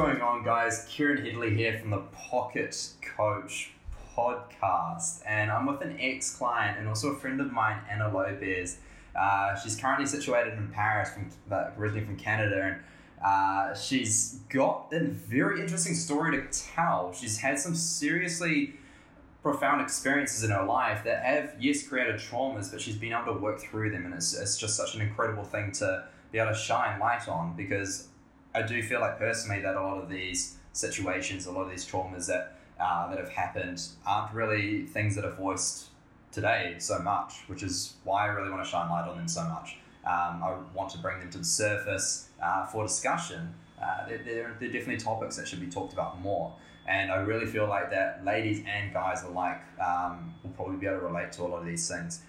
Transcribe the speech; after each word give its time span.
going 0.00 0.22
on, 0.22 0.42
guys? 0.42 0.86
Kieran 0.88 1.22
Headley 1.22 1.54
here 1.54 1.78
from 1.78 1.90
the 1.90 1.98
Pocket 2.14 2.74
Coach 3.02 3.72
podcast, 4.16 5.20
and 5.26 5.50
I'm 5.50 5.66
with 5.66 5.82
an 5.82 5.98
ex 6.00 6.34
client 6.34 6.78
and 6.78 6.88
also 6.88 7.10
a 7.10 7.18
friend 7.18 7.38
of 7.38 7.52
mine, 7.52 7.82
Anna 7.86 8.10
Lopez. 8.10 8.78
Uh, 9.14 9.54
she's 9.56 9.76
currently 9.76 10.06
situated 10.06 10.54
in 10.54 10.68
Paris, 10.68 11.10
from 11.10 11.30
originally 11.76 12.06
from 12.06 12.16
Canada, 12.16 12.62
and 12.62 12.76
uh, 13.22 13.74
she's 13.74 14.40
got 14.48 14.86
a 14.90 15.00
very 15.00 15.60
interesting 15.60 15.94
story 15.94 16.30
to 16.40 16.46
tell. 16.74 17.12
She's 17.12 17.36
had 17.36 17.58
some 17.58 17.74
seriously 17.74 18.76
profound 19.42 19.82
experiences 19.82 20.42
in 20.42 20.50
her 20.50 20.64
life 20.64 21.04
that 21.04 21.22
have, 21.22 21.52
yes, 21.60 21.86
created 21.86 22.14
traumas, 22.14 22.72
but 22.72 22.80
she's 22.80 22.96
been 22.96 23.12
able 23.12 23.34
to 23.34 23.38
work 23.38 23.60
through 23.60 23.90
them, 23.90 24.06
and 24.06 24.14
it's, 24.14 24.32
it's 24.32 24.56
just 24.56 24.76
such 24.76 24.94
an 24.94 25.02
incredible 25.02 25.44
thing 25.44 25.72
to 25.72 26.04
be 26.32 26.38
able 26.38 26.52
to 26.52 26.56
shine 26.56 26.98
light 26.98 27.28
on 27.28 27.54
because 27.54 28.08
I 28.54 28.62
do 28.62 28.82
feel 28.82 29.00
like 29.00 29.18
personally 29.18 29.62
that 29.62 29.76
a 29.76 29.80
lot 29.80 30.02
of 30.02 30.08
these 30.08 30.56
situations, 30.72 31.46
a 31.46 31.52
lot 31.52 31.62
of 31.62 31.70
these 31.70 31.86
traumas 31.86 32.26
that 32.26 32.56
uh, 32.80 33.08
that 33.10 33.18
have 33.18 33.30
happened 33.30 33.82
aren't 34.06 34.32
really 34.34 34.86
things 34.86 35.14
that 35.14 35.24
are 35.24 35.32
voiced 35.32 35.88
today 36.32 36.76
so 36.78 36.98
much, 37.00 37.42
which 37.46 37.62
is 37.62 37.94
why 38.04 38.24
I 38.24 38.28
really 38.28 38.50
want 38.50 38.64
to 38.64 38.70
shine 38.70 38.90
light 38.90 39.06
on 39.06 39.16
them 39.16 39.28
so 39.28 39.44
much. 39.44 39.76
Um, 40.04 40.42
I 40.42 40.56
want 40.74 40.90
to 40.92 40.98
bring 40.98 41.20
them 41.20 41.30
to 41.30 41.38
the 41.38 41.44
surface 41.44 42.28
uh, 42.42 42.64
for 42.66 42.84
discussion. 42.84 43.52
Uh, 43.80 44.08
they're, 44.08 44.22
they're, 44.24 44.56
they're 44.58 44.72
definitely 44.72 44.96
topics 44.96 45.36
that 45.36 45.46
should 45.46 45.60
be 45.60 45.66
talked 45.66 45.92
about 45.92 46.20
more. 46.20 46.54
And 46.88 47.12
I 47.12 47.16
really 47.16 47.46
feel 47.46 47.68
like 47.68 47.90
that 47.90 48.24
ladies 48.24 48.64
and 48.66 48.92
guys 48.92 49.22
alike 49.22 49.60
um, 49.78 50.34
will 50.42 50.50
probably 50.50 50.76
be 50.76 50.86
able 50.86 51.00
to 51.00 51.06
relate 51.06 51.32
to 51.32 51.42
a 51.42 51.44
lot 51.44 51.58
of 51.58 51.66
these 51.66 51.86
things. 51.86 52.22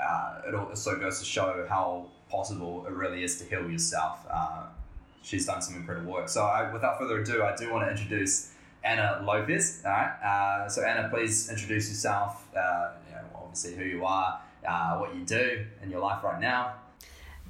Uh, 0.00 0.40
it 0.48 0.54
also 0.54 0.98
goes 0.98 1.18
to 1.18 1.24
show 1.24 1.66
how 1.68 2.06
possible 2.30 2.86
it 2.86 2.92
really 2.92 3.22
is 3.22 3.38
to 3.40 3.44
heal 3.44 3.68
yourself. 3.70 4.26
She's 5.22 5.46
done 5.46 5.60
some 5.62 5.76
incredible 5.76 6.12
work. 6.12 6.28
So, 6.28 6.44
I, 6.44 6.72
without 6.72 6.98
further 6.98 7.20
ado, 7.20 7.42
I 7.42 7.54
do 7.56 7.72
want 7.72 7.86
to 7.86 7.90
introduce 7.90 8.52
Anna 8.82 9.22
Lopez. 9.24 9.82
All 9.84 9.90
right. 9.92 10.12
Uh, 10.22 10.68
so, 10.68 10.82
Anna, 10.82 11.08
please 11.08 11.50
introduce 11.50 11.88
yourself. 11.88 12.46
Uh, 12.56 12.90
you 13.08 13.14
know, 13.14 13.22
obviously, 13.34 13.74
who 13.76 13.84
you 13.84 14.04
are, 14.04 14.40
uh, 14.66 14.96
what 14.98 15.14
you 15.14 15.24
do 15.24 15.64
in 15.82 15.90
your 15.90 16.00
life 16.00 16.24
right 16.24 16.40
now. 16.40 16.74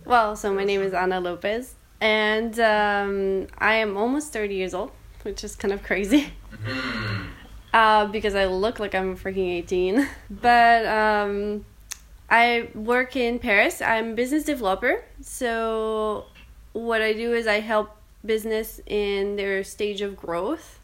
Well, 0.04 0.34
so 0.34 0.52
my 0.52 0.64
name 0.64 0.80
is 0.80 0.94
Anna 0.94 1.20
Lopez, 1.20 1.74
and 2.00 2.58
um, 2.58 3.46
I 3.58 3.74
am 3.74 3.96
almost 3.96 4.32
30 4.32 4.54
years 4.54 4.74
old, 4.74 4.92
which 5.22 5.44
is 5.44 5.54
kind 5.56 5.72
of 5.72 5.82
crazy. 5.82 6.32
Mm-hmm. 6.52 7.26
Uh, 7.72 8.06
because 8.06 8.34
I 8.34 8.46
look 8.46 8.80
like 8.80 8.96
I'm 8.96 9.16
freaking 9.16 9.48
18. 9.48 10.04
But 10.30 10.86
um, 10.86 11.64
I 12.28 12.68
work 12.74 13.14
in 13.14 13.38
Paris. 13.38 13.80
I'm 13.80 14.10
a 14.10 14.14
business 14.14 14.42
developer. 14.42 15.04
So 15.20 16.26
what 16.72 17.02
I 17.02 17.12
do 17.12 17.32
is 17.32 17.46
I 17.46 17.60
help 17.60 17.96
business 18.24 18.80
in 18.86 19.36
their 19.36 19.64
stage 19.64 20.02
of 20.02 20.16
growth, 20.16 20.80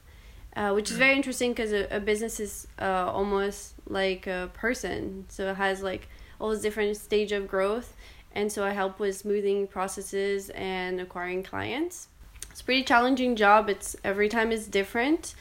uh, 0.56 0.72
which 0.72 0.90
is 0.90 0.96
very 0.96 1.14
interesting 1.14 1.52
because 1.52 1.72
a, 1.72 1.86
a, 1.96 2.00
business 2.00 2.40
is 2.40 2.66
uh, 2.80 3.10
almost 3.12 3.74
like 3.88 4.26
a 4.26 4.50
person. 4.54 5.26
So 5.28 5.50
it 5.50 5.56
has 5.56 5.82
like 5.82 6.08
all 6.40 6.48
those 6.48 6.62
different 6.62 6.96
stage 6.96 7.32
of 7.32 7.46
growth. 7.46 7.94
And 8.34 8.50
so 8.50 8.64
I 8.64 8.70
help 8.70 8.98
with 8.98 9.16
smoothing 9.16 9.66
processes 9.66 10.50
and 10.50 11.00
acquiring 11.00 11.42
clients. 11.42 12.08
It's 12.50 12.60
a 12.60 12.64
pretty 12.64 12.84
challenging 12.84 13.36
job. 13.36 13.68
It's 13.68 13.96
every 14.02 14.28
time 14.28 14.52
is 14.52 14.66
different. 14.66 15.34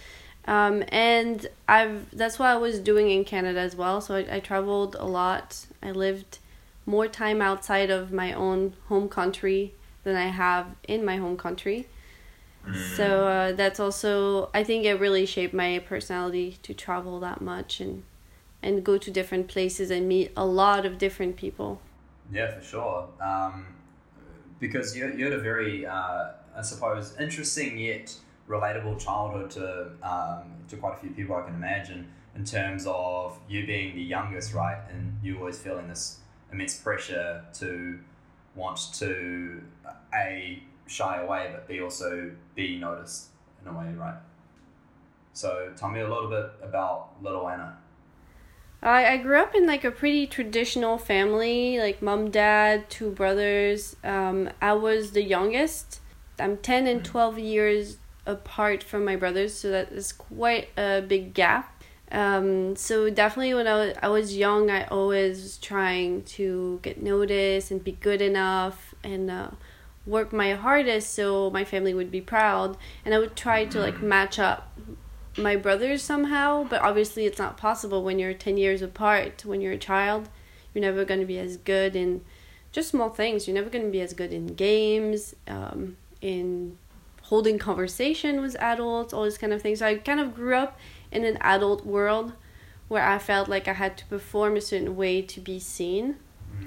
Um, 0.48 0.84
and 0.90 1.48
I've 1.68 2.16
that's 2.16 2.38
what 2.38 2.50
I 2.50 2.58
was 2.58 2.80
doing 2.80 3.10
in 3.10 3.26
Canada 3.26 3.60
as 3.60 3.76
well. 3.76 4.00
So 4.00 4.16
I, 4.16 4.36
I 4.36 4.40
traveled 4.40 4.96
a 5.00 5.06
lot. 5.06 5.66
I 5.82 5.92
lived 5.92 6.38
more 6.86 7.08
time 7.08 7.42
outside 7.42 7.90
of 7.90 8.12
my 8.12 8.32
own 8.32 8.74
home 8.88 9.10
country 9.10 9.74
than 10.06 10.16
I 10.16 10.28
have 10.28 10.68
in 10.88 11.04
my 11.04 11.18
home 11.18 11.36
country. 11.36 11.88
Mm. 12.66 12.96
So 12.96 13.28
uh, 13.28 13.52
that's 13.52 13.80
also 13.80 14.50
I 14.54 14.64
think 14.64 14.86
it 14.86 15.00
really 15.00 15.26
shaped 15.26 15.54
my 15.54 15.80
personality 15.80 16.58
to 16.64 16.74
travel 16.74 17.20
that 17.20 17.42
much 17.42 17.82
and 17.82 18.04
and 18.64 18.84
go 18.84 18.98
to 18.98 19.12
different 19.12 19.48
places 19.48 19.92
and 19.92 20.08
meet 20.08 20.32
a 20.38 20.46
lot 20.46 20.86
of 20.86 20.98
different 20.98 21.36
people. 21.36 21.82
Yeah, 22.32 22.52
for 22.52 22.64
sure. 22.64 23.08
Um, 23.22 23.66
because 24.60 24.96
you 24.96 25.14
you 25.18 25.26
had 25.26 25.34
a 25.34 25.44
very 25.52 25.86
uh, 25.86 26.32
I 26.56 26.62
suppose 26.62 27.16
interesting 27.20 27.78
yet 27.78 28.16
relatable 28.48 29.04
childhood 29.04 29.52
to 29.52 29.92
um, 30.02 30.44
to 30.70 30.78
quite 30.78 30.96
a 30.96 30.98
few 30.98 31.10
people 31.12 31.36
I 31.36 31.42
can 31.42 31.56
imagine 31.56 32.08
in 32.36 32.44
terms 32.44 32.86
of 32.88 33.40
you 33.48 33.66
being 33.66 33.96
the 33.96 34.02
youngest, 34.02 34.54
right, 34.54 34.82
and 34.92 35.18
you 35.24 35.38
always 35.38 35.58
feeling 35.58 35.88
this 35.88 36.20
immense 36.52 36.76
pressure 36.76 37.44
to 37.60 38.00
want 38.56 38.80
to 38.96 39.62
a 40.14 40.64
shy 40.88 41.22
away, 41.22 41.50
but 41.52 41.68
b 41.68 41.82
also 41.82 42.32
be 42.56 42.78
noticed 42.78 43.28
in 43.62 43.68
a 43.68 43.78
way, 43.78 43.94
right? 43.98 44.18
So 45.34 45.72
tell 45.76 45.90
me 45.90 46.00
a 46.00 46.08
little 46.08 46.30
bit 46.30 46.52
about 46.62 47.10
little 47.22 47.48
Anna. 47.48 47.78
I, 48.82 49.14
I 49.14 49.18
grew 49.18 49.40
up 49.40 49.56
in 49.56 49.66
like 49.66 49.84
a 49.84 49.92
pretty 49.92 50.28
traditional 50.28 50.98
family, 50.98 51.80
like 51.80 52.02
mom, 52.02 52.30
dad, 52.30 52.90
two 52.90 53.12
brothers. 53.12 53.96
Um, 54.04 54.50
I 54.62 54.74
was 54.74 55.12
the 55.12 55.24
youngest. 55.24 56.00
I'm 56.40 56.58
10 56.58 56.88
and 56.88 57.04
12 57.04 57.40
years 57.40 57.98
apart 58.26 58.84
from 58.84 59.06
my 59.06 59.16
brothers, 59.16 59.54
so 59.54 59.72
that 59.72 59.92
is 59.92 60.12
quite 60.12 60.70
a 60.78 61.02
big 61.02 61.34
gap. 61.34 61.75
Um, 62.12 62.76
so 62.76 63.10
definitely 63.10 63.54
when 63.54 63.68
I 63.68 63.76
was, 63.76 63.96
I 64.02 64.08
was 64.10 64.38
young, 64.38 64.70
I 64.70 64.86
always 64.86 65.42
was 65.42 65.58
trying 65.58 66.24
to 66.24 66.80
get 66.82 67.02
noticed 67.02 67.72
and 67.72 67.84
be 67.84 67.94
good 67.94 68.22
enough 68.22 68.94
and 69.04 69.32
uh, 69.32 69.50
work 70.06 70.32
my 70.32 70.54
hardest 70.54 71.14
so 71.14 71.50
my 71.50 71.66
family 71.66 71.94
would 71.94 72.12
be 72.12 72.22
proud. 72.22 72.78
And 73.04 73.14
I 73.14 73.20
would 73.20 73.36
try 73.36 73.66
to 73.66 73.80
like 73.80 74.02
match 74.02 74.40
up 74.40 74.72
my 75.38 75.56
brothers 75.56 76.02
somehow, 76.02 76.64
but 76.64 76.82
obviously 76.82 77.26
it's 77.26 77.40
not 77.40 77.58
possible 77.58 78.04
when 78.04 78.20
you're 78.20 78.34
10 78.34 78.58
years 78.58 78.82
apart. 78.82 79.44
When 79.46 79.62
you're 79.62 79.74
a 79.74 79.78
child, 79.78 80.30
you're 80.74 80.82
never 80.84 81.06
going 81.06 81.20
to 81.20 81.26
be 81.26 81.40
as 81.40 81.58
good 81.58 81.96
in 81.96 82.24
just 82.72 82.90
small 82.90 83.10
things. 83.10 83.48
You're 83.48 83.56
never 83.56 83.70
going 83.70 83.86
to 83.86 83.92
be 83.92 84.02
as 84.02 84.14
good 84.14 84.32
in 84.32 84.48
games, 84.48 85.36
um, 85.48 85.98
in 86.22 86.78
holding 87.24 87.58
conversation 87.58 88.42
with 88.42 88.56
adults, 88.60 89.14
all 89.14 89.24
this 89.24 89.38
kind 89.38 89.52
of 89.52 89.62
things. 89.62 89.80
So 89.80 89.88
I 89.88 89.96
kind 89.96 90.20
of 90.20 90.36
grew 90.36 90.56
up 90.56 90.78
in 91.16 91.26
an 91.26 91.38
adult 91.42 91.86
world 91.86 92.34
where 92.88 93.04
I 93.04 93.18
felt 93.18 93.50
like 93.50 93.68
I 93.68 93.74
had 93.74 93.98
to 93.98 94.06
perform 94.06 94.56
a 94.56 94.62
certain 94.62 94.96
way 94.96 95.22
to 95.22 95.40
be 95.40 95.60
seen. 95.60 96.18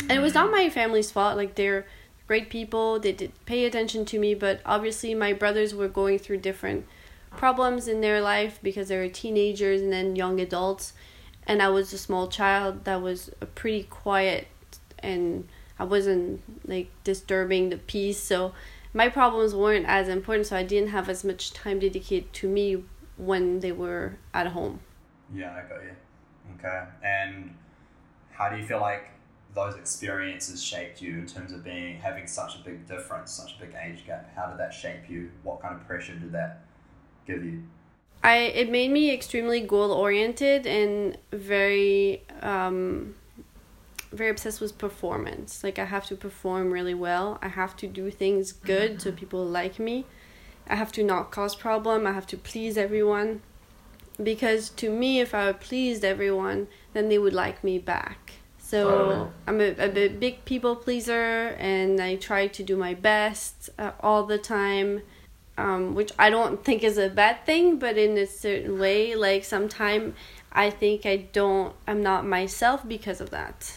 And 0.03 0.12
it 0.12 0.20
was 0.20 0.34
not 0.34 0.48
mm. 0.48 0.53
my 0.53 0.70
family's 0.70 1.10
fault. 1.10 1.36
Like 1.36 1.54
they're 1.54 1.86
great 2.26 2.50
people, 2.50 2.98
they 2.98 3.12
did 3.12 3.32
pay 3.47 3.64
attention 3.64 4.04
to 4.06 4.19
me, 4.19 4.34
but 4.34 4.60
obviously 4.66 5.14
my 5.14 5.32
brothers 5.32 5.75
were 5.75 5.88
going 5.88 6.19
through 6.19 6.38
different 6.38 6.86
problems 7.31 7.88
in 7.88 8.00
their 8.00 8.20
life 8.20 8.59
because 8.62 8.88
they 8.88 8.97
were 8.97 9.09
teenagers 9.09 9.81
and 9.81 9.92
then 9.92 10.16
young 10.16 10.41
adults. 10.41 10.92
And 11.47 11.62
I 11.62 11.69
was 11.69 11.92
a 11.92 11.98
small 11.98 12.28
child 12.28 12.84
that 12.84 13.00
was 13.00 13.30
a 13.41 13.47
pretty 13.47 13.84
quiet 13.84 14.48
and 14.98 15.48
I 15.78 15.84
wasn't 15.84 16.42
like 16.69 16.91
disturbing 17.04 17.70
the 17.70 17.78
peace. 17.78 18.19
So 18.19 18.53
my 18.92 19.09
problems 19.09 19.54
weren't 19.54 19.86
as 19.86 20.09
important, 20.09 20.48
so 20.48 20.56
I 20.56 20.62
didn't 20.62 20.91
have 20.91 21.09
as 21.09 21.25
much 21.25 21.53
time 21.53 21.78
dedicated 21.78 22.32
to 22.34 22.48
me 22.48 22.84
when 23.19 23.61
they 23.61 23.73
were 23.73 24.17
at 24.33 24.49
home. 24.49 24.81
Yeah, 25.34 25.53
I 25.53 25.69
got 25.69 25.83
you. 25.83 25.95
Okay. 26.59 26.84
And 27.03 27.55
how 28.31 28.49
do 28.49 28.56
you 28.56 28.65
feel 28.65 28.81
like 28.81 29.11
those 29.55 29.75
experiences 29.77 30.62
shaped 30.62 31.03
you 31.03 31.19
in 31.19 31.27
terms 31.27 31.53
of 31.53 31.65
being 31.65 31.99
having 31.99 32.27
such 32.27 32.57
a 32.57 32.59
big 32.61 32.87
difference, 32.87 33.33
such 33.33 33.57
a 33.57 33.61
big 33.61 33.75
age 33.83 34.07
gap? 34.07 34.31
How 34.34 34.47
did 34.47 34.59
that 34.59 34.73
shape 34.73 35.09
you? 35.09 35.31
What 35.43 35.61
kind 35.61 35.75
of 35.75 35.87
pressure 35.87 36.15
did 36.15 36.33
that 36.33 36.65
give 37.27 37.45
you? 37.45 37.62
I 38.23 38.37
it 38.37 38.71
made 38.71 38.91
me 38.91 39.12
extremely 39.12 39.61
goal 39.61 39.93
oriented 39.93 40.67
and 40.67 41.17
very 41.33 42.25
um, 42.42 43.15
very 44.13 44.31
obsessed 44.31 44.60
with 44.60 44.77
performance. 44.78 45.63
Like 45.63 45.78
I 45.78 45.84
have 45.84 46.07
to 46.07 46.16
perform 46.16 46.72
really 46.72 46.95
well. 46.95 47.39
I 47.42 47.48
have 47.48 47.77
to 47.78 47.87
do 47.87 48.10
things 48.10 48.53
good 48.53 49.01
so 49.03 49.13
people 49.13 49.45
like 49.45 49.78
me. 49.78 50.07
I 50.68 50.76
have 50.76 50.92
to 50.92 51.03
not 51.03 51.30
cause 51.30 51.54
problem. 51.54 52.06
I 52.06 52.12
have 52.12 52.26
to 52.28 52.36
please 52.36 52.76
everyone. 52.76 53.42
Because 54.22 54.70
to 54.70 54.91
me, 54.91 55.20
if 55.20 55.34
I 55.34 55.53
pleased 55.53 56.04
everyone, 56.04 56.66
then 56.92 57.09
they 57.09 57.18
would 57.18 57.32
like 57.32 57.62
me 57.62 57.78
back. 57.78 58.32
So 58.59 59.30
I'm 59.47 59.60
a, 59.60 59.70
a 59.78 60.09
big 60.09 60.44
people 60.44 60.76
pleaser, 60.76 61.56
and 61.59 62.00
I 62.00 62.16
try 62.16 62.48
to 62.48 62.62
do 62.62 62.76
my 62.76 62.92
best 62.92 63.70
uh, 63.78 63.92
all 64.00 64.24
the 64.24 64.38
time. 64.38 65.03
Um, 65.56 65.97
which 65.97 66.12
I 66.20 66.30
don't 66.30 66.65
think 66.65 66.84
is 66.84 66.98
a 66.98 67.09
bad 67.09 67.44
thing, 67.44 67.80
but 67.80 67.98
in 67.98 68.16
a 68.16 68.26
certain 68.26 68.78
way, 68.78 69.16
like 69.16 69.44
sometimes 69.44 70.15
I 70.53 70.70
think 70.70 71.04
I 71.04 71.16
don't, 71.16 71.74
I'm 71.84 72.00
not 72.00 72.24
myself 72.24 72.86
because 72.86 73.20
of 73.20 73.30
that. 73.30 73.76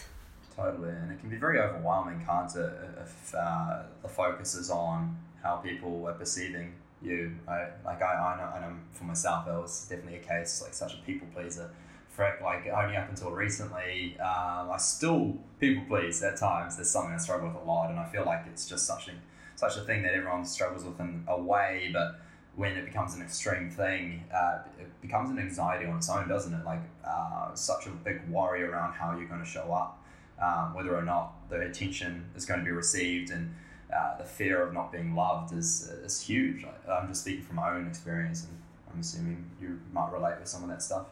Totally, 0.54 0.90
and 0.90 1.10
it 1.10 1.18
can 1.18 1.28
be 1.28 1.36
very 1.36 1.58
overwhelming, 1.58 2.24
can't 2.24 2.54
it, 2.54 2.72
if 3.02 3.34
uh, 3.34 3.82
the 4.00 4.08
focus 4.08 4.54
is 4.54 4.70
on 4.70 5.16
how 5.42 5.56
people 5.56 6.06
are 6.06 6.12
perceiving 6.12 6.72
you. 7.04 7.32
I, 7.48 7.68
like 7.84 8.02
I, 8.02 8.14
I 8.14 8.36
know, 8.36 8.44
I 8.44 8.60
know 8.60 8.76
for 8.92 9.04
myself, 9.04 9.46
it 9.46 9.50
was 9.50 9.86
definitely 9.88 10.18
a 10.18 10.22
case 10.22 10.62
like 10.62 10.74
such 10.74 10.94
a 10.94 10.98
people 10.98 11.28
pleaser. 11.34 11.70
Frick, 12.08 12.42
like 12.42 12.66
only 12.66 12.96
up 12.96 13.08
until 13.08 13.30
recently, 13.30 14.18
um, 14.20 14.70
I 14.70 14.76
still 14.78 15.34
people 15.58 15.82
please 15.88 16.22
at 16.22 16.36
times. 16.36 16.76
There's 16.76 16.90
something 16.90 17.14
I 17.14 17.16
struggle 17.16 17.48
with 17.48 17.56
a 17.56 17.64
lot, 17.64 17.88
and 17.90 17.98
I 17.98 18.06
feel 18.06 18.24
like 18.26 18.44
it's 18.46 18.68
just 18.68 18.86
such 18.86 19.08
a 19.08 19.12
such 19.56 19.76
a 19.76 19.80
thing 19.80 20.02
that 20.02 20.12
everyone 20.12 20.44
struggles 20.44 20.84
with 20.84 21.00
in 21.00 21.24
a 21.26 21.40
way. 21.40 21.90
But 21.92 22.20
when 22.54 22.76
it 22.76 22.84
becomes 22.84 23.14
an 23.14 23.22
extreme 23.22 23.70
thing, 23.70 24.24
uh, 24.34 24.58
it 24.78 24.88
becomes 25.00 25.30
an 25.30 25.38
anxiety 25.38 25.86
on 25.86 25.96
its 25.96 26.10
own, 26.10 26.28
doesn't 26.28 26.52
it? 26.52 26.64
Like 26.66 26.82
uh, 27.06 27.54
such 27.54 27.86
a 27.86 27.90
big 27.90 28.28
worry 28.28 28.62
around 28.62 28.92
how 28.92 29.16
you're 29.16 29.28
going 29.28 29.40
to 29.40 29.46
show 29.46 29.72
up, 29.72 30.02
um, 30.40 30.74
whether 30.74 30.94
or 30.94 31.02
not 31.02 31.48
the 31.48 31.60
attention 31.60 32.26
is 32.36 32.44
going 32.44 32.60
to 32.60 32.64
be 32.64 32.72
received, 32.72 33.30
and 33.30 33.54
uh, 33.94 34.16
the 34.18 34.24
fear 34.24 34.62
of 34.62 34.72
not 34.72 34.92
being 34.92 35.14
loved 35.14 35.52
is 35.52 35.88
is 36.04 36.20
huge. 36.20 36.64
I'm 36.90 37.08
just 37.08 37.22
speaking 37.22 37.44
from 37.44 37.56
my 37.56 37.70
own 37.70 37.86
experience, 37.86 38.44
and 38.44 38.58
I'm 38.92 39.00
assuming 39.00 39.50
you 39.60 39.80
might 39.92 40.12
relate 40.12 40.38
with 40.38 40.48
some 40.48 40.62
of 40.62 40.68
that 40.70 40.82
stuff. 40.82 41.06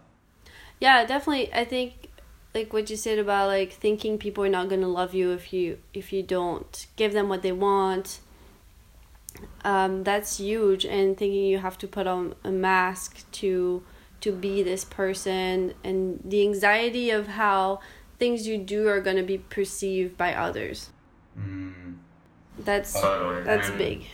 Yeah, 0.81 1.05
definitely. 1.05 1.53
I 1.53 1.65
think 1.65 2.11
like 2.55 2.73
what 2.73 2.91
you 2.91 2.97
said 2.97 3.19
about 3.19 3.49
like 3.49 3.73
thinking 3.73 4.19
people 4.19 4.45
are 4.45 4.49
not 4.49 4.69
going 4.69 4.81
to 4.81 4.89
love 4.89 5.15
you 5.15 5.33
if 5.33 5.53
you 5.53 5.79
if 5.95 6.13
you 6.13 6.23
don't 6.23 6.87
give 6.97 7.13
them 7.13 7.29
what 7.29 7.43
they 7.43 7.53
want 7.53 8.21
um, 9.65 10.03
that's 10.03 10.39
huge 10.39 10.85
and 10.85 11.17
thinking 11.17 11.45
you 11.45 11.59
have 11.59 11.79
to 11.79 11.87
put 11.87 12.07
on 12.07 12.35
a 12.43 12.51
mask 12.51 13.31
to 13.33 13.83
to 14.21 14.33
be 14.33 14.63
this 14.63 14.85
person 14.85 15.73
and 15.85 16.21
the 16.25 16.43
anxiety 16.43 17.11
of 17.11 17.29
how 17.29 17.81
things 18.19 18.47
you 18.47 18.59
do 18.59 18.89
are 18.89 19.01
going 19.01 19.17
to 19.17 19.23
be 19.23 19.39
perceived 19.39 20.17
by 20.17 20.35
others 20.35 20.91
mm. 21.39 21.95
That's 22.65 22.93
that's 22.93 23.71
big 23.71 24.05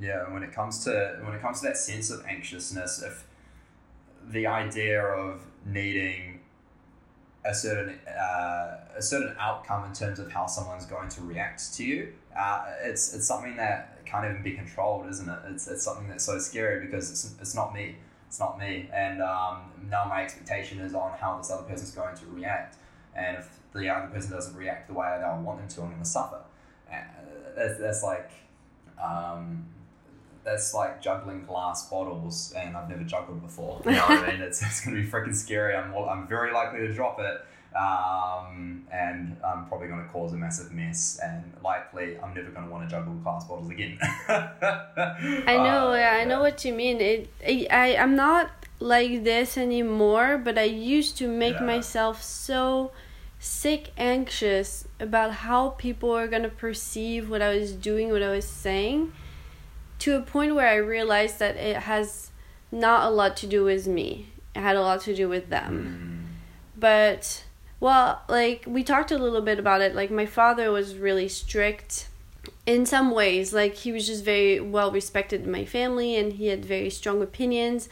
yeah 0.00 0.30
when 0.32 0.42
it 0.42 0.52
comes 0.52 0.84
to 0.84 1.18
when 1.24 1.34
it 1.34 1.40
comes 1.40 1.60
to 1.60 1.66
that 1.66 1.76
sense 1.76 2.10
of 2.10 2.24
anxiousness 2.26 3.02
if 3.02 3.26
the 4.30 4.46
idea 4.46 5.02
of 5.02 5.40
needing 5.66 6.40
a 7.44 7.54
certain 7.54 7.98
uh, 8.06 8.78
a 8.96 9.02
certain 9.02 9.34
outcome 9.38 9.84
in 9.84 9.92
terms 9.92 10.18
of 10.18 10.30
how 10.30 10.46
someone's 10.46 10.86
going 10.86 11.08
to 11.08 11.22
react 11.22 11.74
to 11.74 11.84
you. 11.84 12.12
Uh, 12.38 12.64
it's 12.82 13.14
it's 13.14 13.26
something 13.26 13.56
that 13.56 14.04
can't 14.04 14.24
even 14.24 14.42
be 14.42 14.52
controlled, 14.52 15.08
isn't 15.08 15.28
it? 15.28 15.38
It's, 15.48 15.68
it's 15.68 15.84
something 15.84 16.08
that's 16.08 16.24
so 16.24 16.38
scary 16.38 16.84
because 16.84 17.10
it's, 17.10 17.34
it's 17.40 17.54
not 17.54 17.72
me. 17.72 17.96
It's 18.26 18.38
not 18.38 18.58
me, 18.58 18.88
and 18.92 19.20
um, 19.20 19.62
now 19.88 20.04
my 20.04 20.22
expectation 20.22 20.78
is 20.78 20.94
on 20.94 21.18
how 21.18 21.36
this 21.38 21.50
other 21.50 21.64
person's 21.64 21.90
going 21.90 22.16
to 22.16 22.26
react. 22.26 22.76
And 23.16 23.38
if 23.38 23.48
the 23.74 23.88
other 23.88 24.06
person 24.06 24.30
doesn't 24.30 24.56
react 24.56 24.86
the 24.86 24.94
way 24.94 25.06
that 25.06 25.24
I 25.24 25.36
want 25.36 25.58
them 25.58 25.66
to, 25.68 25.82
I'm 25.82 25.88
going 25.88 25.98
to 25.98 26.08
suffer. 26.08 26.38
That's, 27.56 27.78
that's 27.78 28.02
like 28.02 28.30
um, 29.02 29.66
that's 30.44 30.74
like 30.74 31.02
juggling 31.02 31.44
glass 31.44 31.88
bottles, 31.88 32.52
and 32.56 32.76
I've 32.76 32.88
never 32.88 33.04
juggled 33.04 33.42
before. 33.42 33.80
You 33.84 33.92
know 33.92 33.98
what 34.02 34.28
I 34.28 34.32
mean? 34.32 34.40
It's, 34.40 34.62
it's 34.62 34.84
going 34.84 34.96
to 34.96 35.02
be 35.02 35.08
freaking 35.08 35.34
scary. 35.34 35.74
I'm, 35.74 35.94
I'm 35.94 36.26
very 36.26 36.52
likely 36.52 36.80
to 36.80 36.92
drop 36.92 37.18
it, 37.20 37.44
um, 37.76 38.86
and 38.92 39.36
I'm 39.44 39.66
probably 39.66 39.88
going 39.88 40.02
to 40.02 40.08
cause 40.08 40.32
a 40.32 40.36
massive 40.36 40.72
mess, 40.72 41.20
and 41.22 41.44
likely 41.62 42.18
I'm 42.18 42.34
never 42.34 42.50
going 42.50 42.66
to 42.66 42.72
want 42.72 42.88
to 42.88 42.94
juggle 42.94 43.14
glass 43.14 43.44
bottles 43.44 43.70
again. 43.70 43.98
I 44.28 45.56
know, 45.56 45.92
uh, 45.92 45.96
yeah, 45.98 46.18
I 46.20 46.24
know 46.24 46.40
what 46.40 46.64
you 46.64 46.72
mean. 46.72 47.00
It, 47.00 47.30
I, 47.46 47.66
I, 47.70 47.96
I'm 47.96 48.16
not 48.16 48.50
like 48.80 49.24
this 49.24 49.58
anymore, 49.58 50.38
but 50.38 50.58
I 50.58 50.64
used 50.64 51.18
to 51.18 51.28
make 51.28 51.56
yeah. 51.56 51.64
myself 51.64 52.22
so 52.22 52.92
sick 53.40 53.90
anxious 53.96 54.86
about 55.00 55.32
how 55.32 55.70
people 55.70 56.12
are 56.12 56.28
going 56.28 56.42
to 56.42 56.48
perceive 56.48 57.28
what 57.28 57.40
I 57.42 57.56
was 57.56 57.72
doing, 57.72 58.10
what 58.10 58.22
I 58.22 58.30
was 58.30 58.46
saying 58.46 59.12
to 60.00 60.16
a 60.16 60.20
point 60.20 60.54
where 60.54 60.68
I 60.68 60.76
realized 60.76 61.38
that 61.38 61.56
it 61.56 61.76
has 61.76 62.30
not 62.70 63.04
a 63.04 63.10
lot 63.10 63.36
to 63.38 63.46
do 63.46 63.64
with 63.64 63.86
me. 63.86 64.28
It 64.54 64.60
had 64.60 64.76
a 64.76 64.82
lot 64.82 65.02
to 65.02 65.14
do 65.14 65.28
with 65.28 65.48
them. 65.48 66.28
Mm. 66.76 66.80
But 66.80 67.44
well, 67.80 68.22
like 68.28 68.64
we 68.66 68.82
talked 68.82 69.10
a 69.10 69.18
little 69.18 69.42
bit 69.42 69.58
about 69.58 69.80
it. 69.80 69.94
Like 69.94 70.10
my 70.10 70.26
father 70.26 70.70
was 70.70 70.96
really 70.96 71.28
strict 71.28 72.08
in 72.66 72.84
some 72.86 73.10
ways. 73.10 73.52
Like 73.52 73.74
he 73.74 73.92
was 73.92 74.06
just 74.06 74.24
very 74.24 74.60
well 74.60 74.90
respected 74.90 75.44
in 75.44 75.50
my 75.50 75.64
family 75.64 76.16
and 76.16 76.34
he 76.34 76.48
had 76.48 76.64
very 76.64 76.90
strong 76.90 77.22
opinions. 77.22 77.88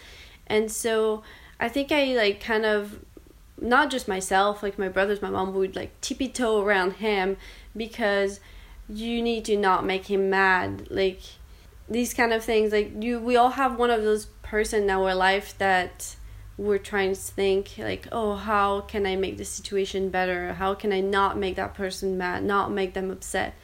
And 0.47 0.71
so 0.73 1.23
I 1.61 1.69
think 1.69 1.93
I 1.93 2.15
like 2.17 2.41
kind 2.41 2.65
of 2.65 3.00
not 3.60 3.90
just 3.90 4.08
myself, 4.08 4.62
like 4.62 4.78
my 4.78 4.88
brothers, 4.88 5.22
my 5.22 5.31
mom 5.31 5.55
would 5.55 5.76
like 5.76 6.00
tippy 6.00 6.28
toe 6.28 6.62
around 6.62 6.94
him 6.94 7.37
because 7.76 8.40
you 8.88 9.22
need 9.22 9.44
to 9.46 9.56
not 9.56 9.84
make 9.84 10.06
him 10.06 10.31
mad. 10.31 10.88
Like 10.90 11.20
these 11.88 12.14
kind 12.14 12.32
of 12.32 12.44
things. 12.44 12.72
Like 12.72 13.02
you 13.02 13.19
we 13.19 13.37
all 13.37 13.50
have 13.50 13.78
one 13.78 13.90
of 13.90 14.02
those 14.02 14.26
person 14.43 14.84
in 14.84 14.90
our 14.90 15.14
life 15.14 15.56
that 15.58 16.16
we're 16.56 16.78
trying 16.78 17.14
to 17.14 17.20
think 17.20 17.75
like 17.78 18.08
oh 18.10 18.34
how 18.34 18.81
can 18.81 19.06
i 19.06 19.14
make 19.14 19.38
the 19.38 19.44
situation 19.44 20.08
better? 20.11 20.54
How 20.54 20.75
can 20.75 20.93
i 20.93 21.00
not 21.00 21.37
make 21.37 21.56
that 21.56 21.75
person 21.75 22.19
mad 22.19 22.44
not 22.44 22.70
make 22.70 22.94
them 22.94 23.11
upset? 23.11 23.54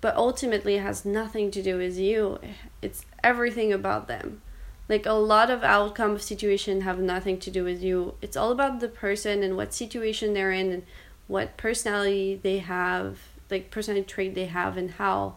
But 0.00 0.16
ultimately 0.16 0.76
it 0.76 0.82
has 0.82 1.04
nothing 1.04 1.50
to 1.52 1.62
do 1.62 1.78
with 1.78 1.96
you. 1.96 2.38
It's 2.82 3.06
everything 3.22 3.72
about 3.72 4.06
them 4.06 4.42
like 4.88 5.06
a 5.06 5.12
lot 5.12 5.50
of 5.50 5.62
outcome 5.62 6.12
of 6.12 6.22
situation 6.22 6.82
have 6.82 6.98
nothing 6.98 7.38
to 7.38 7.50
do 7.50 7.64
with 7.64 7.82
you 7.82 8.14
it's 8.20 8.36
all 8.36 8.52
about 8.52 8.80
the 8.80 8.88
person 8.88 9.42
and 9.42 9.56
what 9.56 9.72
situation 9.72 10.34
they're 10.34 10.52
in 10.52 10.72
and 10.72 10.82
what 11.26 11.56
personality 11.56 12.38
they 12.42 12.58
have 12.58 13.18
like 13.50 13.70
personality 13.70 14.06
trait 14.06 14.34
they 14.34 14.46
have 14.46 14.76
and 14.76 14.92
how 14.92 15.36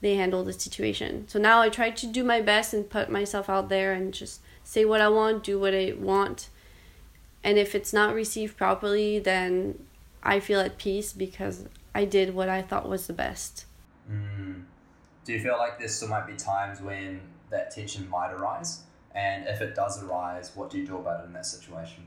they 0.00 0.14
handle 0.14 0.44
the 0.44 0.52
situation. 0.52 1.26
So 1.28 1.38
now 1.38 1.60
I 1.60 1.68
try 1.68 1.90
to 1.90 2.06
do 2.06 2.22
my 2.22 2.40
best 2.40 2.74
and 2.74 2.88
put 2.88 3.10
myself 3.10 3.48
out 3.48 3.68
there 3.68 3.92
and 3.92 4.12
just 4.12 4.40
say 4.62 4.84
what 4.84 5.00
I 5.00 5.08
want, 5.08 5.44
do 5.44 5.58
what 5.58 5.74
I 5.74 5.94
want. 5.98 6.48
And 7.42 7.58
if 7.58 7.74
it's 7.74 7.92
not 7.92 8.14
received 8.14 8.56
properly, 8.56 9.18
then 9.18 9.84
I 10.22 10.40
feel 10.40 10.60
at 10.60 10.78
peace 10.78 11.12
because 11.12 11.64
I 11.94 12.04
did 12.04 12.34
what 12.34 12.48
I 12.48 12.60
thought 12.62 12.88
was 12.88 13.06
the 13.06 13.12
best. 13.12 13.64
Mm. 14.10 14.64
Do 15.24 15.32
you 15.32 15.40
feel 15.40 15.56
like 15.56 15.78
there 15.78 15.88
still 15.88 16.08
might 16.08 16.26
be 16.26 16.34
times 16.34 16.80
when 16.80 17.20
that 17.50 17.70
tension 17.70 18.08
might 18.08 18.32
arise? 18.32 18.80
And 19.14 19.46
if 19.46 19.60
it 19.60 19.74
does 19.74 20.02
arise, 20.02 20.52
what 20.54 20.70
do 20.70 20.78
you 20.78 20.86
do 20.86 20.98
about 20.98 21.22
it 21.22 21.26
in 21.26 21.32
that 21.32 21.46
situation? 21.46 22.06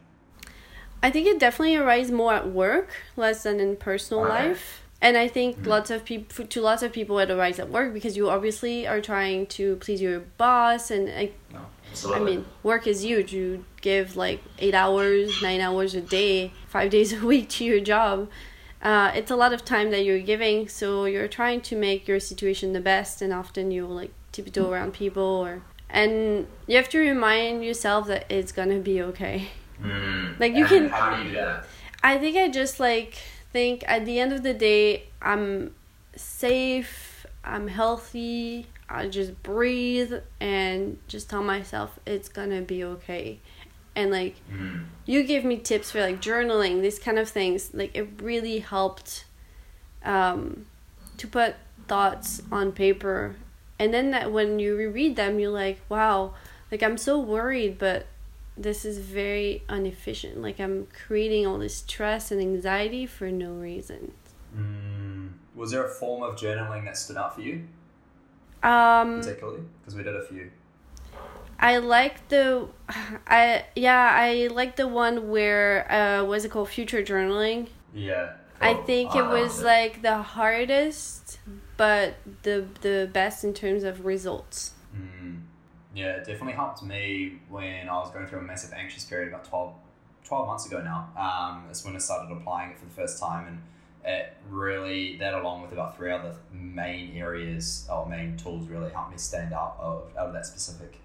I 1.02 1.10
think 1.10 1.28
it 1.28 1.40
definitely 1.40 1.78
arises 1.78 2.12
more 2.12 2.34
at 2.34 2.52
work, 2.52 2.90
less 3.16 3.44
than 3.44 3.60
in 3.60 3.78
personal 3.78 4.24
okay. 4.26 4.50
life 4.50 4.84
and 5.02 5.18
I 5.18 5.28
think 5.28 5.58
mm-hmm. 5.58 5.70
lots 5.70 5.92
of 5.92 6.04
people 6.04 6.46
to 6.46 6.62
lots 6.62 6.84
of 6.84 6.92
people 6.92 7.20
it 7.20 7.32
arises 7.32 7.62
at 7.62 7.70
work 7.70 7.94
because 7.94 8.18
you 8.18 8.30
obviously 8.30 8.86
are 8.86 9.02
trying 9.02 9.48
to 9.48 9.78
please 9.78 10.02
your 10.02 10.20
boss 10.20 10.92
and 10.92 11.10
I, 11.10 11.32
no, 11.54 11.66
I 12.14 12.20
mean 12.20 12.46
work 12.64 12.86
is 12.86 13.04
huge. 13.04 13.34
You 13.34 13.66
give 13.82 14.18
like 14.18 14.42
eight 14.60 14.76
hours, 14.76 15.42
nine 15.42 15.62
hours 15.62 15.96
a 15.96 16.02
day, 16.02 16.52
five 16.68 16.90
days 16.98 17.14
a 17.14 17.26
week 17.26 17.50
to 17.50 17.66
your 17.66 17.80
job. 17.80 18.30
Uh, 18.82 19.12
it's 19.14 19.32
a 19.32 19.36
lot 19.36 19.52
of 19.52 19.66
time 19.66 19.92
that 19.92 20.06
you're 20.06 20.20
giving, 20.22 20.70
so 20.70 21.04
you're 21.04 21.28
trying 21.28 21.60
to 21.60 21.76
make 21.76 22.08
your 22.08 22.18
situation 22.18 22.72
the 22.72 22.80
best, 22.80 23.22
and 23.22 23.34
often 23.34 23.72
you 23.72 23.86
like 23.86 24.14
tiptoe 24.32 24.64
mm-hmm. 24.64 24.74
around 24.74 24.94
people, 24.94 25.24
or 25.24 25.62
and 25.90 26.48
you 26.68 26.76
have 26.78 26.90
to 26.90 27.00
remind 27.00 27.64
yourself 27.64 28.08
that 28.08 28.26
it's 28.30 28.52
gonna 28.52 28.80
be 28.80 29.02
okay. 29.02 29.48
Mm. 29.82 30.40
Like 30.40 30.56
you 30.56 30.66
can. 30.66 30.90
How 30.90 31.16
do 31.16 31.24
you 31.24 31.30
do 31.30 31.36
that? 31.36 31.66
I 32.04 32.18
think 32.18 32.38
I 32.38 32.48
just 32.50 32.80
like 32.80 33.16
think 33.52 33.84
at 33.88 34.06
the 34.06 34.20
end 34.20 34.34
of 34.34 34.44
the 34.44 34.54
day, 34.54 35.04
I'm 35.22 35.74
safe, 36.16 37.26
I'm 37.44 37.68
healthy, 37.68 38.68
I 38.88 39.08
just 39.08 39.42
breathe 39.44 40.14
and 40.40 40.98
just 41.08 41.30
tell 41.30 41.44
myself 41.44 42.00
it's 42.06 42.30
gonna 42.30 42.62
be 42.62 42.84
okay. 42.84 43.40
And 43.96 44.12
like, 44.12 44.36
mm. 44.52 44.86
you 45.06 45.24
give 45.24 45.44
me 45.44 45.58
tips 45.58 45.92
for 45.92 46.02
like 46.02 46.22
journaling, 46.22 46.82
these 46.82 47.00
kind 47.00 47.20
of 47.20 47.28
things. 47.30 47.74
Like, 47.74 47.96
it 47.96 48.08
really 48.22 48.60
helped 48.60 49.26
um, 50.04 50.68
to 51.18 51.28
put 51.28 51.56
thoughts 51.88 52.42
on 52.52 52.72
paper. 52.72 53.36
And 53.80 53.94
then 53.94 54.12
that 54.12 54.32
when 54.32 54.60
you 54.60 54.76
reread 54.76 55.16
them, 55.16 55.40
you're 55.40 55.52
like, 55.52 55.80
wow, 55.90 56.34
like 56.72 56.84
I'm 56.84 56.98
so 56.98 57.18
worried, 57.18 57.78
but 57.80 58.08
this 58.58 58.84
is 58.84 59.00
very 59.00 59.64
inefficient. 59.70 60.42
Like 60.42 60.60
I'm 60.60 60.88
creating 60.88 61.48
all 61.48 61.58
this 61.58 61.78
stress 61.78 62.30
and 62.30 62.42
anxiety 62.42 63.06
for 63.06 63.32
no 63.32 63.52
reason. 63.54 64.12
Mm. 64.56 65.30
Was 65.56 65.72
there 65.72 65.86
a 65.86 65.90
form 65.90 66.24
of 66.24 66.36
journaling 66.36 66.86
that 66.86 66.98
stood 66.98 67.18
out 67.18 67.36
for 67.36 67.42
you? 67.42 67.64
Um, 68.62 69.22
particularly 69.22 69.62
because 69.80 69.96
we 69.96 70.04
did 70.04 70.16
a 70.16 70.26
few. 70.26 70.52
I 71.60 71.78
like 71.78 72.28
the, 72.30 72.68
I 73.28 73.66
yeah 73.76 74.10
I 74.14 74.48
like 74.48 74.76
the 74.76 74.88
one 74.88 75.30
where 75.30 75.90
uh 75.92 76.24
was 76.26 76.46
it 76.46 76.50
called 76.50 76.70
future 76.70 77.04
journaling. 77.04 77.68
Yeah. 77.94 78.34
I 78.62 78.74
oh, 78.74 78.84
think 78.84 79.16
it 79.16 79.26
was 79.26 79.64
like 79.64 80.02
the 80.02 80.18
hardest, 80.22 81.40
but 81.80 82.16
the 82.44 82.68
the 82.82 83.10
best 83.14 83.46
in 83.46 83.54
terms 83.54 83.84
of 83.86 84.06
results. 84.06 84.74
Mm. 84.94 85.44
Yeah, 85.96 86.18
it 86.18 86.26
definitely 86.26 86.54
helped 86.54 86.84
me 86.84 87.40
when 87.48 87.88
I 87.88 87.94
was 87.94 88.12
going 88.12 88.28
through 88.28 88.40
a 88.40 88.44
massive 88.44 88.74
anxious 88.74 89.06
period 89.06 89.30
about 89.30 89.46
12, 89.46 89.74
12 90.26 90.48
months 90.48 90.66
ago 90.68 90.84
now. 90.84 91.10
Um, 91.18 91.64
that's 91.68 91.86
when 91.86 91.96
I 91.96 92.00
started 92.00 92.36
applying 92.36 92.72
it 92.72 92.80
for 92.80 92.86
the 92.86 92.92
first 92.92 93.18
time, 93.18 93.48
and 93.48 93.62
it 94.04 94.36
really, 94.50 95.18
that 95.20 95.34
along 95.34 95.62
with 95.62 95.72
about 95.72 95.96
three 95.96 96.12
other 96.12 96.36
main 96.52 97.16
areas 97.16 97.88
or 97.90 98.06
main 98.06 98.36
tools, 98.36 98.68
really 98.68 98.92
helped 98.92 99.12
me 99.12 99.18
stand 99.18 99.54
out 99.54 99.78
of, 99.80 100.12
out 100.18 100.28
of 100.28 100.34
that 100.34 100.46
specific 100.46 101.00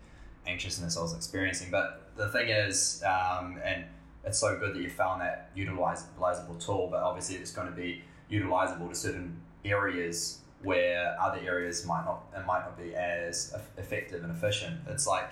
anxiousness 0.44 0.96
I 0.96 1.02
was 1.02 1.14
experiencing. 1.14 1.70
But 1.70 2.10
the 2.16 2.28
thing 2.30 2.48
is, 2.48 3.00
um, 3.06 3.60
and 3.64 3.84
it's 4.24 4.38
so 4.38 4.58
good 4.58 4.74
that 4.74 4.82
you 4.82 4.90
found 4.90 5.20
that 5.20 5.54
utilizable 5.56 6.62
tool, 6.64 6.88
but 6.90 7.00
obviously 7.00 7.36
it's 7.36 7.52
going 7.52 7.68
to 7.68 7.74
be 7.74 8.02
utilizable 8.30 8.88
to 8.88 8.94
certain 8.94 9.40
areas 9.64 10.40
where 10.64 11.16
other 11.20 11.38
areas 11.44 11.86
might 11.86 12.04
not 12.04 12.24
it 12.36 12.44
might 12.46 12.60
not 12.60 12.78
be 12.78 12.94
as 12.94 13.54
effective 13.78 14.24
and 14.24 14.32
efficient. 14.32 14.80
It's 14.88 15.06
like 15.06 15.28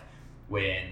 when 0.48 0.88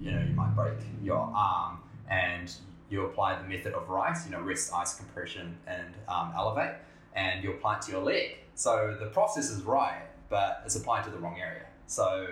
you 0.00 0.12
know 0.12 0.20
you 0.20 0.34
might 0.34 0.54
break 0.54 0.78
your 1.02 1.30
arm 1.34 1.78
and 2.08 2.52
you 2.90 3.04
apply 3.04 3.40
the 3.40 3.48
method 3.48 3.74
of 3.74 3.88
rice, 3.88 4.24
you 4.26 4.32
know, 4.32 4.40
rest, 4.40 4.72
ice, 4.72 4.94
compression, 4.94 5.56
and 5.66 5.94
um, 6.08 6.32
elevate, 6.36 6.74
and 7.14 7.42
you 7.42 7.50
apply 7.50 7.76
it 7.76 7.82
to 7.82 7.92
your 7.92 8.02
leg. 8.02 8.36
So 8.54 8.96
the 9.00 9.06
process 9.06 9.50
is 9.50 9.62
right, 9.62 10.02
but 10.28 10.62
it's 10.64 10.76
applied 10.76 11.04
to 11.04 11.10
the 11.10 11.18
wrong 11.18 11.38
area. 11.40 11.66
So 11.86 12.28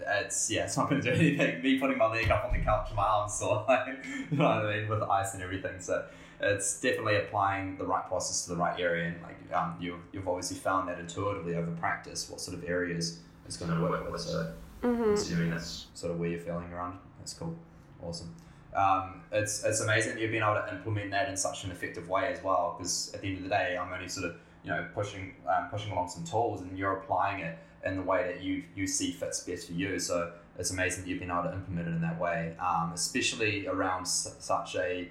it's 0.00 0.50
yeah, 0.50 0.64
it's 0.64 0.76
not 0.76 0.88
going 0.88 1.02
to 1.02 1.14
do 1.14 1.18
anything. 1.18 1.62
Me 1.62 1.78
putting 1.78 1.98
my 1.98 2.06
leg 2.06 2.30
up 2.30 2.44
on 2.44 2.56
the 2.56 2.64
couch, 2.64 2.90
my 2.94 3.02
arms 3.02 3.34
sore, 3.34 3.64
like, 3.68 3.86
you 4.30 4.36
know 4.36 4.44
what 4.44 4.66
I 4.66 4.76
mean, 4.78 4.88
with 4.88 5.02
ice 5.02 5.34
and 5.34 5.42
everything. 5.42 5.80
So 5.80 6.06
it's 6.40 6.80
definitely 6.80 7.16
applying 7.16 7.76
the 7.78 7.84
right 7.86 8.06
process 8.06 8.44
to 8.44 8.50
the 8.50 8.56
right 8.56 8.78
area, 8.80 9.08
and 9.08 9.22
like 9.22 9.36
um, 9.56 9.76
you 9.80 9.98
you've 10.12 10.28
obviously 10.28 10.56
found 10.58 10.88
that 10.88 10.98
intuitively 10.98 11.54
over 11.56 11.70
practice, 11.72 12.28
what 12.30 12.40
sort 12.40 12.56
of 12.56 12.64
areas 12.68 13.20
is 13.48 13.56
going 13.56 13.70
to 13.74 13.80
work 13.82 14.10
with. 14.10 14.20
So 14.20 14.52
Mm-hmm. 14.82 15.14
assuming 15.14 15.50
that's 15.50 15.86
sort 15.94 16.12
of 16.12 16.20
where 16.20 16.28
you're 16.28 16.38
feeling 16.38 16.72
around. 16.72 16.98
That's 17.18 17.34
cool, 17.34 17.56
awesome. 18.00 18.32
Um, 18.76 19.22
it's 19.32 19.64
it's 19.64 19.80
amazing 19.80 20.14
that 20.14 20.20
you've 20.20 20.30
been 20.30 20.42
able 20.44 20.54
to 20.54 20.68
implement 20.72 21.10
that 21.10 21.28
in 21.28 21.36
such 21.36 21.64
an 21.64 21.72
effective 21.72 22.08
way 22.08 22.32
as 22.32 22.44
well. 22.44 22.76
Because 22.78 23.10
at 23.12 23.22
the 23.22 23.26
end 23.28 23.38
of 23.38 23.42
the 23.42 23.48
day, 23.48 23.76
I'm 23.76 23.92
only 23.92 24.08
sort 24.08 24.26
of 24.30 24.36
you 24.62 24.70
know 24.70 24.86
pushing 24.94 25.34
um, 25.48 25.68
pushing 25.68 25.90
along 25.90 26.10
some 26.10 26.22
tools, 26.22 26.60
and 26.60 26.78
you're 26.78 26.92
applying 26.92 27.40
it 27.42 27.58
in 27.84 27.96
the 27.96 28.02
way 28.02 28.22
that 28.32 28.40
you 28.40 28.62
you 28.76 28.86
see 28.86 29.10
fits 29.10 29.40
best 29.40 29.66
for 29.66 29.72
you. 29.72 29.98
So 29.98 30.30
it's 30.56 30.70
amazing 30.70 31.02
that 31.02 31.10
you've 31.10 31.18
been 31.18 31.30
able 31.32 31.42
to 31.44 31.52
implement 31.54 31.88
it 31.88 31.90
in 31.90 32.00
that 32.02 32.20
way, 32.20 32.54
um, 32.60 32.92
especially 32.94 33.66
around 33.66 34.02
s- 34.02 34.36
such 34.38 34.76
a 34.76 35.08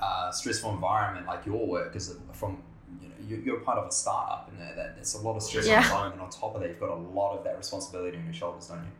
uh, 0.00 0.30
stressful 0.30 0.70
environment 0.72 1.26
like 1.26 1.44
your 1.46 1.66
work. 1.66 1.92
Because 1.92 2.14
from 2.32 2.62
you 3.02 3.08
know 3.08 3.14
you- 3.28 3.42
you're 3.44 3.60
part 3.60 3.78
of 3.78 3.86
a 3.88 3.92
startup, 3.92 4.48
and 4.50 4.60
that, 4.60 4.76
that 4.76 4.96
it's 4.98 5.14
a 5.14 5.18
lot 5.18 5.36
of 5.36 5.42
stress 5.42 5.66
Yeah. 5.66 5.88
on. 5.92 6.12
And 6.12 6.20
on 6.20 6.30
top 6.30 6.54
of 6.54 6.60
that, 6.60 6.68
you've 6.68 6.80
got 6.80 6.90
a 6.90 6.94
lot 6.94 7.36
of 7.36 7.44
that 7.44 7.56
responsibility 7.56 8.16
on 8.18 8.24
your 8.24 8.32
shoulders, 8.34 8.66
don't 8.68 8.78
you? 8.78 8.92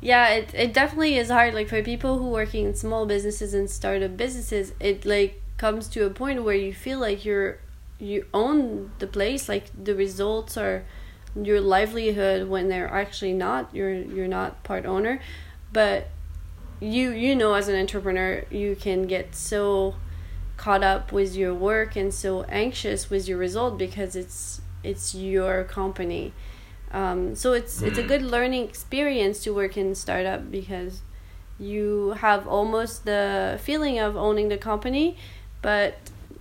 Yeah, 0.00 0.28
it, 0.30 0.54
it 0.54 0.74
definitely 0.74 1.16
is 1.16 1.30
hard. 1.30 1.54
Like 1.54 1.68
for 1.68 1.82
people 1.82 2.18
who 2.18 2.28
working 2.28 2.66
in 2.66 2.74
small 2.74 3.06
businesses 3.06 3.54
and 3.54 3.70
startup 3.70 4.16
businesses, 4.16 4.72
it 4.80 5.04
like 5.06 5.40
comes 5.56 5.88
to 5.88 6.04
a 6.04 6.10
point 6.10 6.44
where 6.44 6.54
you 6.54 6.74
feel 6.74 6.98
like 6.98 7.24
you're 7.24 7.58
you 7.98 8.26
own 8.34 8.90
the 8.98 9.06
place. 9.06 9.48
Like 9.48 9.66
the 9.82 9.94
results 9.94 10.56
are 10.56 10.84
your 11.40 11.60
livelihood 11.60 12.48
when 12.48 12.68
they're 12.68 12.92
actually 12.92 13.32
not. 13.32 13.70
You're 13.74 13.92
you're 13.94 14.28
not 14.28 14.62
part 14.64 14.84
owner, 14.84 15.20
but 15.72 16.08
you 16.80 17.10
you 17.10 17.34
know 17.36 17.54
as 17.54 17.68
an 17.68 17.76
entrepreneur 17.76 18.44
you 18.50 18.76
can 18.76 19.06
get 19.06 19.34
so 19.34 19.94
caught 20.56 20.82
up 20.82 21.12
with 21.12 21.34
your 21.34 21.54
work 21.54 21.96
and 21.96 22.12
so 22.14 22.42
anxious 22.44 23.10
with 23.10 23.26
your 23.28 23.38
result 23.38 23.78
because 23.78 24.14
it's 24.16 24.60
it's 24.82 25.14
your 25.14 25.64
company. 25.64 26.32
Um, 26.92 27.34
so 27.34 27.52
it's 27.54 27.82
it's 27.82 27.98
a 27.98 28.02
Mm. 28.02 28.08
good 28.08 28.22
learning 28.22 28.64
experience 28.68 29.42
to 29.44 29.54
work 29.54 29.76
in 29.76 29.94
startup 29.94 30.50
because 30.50 31.02
you 31.58 32.12
have 32.20 32.46
almost 32.46 33.04
the 33.04 33.58
feeling 33.62 33.98
of 33.98 34.16
owning 34.16 34.48
the 34.48 34.58
company 34.58 35.16
but 35.62 35.94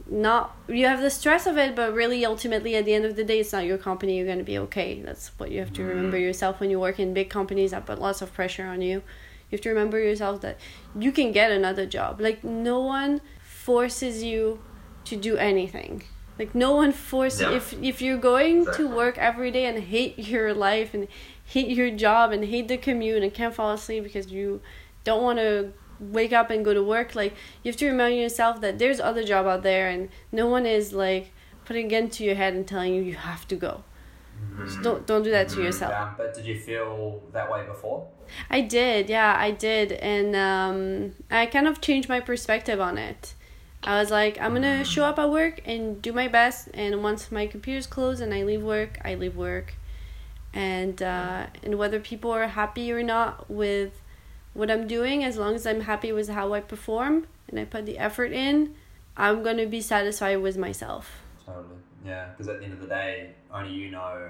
not 0.10 0.56
you 0.68 0.86
have 0.86 1.02
the 1.02 1.10
stress 1.10 1.46
of 1.48 1.58
it 1.58 1.76
but 1.76 1.94
really 1.94 2.26
ultimately 2.26 2.76
at 2.76 2.84
the 2.86 2.94
end 2.94 3.06
of 3.06 3.16
the 3.16 3.24
day 3.24 3.40
it's 3.40 3.54
not 3.54 3.64
your 3.66 3.78
company 3.78 4.18
you're 4.18 4.26
going 4.26 4.38
to 4.40 4.44
be 4.44 4.58
okay. 4.58 5.02
That's 5.02 5.30
what 5.40 5.50
you 5.52 5.60
have 5.60 5.72
to 5.74 5.84
remember 5.84 6.18
yourself 6.18 6.60
when 6.60 6.70
you 6.70 6.80
work 6.80 7.00
in 7.00 7.14
big 7.14 7.30
companies 7.30 7.72
that 7.72 7.86
put 7.86 8.00
lots 8.00 8.22
of 8.22 8.34
pressure 8.34 8.66
on 8.66 8.82
you. 8.82 8.96
You 9.50 9.58
have 9.58 9.62
to 9.62 9.70
remember 9.70 10.00
yourself 10.00 10.42
that 10.42 10.58
you 10.98 11.12
can 11.12 11.32
get 11.32 11.52
another 11.52 11.86
job. 11.86 12.20
Like 12.20 12.44
no 12.44 12.80
one 12.82 13.22
forces 13.68 14.16
you 14.24 14.42
to 15.10 15.16
do 15.28 15.34
anything 15.38 16.04
like 16.40 16.52
no 16.66 16.72
one 16.82 16.92
forces 16.92 17.42
Yeah. 17.42 17.58
if 17.60 17.66
if 17.92 18.02
you're 18.04 18.24
going 18.34 18.58
Exactly. 18.62 18.86
to 18.88 18.96
work 19.02 19.16
every 19.30 19.52
day 19.58 19.66
and 19.72 19.78
hate 19.96 20.14
your 20.32 20.54
life 20.68 20.90
and 20.96 21.08
hate 21.56 21.70
your 21.80 21.92
job 22.06 22.26
and 22.34 22.42
hate 22.54 22.68
the 22.74 22.78
commute 22.88 23.22
and 23.24 23.32
can't 23.40 23.54
fall 23.60 23.72
asleep 23.80 24.04
because 24.04 24.28
you 24.38 24.62
don't 25.04 25.24
want 25.28 25.40
to 25.40 25.54
wake 26.00 26.34
up 26.40 26.50
and 26.54 26.66
go 26.66 26.74
to 26.74 26.84
work 26.96 27.10
like 27.22 27.34
you 27.62 27.70
have 27.72 27.80
to 27.84 27.88
remind 27.94 28.16
yourself 28.26 28.54
that 28.62 28.74
there's 28.80 29.00
other 29.00 29.24
job 29.32 29.46
out 29.46 29.62
there 29.64 29.88
and 29.94 30.10
no 30.32 30.46
one 30.56 30.66
is 30.66 30.86
like 31.06 31.26
putting 31.66 31.86
a 31.86 31.90
gun 31.94 32.10
to 32.10 32.24
your 32.28 32.36
head 32.42 32.54
and 32.56 32.68
telling 32.68 32.94
you 32.96 33.02
you 33.02 33.16
have 33.32 33.48
to 33.48 33.56
go 33.56 33.74
so 34.66 34.76
don't 34.82 35.02
don't 35.10 35.24
do 35.24 35.32
that 35.38 35.48
to 35.50 35.60
Mhm. 35.60 35.66
yourself 35.66 35.94
Um, 35.96 36.16
but 36.18 36.30
did 36.36 36.46
you 36.46 36.58
feel 36.68 37.22
that 37.36 37.48
way 37.52 37.62
before? 37.74 38.00
I 38.50 38.62
did, 38.62 39.10
yeah, 39.10 39.36
I 39.48 39.52
did, 39.52 39.92
and 40.14 40.30
um, 40.36 41.14
I 41.30 41.46
kind 41.56 41.68
of 41.68 41.76
changed 41.88 42.08
my 42.10 42.20
perspective 42.32 42.80
on 42.90 42.98
it. 42.98 43.36
I 43.86 44.00
was 44.00 44.12
like, 44.12 44.40
I'm 44.40 44.54
gonna 44.54 44.84
show 44.86 45.04
up 45.04 45.20
at 45.20 45.30
work 45.30 45.62
and 45.66 46.02
do 46.02 46.14
my 46.14 46.28
best, 46.28 46.70
and 46.74 47.04
once 47.04 47.32
my 47.32 47.48
computer's 47.48 47.88
closed 47.88 48.22
and 48.22 48.34
I 48.34 48.44
leave 48.44 48.62
work, 48.64 49.00
I 49.04 49.16
leave 49.16 49.36
work, 49.36 49.76
and 50.54 51.02
uh, 51.02 51.48
and 51.64 51.78
whether 51.78 52.00
people 52.00 52.32
are 52.32 52.48
happy 52.48 52.92
or 52.92 53.04
not 53.04 53.50
with 53.50 54.02
what 54.54 54.70
I'm 54.72 54.88
doing, 54.88 55.24
as 55.24 55.38
long 55.38 55.56
as 55.56 55.66
I'm 55.66 55.82
happy 55.82 56.12
with 56.12 56.30
how 56.30 56.54
I 56.54 56.62
perform 56.62 57.28
and 57.48 57.60
I 57.60 57.66
put 57.66 57.86
the 57.86 57.98
effort 57.98 58.32
in, 58.32 58.76
I'm 59.18 59.44
gonna 59.44 59.66
be 59.68 59.82
satisfied 59.82 60.38
with 60.38 60.58
myself. 60.58 61.24
Totally. 61.46 61.66
Yeah, 62.06 62.30
because 62.30 62.48
at 62.48 62.60
the 62.60 62.66
end 62.66 62.74
of 62.74 62.82
the 62.82 62.88
day, 62.88 63.32
only 63.54 63.74
you 63.74 63.92
know 63.92 64.30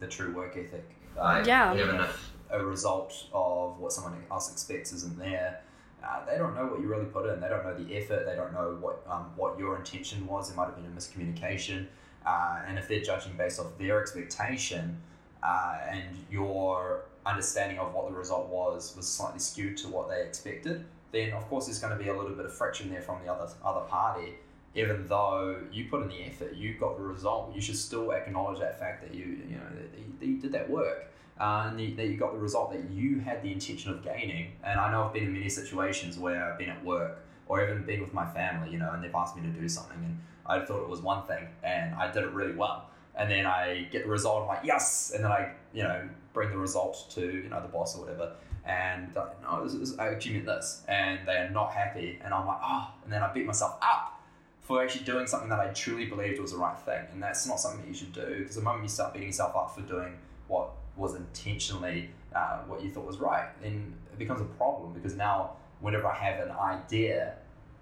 the 0.00 0.06
true 0.06 0.32
work 0.32 0.56
ethic. 0.56 0.88
Like, 1.16 1.46
Yeah. 1.46 1.74
Even 1.74 1.96
if 1.96 2.32
a 2.50 2.64
result 2.64 3.26
of 3.32 3.78
what 3.78 3.92
someone 3.92 4.22
else 4.30 4.52
expects 4.52 4.92
isn't 4.92 5.18
there. 5.18 5.60
Uh, 6.04 6.24
they 6.26 6.36
don't 6.36 6.54
know 6.54 6.66
what 6.66 6.80
you 6.80 6.88
really 6.88 7.04
put 7.04 7.32
in. 7.32 7.40
They 7.40 7.48
don't 7.48 7.64
know 7.64 7.74
the 7.74 7.96
effort. 7.96 8.26
They 8.26 8.34
don't 8.34 8.52
know 8.52 8.76
what 8.80 9.04
um, 9.08 9.26
what 9.36 9.58
your 9.58 9.76
intention 9.76 10.26
was. 10.26 10.50
It 10.50 10.56
might 10.56 10.66
have 10.66 10.76
been 10.76 10.86
a 10.86 10.88
miscommunication. 10.88 11.86
Uh, 12.26 12.60
and 12.66 12.78
if 12.78 12.88
they're 12.88 13.00
judging 13.00 13.36
based 13.36 13.60
off 13.60 13.66
their 13.78 14.00
expectation 14.00 15.00
uh, 15.42 15.78
and 15.88 16.04
your 16.30 17.04
understanding 17.26 17.78
of 17.78 17.92
what 17.94 18.08
the 18.08 18.14
result 18.16 18.48
was 18.48 18.94
was 18.96 19.08
slightly 19.08 19.38
skewed 19.38 19.76
to 19.76 19.88
what 19.88 20.08
they 20.08 20.22
expected, 20.22 20.84
then 21.12 21.32
of 21.32 21.48
course 21.48 21.66
there's 21.66 21.78
going 21.78 21.96
to 21.96 22.02
be 22.02 22.10
a 22.10 22.16
little 22.16 22.34
bit 22.34 22.46
of 22.46 22.54
friction 22.54 22.90
there 22.90 23.02
from 23.02 23.22
the 23.24 23.32
other 23.32 23.52
other 23.64 23.86
party. 23.86 24.34
Even 24.74 25.06
though 25.06 25.60
you 25.70 25.84
put 25.90 26.02
in 26.02 26.08
the 26.08 26.22
effort, 26.22 26.54
you 26.54 26.74
got 26.78 26.96
the 26.96 27.02
result. 27.02 27.54
You 27.54 27.60
should 27.60 27.76
still 27.76 28.10
acknowledge 28.12 28.58
that 28.60 28.78
fact 28.78 29.02
that 29.02 29.14
you 29.14 29.24
you 29.48 29.56
know 29.56 29.68
that 29.74 29.98
you, 29.98 30.12
that 30.18 30.26
you 30.26 30.38
did 30.38 30.52
that 30.52 30.68
work 30.68 31.11
uh, 31.42 31.66
and 31.66 31.98
that 31.98 32.06
you 32.06 32.16
got 32.16 32.32
the 32.32 32.38
result 32.38 32.70
that 32.72 32.88
you 32.88 33.18
had 33.18 33.42
the 33.42 33.50
intention 33.50 33.90
of 33.90 34.04
gaining. 34.04 34.52
And 34.62 34.78
I 34.78 34.92
know 34.92 35.02
I've 35.02 35.12
been 35.12 35.24
in 35.24 35.32
many 35.32 35.48
situations 35.48 36.16
where 36.16 36.44
I've 36.44 36.56
been 36.56 36.68
at 36.68 36.84
work 36.84 37.18
or 37.48 37.60
even 37.64 37.84
been 37.84 38.00
with 38.00 38.14
my 38.14 38.24
family, 38.30 38.70
you 38.70 38.78
know, 38.78 38.92
and 38.92 39.02
they've 39.02 39.14
asked 39.14 39.36
me 39.36 39.42
to 39.42 39.48
do 39.48 39.68
something, 39.68 39.98
and 40.04 40.16
I 40.46 40.64
thought 40.64 40.80
it 40.80 40.88
was 40.88 41.00
one 41.00 41.26
thing, 41.26 41.48
and 41.64 41.96
I 41.96 42.10
did 42.12 42.22
it 42.22 42.30
really 42.30 42.54
well. 42.54 42.90
And 43.16 43.28
then 43.28 43.44
I 43.44 43.88
get 43.90 44.04
the 44.04 44.08
result, 44.08 44.42
I'm 44.42 44.48
like, 44.48 44.64
yes! 44.64 45.10
And 45.14 45.24
then 45.24 45.32
I, 45.32 45.52
you 45.74 45.82
know, 45.82 46.08
bring 46.32 46.50
the 46.50 46.56
result 46.56 47.10
to, 47.10 47.20
you 47.20 47.48
know, 47.50 47.60
the 47.60 47.68
boss 47.68 47.98
or 47.98 48.02
whatever. 48.02 48.34
And 48.64 49.12
like, 49.14 49.42
no, 49.42 49.64
this 49.64 49.74
is, 49.74 49.98
I 49.98 50.08
actually 50.08 50.34
meant 50.34 50.46
this. 50.46 50.82
And 50.86 51.26
they 51.26 51.38
are 51.38 51.50
not 51.50 51.72
happy. 51.72 52.20
And 52.24 52.32
I'm 52.32 52.46
like, 52.46 52.60
oh, 52.62 52.88
and 53.04 53.12
then 53.12 53.22
I 53.22 53.30
beat 53.32 53.44
myself 53.44 53.76
up 53.82 54.22
for 54.60 54.82
actually 54.82 55.04
doing 55.04 55.26
something 55.26 55.50
that 55.50 55.60
I 55.60 55.68
truly 55.74 56.06
believed 56.06 56.40
was 56.40 56.52
the 56.52 56.58
right 56.58 56.78
thing. 56.78 57.04
And 57.12 57.22
that's 57.22 57.46
not 57.46 57.60
something 57.60 57.82
that 57.82 57.88
you 57.88 57.94
should 57.94 58.12
do 58.12 58.38
because 58.38 58.54
the 58.54 58.62
moment 58.62 58.84
you 58.84 58.88
start 58.88 59.12
beating 59.12 59.28
yourself 59.28 59.56
up 59.56 59.74
for 59.74 59.82
doing 59.82 60.14
what 60.46 60.70
was 60.96 61.14
intentionally 61.14 62.10
uh, 62.34 62.58
what 62.66 62.82
you 62.82 62.90
thought 62.90 63.06
was 63.06 63.18
right, 63.18 63.48
then 63.62 63.94
it 64.12 64.18
becomes 64.18 64.40
a 64.40 64.44
problem 64.44 64.92
because 64.92 65.14
now 65.14 65.52
whenever 65.80 66.06
I 66.06 66.14
have 66.16 66.46
an 66.46 66.52
idea, 66.52 67.34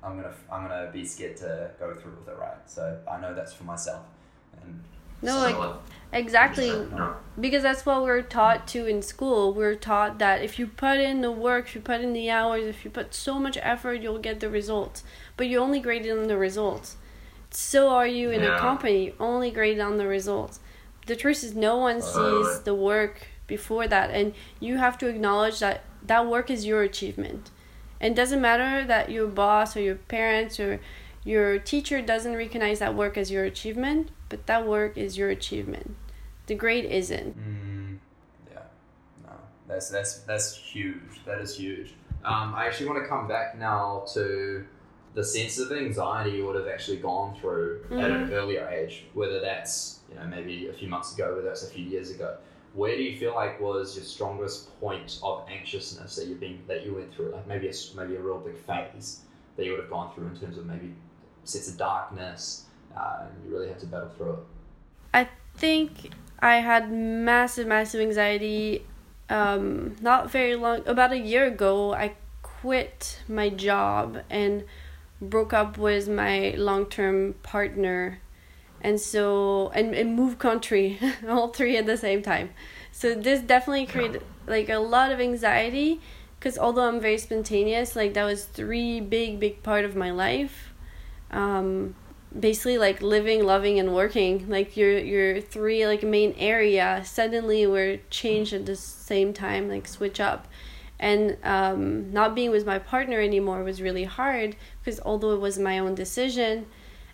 I'm 0.03 0.17
gonna 0.17 0.35
I'm 0.51 0.63
gonna 0.63 0.91
be 0.93 1.05
scared 1.05 1.37
to 1.39 1.71
go 1.79 1.95
through 1.95 2.13
with 2.19 2.29
it, 2.29 2.39
right? 2.39 2.57
So 2.67 2.99
I 3.11 3.21
know 3.21 3.35
that's 3.35 3.53
for 3.53 3.65
myself. 3.65 4.03
And 4.63 4.83
No, 5.23 5.33
so, 5.33 5.59
like 5.61 5.77
exactly. 6.13 6.71
No. 6.71 7.15
because 7.39 7.63
that's 7.63 7.87
what 7.87 8.03
we're 8.03 8.23
taught 8.23 8.67
to 8.69 8.87
in 8.87 9.01
school 9.01 9.55
we're 9.55 9.77
taught 9.77 10.19
that 10.19 10.43
if 10.43 10.59
you 10.59 10.67
put 10.67 10.99
in 10.99 11.21
the 11.21 11.31
work 11.31 11.67
if 11.69 11.75
you 11.77 11.81
put 11.81 12.01
in 12.01 12.13
the 12.13 12.29
hours 12.29 12.65
if 12.65 12.85
you 12.85 12.91
put 12.91 13.15
so 13.15 13.39
much 13.39 13.57
effort 13.63 14.03
you'll 14.03 14.19
get 14.19 14.41
the 14.41 14.51
results 14.51 15.05
but 15.37 15.47
you 15.47 15.59
only 15.59 15.79
graded 15.79 16.19
on 16.19 16.27
the 16.27 16.37
results 16.37 16.97
so 17.51 17.89
are 17.91 18.09
you 18.09 18.31
in 18.31 18.43
a 18.43 18.59
company 18.59 19.05
you 19.05 19.15
only 19.21 19.51
graded 19.53 19.81
on 19.81 19.99
the 19.99 20.07
results 20.07 20.59
the 21.11 21.17
truth 21.17 21.43
is 21.43 21.57
no 21.57 21.77
one 21.77 22.01
sees 22.01 22.61
the 22.61 22.73
work 22.73 23.27
before 23.49 23.89
that 23.89 24.11
and 24.11 24.33
you 24.61 24.77
have 24.77 24.97
to 24.97 25.09
acknowledge 25.09 25.59
that 25.59 25.83
that 26.07 26.25
work 26.29 26.49
is 26.51 26.65
your 26.65 26.83
achievement. 26.83 27.51
And 28.01 28.13
it 28.13 28.17
doesn't 28.17 28.41
matter 28.41 28.87
that 28.87 29.11
your 29.11 29.27
boss 29.27 29.77
or 29.77 29.81
your 29.81 29.97
parents 29.97 30.61
or 30.61 30.81
your 31.25 31.59
teacher 31.59 32.01
doesn't 32.01 32.37
recognize 32.37 32.79
that 32.79 32.95
work 32.95 33.19
as 33.19 33.29
your 33.29 33.43
achievement 33.43 34.13
but 34.29 34.47
that 34.47 34.65
work 34.69 34.97
is 34.97 35.19
your 35.19 35.31
achievement. 35.31 35.97
The 36.47 36.55
grade 36.55 36.85
isn't. 36.85 37.37
Mm, 37.37 37.99
yeah, 38.53 38.61
no, 39.25 39.33
that's 39.67 39.91
that's 39.91 40.21
that's 40.21 40.57
huge. 40.57 41.25
That 41.27 41.41
is 41.41 41.57
huge. 41.57 41.95
Um, 42.25 42.55
I 42.55 42.67
actually 42.67 42.89
want 42.89 43.03
to 43.03 43.09
come 43.09 43.27
back 43.27 43.59
now 43.59 44.05
to 44.15 44.65
the 45.15 45.25
sense 45.25 45.59
of 45.59 45.73
anxiety 45.73 46.37
you 46.37 46.47
would 46.47 46.55
have 46.55 46.69
actually 46.69 46.99
gone 46.99 47.35
through 47.41 47.85
at 47.91 48.11
an 48.13 48.33
earlier 48.33 48.69
age, 48.69 49.07
whether 49.13 49.41
that's 49.41 50.00
you 50.11 50.17
know 50.17 50.27
maybe 50.27 50.69
a 50.69 50.73
few 50.73 50.89
months 50.89 51.15
ago, 51.15 51.35
whether 51.35 51.43
that's 51.43 51.63
a 51.63 51.71
few 51.71 51.85
years 51.85 52.11
ago. 52.11 52.37
Where 52.73 52.97
do 52.97 53.03
you 53.03 53.19
feel 53.19 53.35
like 53.35 53.61
was 53.61 53.97
your 53.97 54.05
strongest 54.05 54.79
point 54.81 55.19
of 55.25 55.45
anxiousness 55.51 56.15
that 56.17 56.27
you've 56.27 56.39
been 56.39 56.61
that 56.69 56.85
you 56.85 56.95
went 56.95 57.13
through? 57.13 57.33
Like 57.33 57.47
maybe 57.47 57.69
a 57.69 57.73
maybe 57.97 58.17
a 58.17 58.21
real 58.21 58.39
big 58.39 58.57
phase 58.57 59.21
that 59.57 59.65
you 59.65 59.73
would 59.73 59.81
have 59.81 59.91
gone 59.91 60.15
through 60.15 60.29
in 60.29 60.39
terms 60.39 60.57
of 60.57 60.67
maybe 60.67 60.95
sense 61.45 61.69
of 61.69 61.77
darkness, 61.77 62.65
uh, 62.97 63.23
and 63.23 63.31
you 63.45 63.53
really 63.53 63.69
had 63.69 63.81
to 63.81 63.87
battle 63.87 64.11
through 64.17 64.33
it. 64.33 64.39
I 65.13 65.29
think 65.57 66.13
I 66.39 66.57
had 66.57 66.93
massive, 66.93 67.67
massive 67.67 68.01
anxiety 68.01 68.85
um, 69.31 69.97
not 70.01 70.31
very 70.31 70.57
long, 70.57 70.83
about 70.87 71.13
a 71.13 71.19
year 71.19 71.47
ago, 71.47 71.95
I 71.95 72.15
quit 72.43 73.21
my 73.29 73.49
job 73.49 74.19
and 74.29 74.65
broke 75.23 75.53
up 75.53 75.79
with 75.79 76.09
my 76.09 76.55
long 76.57 76.87
term 76.87 77.35
partner. 77.43 78.21
And 78.83 79.01
so, 79.01 79.71
and, 79.75 79.95
and 79.95 80.17
moved 80.17 80.39
country, 80.39 80.99
all 81.29 81.49
three 81.49 81.77
at 81.77 81.87
the 81.87 81.97
same 81.97 82.23
time. 82.23 82.51
So, 82.93 83.15
this 83.15 83.41
definitely 83.41 83.87
created 83.87 84.23
like 84.47 84.69
a 84.69 84.79
lot 84.79 85.13
of 85.13 85.21
anxiety 85.21 86.01
because 86.39 86.59
although 86.59 86.89
I'm 86.89 87.01
very 87.01 87.19
spontaneous, 87.19 87.95
like 87.95 88.15
that 88.15 88.25
was 88.25 88.45
three 88.45 89.01
big, 89.01 89.39
big 89.39 89.63
part 89.63 89.85
of 89.85 89.95
my 89.95 90.11
life. 90.11 90.73
Um, 91.31 91.95
basically 92.39 92.79
like 92.79 93.03
living 93.03 93.45
loving 93.45 93.79
and 93.81 93.93
working 93.93 94.49
like 94.49 94.77
your 94.77 94.99
your 94.99 95.41
three 95.41 95.85
like 95.85 96.03
main 96.03 96.33
area 96.39 97.03
suddenly 97.05 97.67
were 97.67 97.99
changed 98.09 98.53
at 98.53 98.67
the 98.67 98.77
same 98.77 99.33
time 99.33 99.69
like 99.69 99.89
switch 99.89 100.21
up 100.21 100.47
and 101.01 101.37
um, 101.43 102.13
not 102.13 102.35
being 102.35 102.51
with 102.51 102.67
my 102.67 102.79
partner 102.79 103.21
anymore 103.21 103.65
was 103.65 103.83
really 103.83 104.05
hard 104.05 104.55
because 104.79 105.01
although 105.01 105.33
it 105.33 105.41
was 105.41 105.59
my 105.59 105.79
own 105.79 105.95
decision 105.95 106.67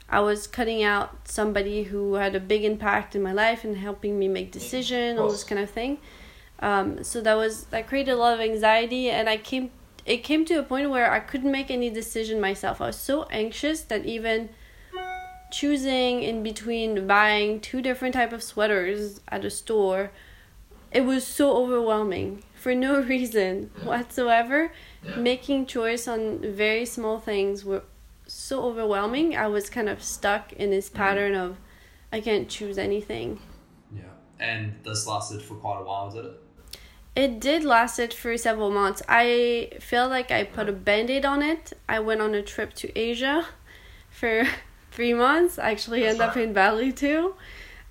i 0.09 0.21
was 0.21 0.47
cutting 0.47 0.83
out 0.83 1.29
somebody 1.29 1.85
who 1.85 2.15
had 2.15 2.35
a 2.35 2.41
big 2.41 2.65
impact 2.65 3.15
in 3.15 3.23
my 3.23 3.33
life 3.33 3.65
and 3.65 3.77
helping 3.77 4.19
me 4.19 4.29
make 4.29 4.53
decision, 4.53 5.19
all 5.19 5.31
this 5.31 5.45
kind 5.45 5.61
of 5.61 5.71
thing. 5.71 5.99
Um, 6.61 7.05
so 7.05 7.21
that 7.21 7.35
was 7.35 7.65
that 7.65 7.87
created 7.87 8.13
a 8.13 8.17
lot 8.17 8.33
of 8.33 8.41
anxiety 8.41 9.11
and 9.11 9.29
i 9.29 9.37
came 9.37 9.71
it 10.07 10.19
came 10.19 10.45
to 10.47 10.55
a 10.55 10.63
point 10.63 10.89
where 10.91 11.11
i 11.13 11.21
couldn't 11.21 11.53
make 11.53 11.71
any 11.71 11.91
decision 11.91 12.41
myself. 12.41 12.81
I 12.81 12.87
was 12.87 12.97
so 12.97 13.25
anxious 13.25 13.83
that 13.83 14.07
even 14.07 14.49
choosing 15.51 16.23
in 16.23 16.43
between 16.43 17.07
buying 17.07 17.61
two 17.61 17.81
different 17.83 18.15
type 18.15 18.33
of 18.33 18.43
sweaters 18.43 19.21
at 19.29 19.45
a 19.45 19.51
store 19.51 20.11
it 20.93 21.05
was 21.05 21.27
so 21.27 21.57
overwhelming 21.57 22.43
for 22.55 22.75
no 22.75 23.01
reason 23.15 23.71
whatsoever. 23.83 24.73
Making 25.17 25.67
choice 25.67 26.09
on 26.09 26.41
very 26.41 26.87
small 26.87 27.19
things 27.19 27.65
were 27.65 27.83
so 28.27 28.65
overwhelming 28.65 29.37
i 29.37 29.47
was 29.47 29.71
kind 29.71 29.89
of 29.89 30.03
stuck 30.03 30.53
in 30.53 30.71
this 30.71 30.89
mm-hmm. 30.89 30.99
pattern 30.99 31.33
mm-hmm. 31.33 31.53
of 31.53 31.57
i 32.13 32.21
can't 32.21 32.49
choose 32.49 32.79
anything 32.79 33.39
yeah 33.95 34.03
and 34.41 34.75
this 34.85 35.07
lasted 35.07 35.41
for 35.43 35.55
quite 35.55 35.81
a 35.81 35.85
while 35.85 36.11
did 36.11 36.25
it 36.25 36.43
it 37.15 37.41
did 37.41 37.65
lasted 37.65 38.13
for 38.13 38.37
several 38.37 38.71
months 38.71 39.03
i 39.09 39.71
feel 39.81 40.09
like 40.09 40.31
i 40.31 40.45
put 40.45 40.69
a 40.69 40.73
band-aid 40.73 41.25
on 41.25 41.43
it 41.43 41.73
i 41.89 41.99
went 41.99 42.21
on 42.21 42.35
a 42.35 42.43
trip 42.43 42.75
to 42.75 42.99
asia 42.99 43.47
for 44.11 44.45
three 44.97 45.15
months. 45.15 45.59
I 45.59 45.71
actually 45.71 46.01
That's 46.01 46.19
end 46.19 46.23
up 46.23 46.37
in 46.37 46.53
Bali 46.53 46.91
too. 46.91 47.35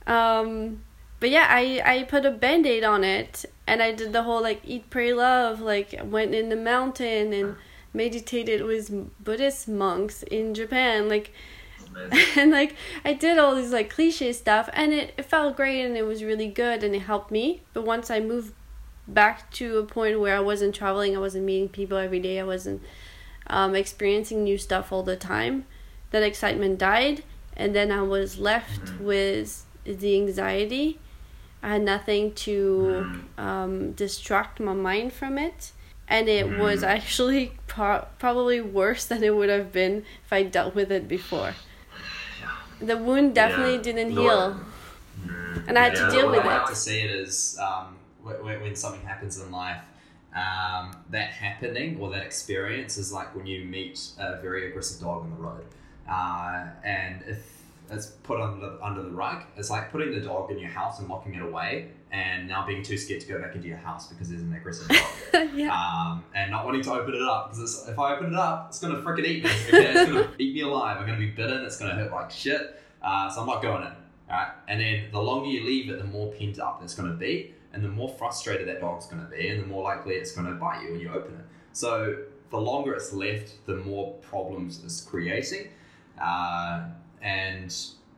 Um, 0.07 0.81
but 1.19 1.29
yeah, 1.29 1.47
I, 1.49 1.81
I 1.85 2.03
put 2.03 2.25
a 2.25 2.31
band 2.31 2.65
aid 2.65 2.83
on 2.83 3.03
it 3.03 3.45
and 3.67 3.81
I 3.81 3.93
did 3.93 4.11
the 4.11 4.23
whole 4.23 4.41
like 4.41 4.61
eat, 4.65 4.89
pray, 4.89 5.13
love. 5.13 5.61
Like, 5.61 5.97
went 6.03 6.33
in 6.33 6.49
the 6.49 6.55
mountain 6.55 7.31
and 7.31 7.55
meditated 7.95 8.63
with 8.63 9.23
Buddhist 9.23 9.67
monks 9.67 10.23
in 10.23 10.53
Japan. 10.53 11.09
Like, 11.09 11.31
and 12.37 12.51
like 12.51 12.75
I 13.03 13.13
did 13.13 13.37
all 13.37 13.55
these 13.55 13.71
like 13.71 13.89
cliche 13.89 14.33
stuff 14.33 14.69
and 14.73 14.93
it, 14.93 15.13
it 15.17 15.25
felt 15.25 15.55
great 15.55 15.83
and 15.85 15.95
it 15.95 16.03
was 16.03 16.23
really 16.23 16.47
good 16.47 16.83
and 16.83 16.93
it 16.93 17.03
helped 17.03 17.31
me. 17.31 17.61
But 17.73 17.85
once 17.85 18.11
I 18.11 18.19
moved 18.19 18.53
back 19.07 19.51
to 19.53 19.77
a 19.77 19.85
point 19.85 20.19
where 20.19 20.35
I 20.35 20.41
wasn't 20.41 20.75
traveling, 20.75 21.15
I 21.15 21.19
wasn't 21.19 21.45
meeting 21.45 21.69
people 21.69 21.97
every 21.97 22.19
day, 22.19 22.39
I 22.39 22.43
wasn't 22.43 22.81
um, 23.47 23.75
experiencing 23.75 24.43
new 24.43 24.57
stuff 24.57 24.91
all 24.91 25.03
the 25.03 25.15
time 25.15 25.65
that 26.11 26.23
excitement 26.23 26.79
died 26.79 27.23
and 27.55 27.75
then 27.75 27.91
I 27.91 28.01
was 28.01 28.37
left 28.37 28.85
mm-hmm. 28.85 29.05
with 29.05 29.65
the 29.85 30.15
anxiety. 30.15 30.99
I 31.63 31.73
had 31.73 31.83
nothing 31.83 32.33
to 32.33 33.05
mm-hmm. 33.05 33.39
um, 33.39 33.91
distract 33.93 34.59
my 34.59 34.73
mind 34.73 35.13
from 35.13 35.37
it. 35.37 35.71
And 36.07 36.29
it 36.29 36.45
mm-hmm. 36.45 36.61
was 36.61 36.83
actually 36.83 37.53
pro- 37.67 38.05
probably 38.19 38.61
worse 38.61 39.05
than 39.05 39.23
it 39.23 39.35
would 39.35 39.49
have 39.49 39.71
been 39.71 40.05
if 40.25 40.31
I 40.31 40.43
dealt 40.43 40.75
with 40.75 40.91
it 40.91 41.07
before. 41.07 41.53
The 42.81 42.97
wound 42.97 43.33
definitely 43.33 43.75
yeah. 43.75 43.81
didn't 43.81 44.13
no, 44.13 44.21
heal. 44.21 44.59
Mm-hmm. 45.25 45.69
And 45.69 45.79
I 45.79 45.85
had 45.85 45.93
yeah, 45.93 46.05
to 46.05 46.11
deal 46.11 46.29
with 46.29 46.39
it. 46.39 46.45
I 46.45 46.57
like 46.57 46.67
to 46.67 46.75
see 46.75 46.99
it 46.99 47.09
as 47.09 47.57
um, 47.57 47.95
when, 48.21 48.59
when 48.61 48.75
something 48.75 48.99
happens 49.07 49.39
in 49.39 49.49
life, 49.49 49.81
um, 50.35 50.91
that 51.09 51.29
happening 51.29 51.97
or 52.01 52.11
that 52.11 52.23
experience 52.23 52.97
is 52.97 53.13
like 53.13 53.33
when 53.33 53.47
you 53.47 53.63
meet 53.63 54.09
a 54.19 54.41
very 54.41 54.67
aggressive 54.67 54.99
dog 54.99 55.23
on 55.23 55.29
the 55.29 55.37
road 55.37 55.63
uh, 56.07 56.65
and 56.83 57.23
if 57.27 57.63
it's 57.89 58.07
put 58.07 58.39
under, 58.39 58.81
under 58.81 59.03
the 59.03 59.11
rug, 59.11 59.43
it's 59.57 59.69
like 59.69 59.91
putting 59.91 60.11
the 60.11 60.21
dog 60.21 60.51
in 60.51 60.59
your 60.59 60.69
house 60.69 60.99
and 60.99 61.07
locking 61.07 61.35
it 61.35 61.41
away 61.41 61.89
and 62.15 62.47
now 62.47 62.65
being 62.65 62.81
too 62.81 62.97
scared 62.97 63.19
to 63.19 63.27
go 63.27 63.41
back 63.41 63.55
into 63.55 63.67
your 63.67 63.77
house 63.77 64.07
because 64.07 64.29
there's 64.29 64.41
an 64.41 64.53
aggressive 64.53 64.87
dog 64.87 65.49
yeah. 65.53 65.75
um, 65.75 66.23
and 66.33 66.49
not 66.49 66.63
wanting 66.63 66.81
to 66.81 66.93
open 66.93 67.13
it 67.13 67.21
up 67.21 67.51
because 67.51 67.89
if 67.89 67.99
I 67.99 68.15
open 68.15 68.27
it 68.27 68.39
up, 68.39 68.67
it's 68.69 68.79
going 68.79 68.95
to 68.95 69.01
freaking 69.01 69.25
eat 69.25 69.43
me. 69.43 69.49
Okay? 69.49 69.93
it's 69.93 70.09
going 70.09 70.23
to 70.37 70.41
eat 70.41 70.55
me 70.55 70.61
alive. 70.61 70.95
I'm 70.97 71.05
going 71.05 71.19
to 71.19 71.25
be 71.25 71.31
bitten. 71.31 71.65
It's 71.65 71.77
going 71.77 71.91
to 71.91 71.97
hurt 71.97 72.13
like 72.13 72.31
shit. 72.31 72.81
Uh, 73.01 73.29
so 73.29 73.41
I'm 73.41 73.47
not 73.47 73.61
going 73.61 73.83
in. 73.83 73.91
Right? 74.29 74.47
And 74.69 74.79
then 74.79 75.11
the 75.11 75.21
longer 75.21 75.49
you 75.49 75.65
leave 75.65 75.89
it, 75.89 75.97
the 75.97 76.05
more 76.05 76.31
pent 76.31 76.57
up 76.57 76.79
it's 76.81 76.95
going 76.95 77.11
to 77.11 77.17
be, 77.17 77.53
and 77.73 77.83
the 77.83 77.89
more 77.89 78.07
frustrated 78.07 78.69
that 78.69 78.79
dog's 78.79 79.07
going 79.07 79.21
to 79.21 79.29
be, 79.29 79.49
and 79.49 79.61
the 79.61 79.67
more 79.67 79.83
likely 79.83 80.13
it's 80.13 80.31
going 80.31 80.47
to 80.47 80.53
bite 80.53 80.83
you 80.83 80.93
when 80.93 81.01
you 81.01 81.09
open 81.09 81.33
it. 81.35 81.45
So 81.73 82.15
the 82.49 82.57
longer 82.57 82.93
it's 82.93 83.11
left, 83.11 83.65
the 83.65 83.75
more 83.75 84.13
problems 84.21 84.81
it's 84.85 85.01
creating. 85.01 85.67
Uh, 86.19 86.85
and 87.21 87.75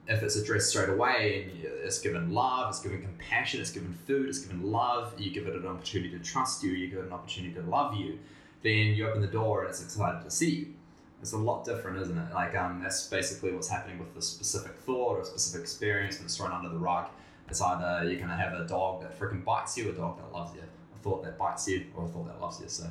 if 0.07 0.23
it's 0.23 0.35
addressed 0.35 0.69
straight 0.69 0.89
away 0.89 1.49
and 1.51 1.63
it's 1.83 1.99
given 1.99 2.31
love, 2.33 2.69
it's 2.69 2.79
given 2.79 3.01
compassion, 3.01 3.59
it's 3.59 3.71
given 3.71 3.93
food, 4.05 4.29
it's 4.29 4.39
given 4.39 4.71
love, 4.71 5.13
you 5.17 5.31
give 5.31 5.47
it 5.47 5.55
an 5.55 5.65
opportunity 5.65 6.17
to 6.17 6.23
trust 6.23 6.63
you, 6.63 6.71
you 6.71 6.87
give 6.87 6.99
it 6.99 7.05
an 7.05 7.13
opportunity 7.13 7.53
to 7.53 7.61
love 7.61 7.95
you, 7.95 8.17
then 8.63 8.93
you 8.95 9.07
open 9.07 9.21
the 9.21 9.27
door 9.27 9.61
and 9.61 9.69
it's 9.69 9.83
excited 9.83 10.23
to 10.23 10.31
see 10.31 10.49
you. 10.49 10.73
It's 11.21 11.33
a 11.33 11.37
lot 11.37 11.65
different, 11.65 11.99
isn't 11.99 12.17
it? 12.17 12.33
Like 12.33 12.55
um, 12.55 12.79
that's 12.81 13.07
basically 13.07 13.51
what's 13.51 13.67
happening 13.67 13.97
with 13.97 14.13
the 14.13 14.21
specific 14.21 14.77
thought 14.79 15.17
or 15.17 15.21
a 15.21 15.25
specific 15.25 15.61
experience 15.61 16.17
when 16.17 16.25
it's 16.25 16.37
thrown 16.37 16.51
under 16.51 16.69
the 16.69 16.77
rug. 16.77 17.07
It's 17.49 17.61
either 17.61 18.09
you're 18.09 18.19
gonna 18.19 18.37
have 18.37 18.53
a 18.53 18.67
dog 18.67 19.01
that 19.01 19.17
freaking 19.17 19.43
bites 19.43 19.77
you, 19.77 19.89
a 19.89 19.93
dog 19.93 20.17
that 20.17 20.31
loves 20.31 20.53
you, 20.55 20.61
a 20.61 20.99
thought 20.99 21.23
that 21.23 21.37
bites 21.37 21.67
you, 21.67 21.85
or 21.95 22.05
a 22.05 22.07
thought 22.07 22.27
that 22.27 22.39
loves 22.39 22.61
you. 22.61 22.67
So 22.67 22.87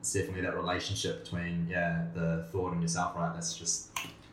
it's 0.00 0.12
definitely 0.12 0.42
that 0.42 0.56
relationship 0.56 1.24
between 1.24 1.68
yeah 1.70 2.06
the 2.14 2.46
thought 2.50 2.72
and 2.72 2.82
yourself, 2.82 3.14
right? 3.16 3.32
That's 3.32 3.56
just 3.56 3.90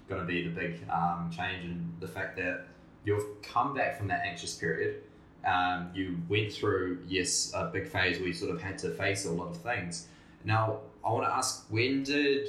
going 0.07 0.21
to 0.21 0.27
be 0.27 0.43
the 0.43 0.49
big 0.49 0.87
um, 0.89 1.31
change 1.35 1.65
in 1.65 1.91
the 1.99 2.07
fact 2.07 2.37
that 2.37 2.65
you've 3.03 3.41
come 3.41 3.73
back 3.73 3.97
from 3.97 4.07
that 4.07 4.21
anxious 4.25 4.55
period. 4.55 5.01
Um, 5.45 5.91
you 5.93 6.17
went 6.27 6.51
through, 6.51 6.99
yes, 7.07 7.51
a 7.55 7.69
big 7.71 7.87
phase 7.87 8.17
where 8.17 8.27
you 8.27 8.33
sort 8.33 8.51
of 8.51 8.61
had 8.61 8.77
to 8.79 8.89
face 8.89 9.25
a 9.25 9.31
lot 9.31 9.49
of 9.49 9.57
things. 9.57 10.07
Now, 10.43 10.79
I 11.03 11.11
want 11.11 11.25
to 11.25 11.31
ask, 11.31 11.65
when 11.69 12.03
did, 12.03 12.47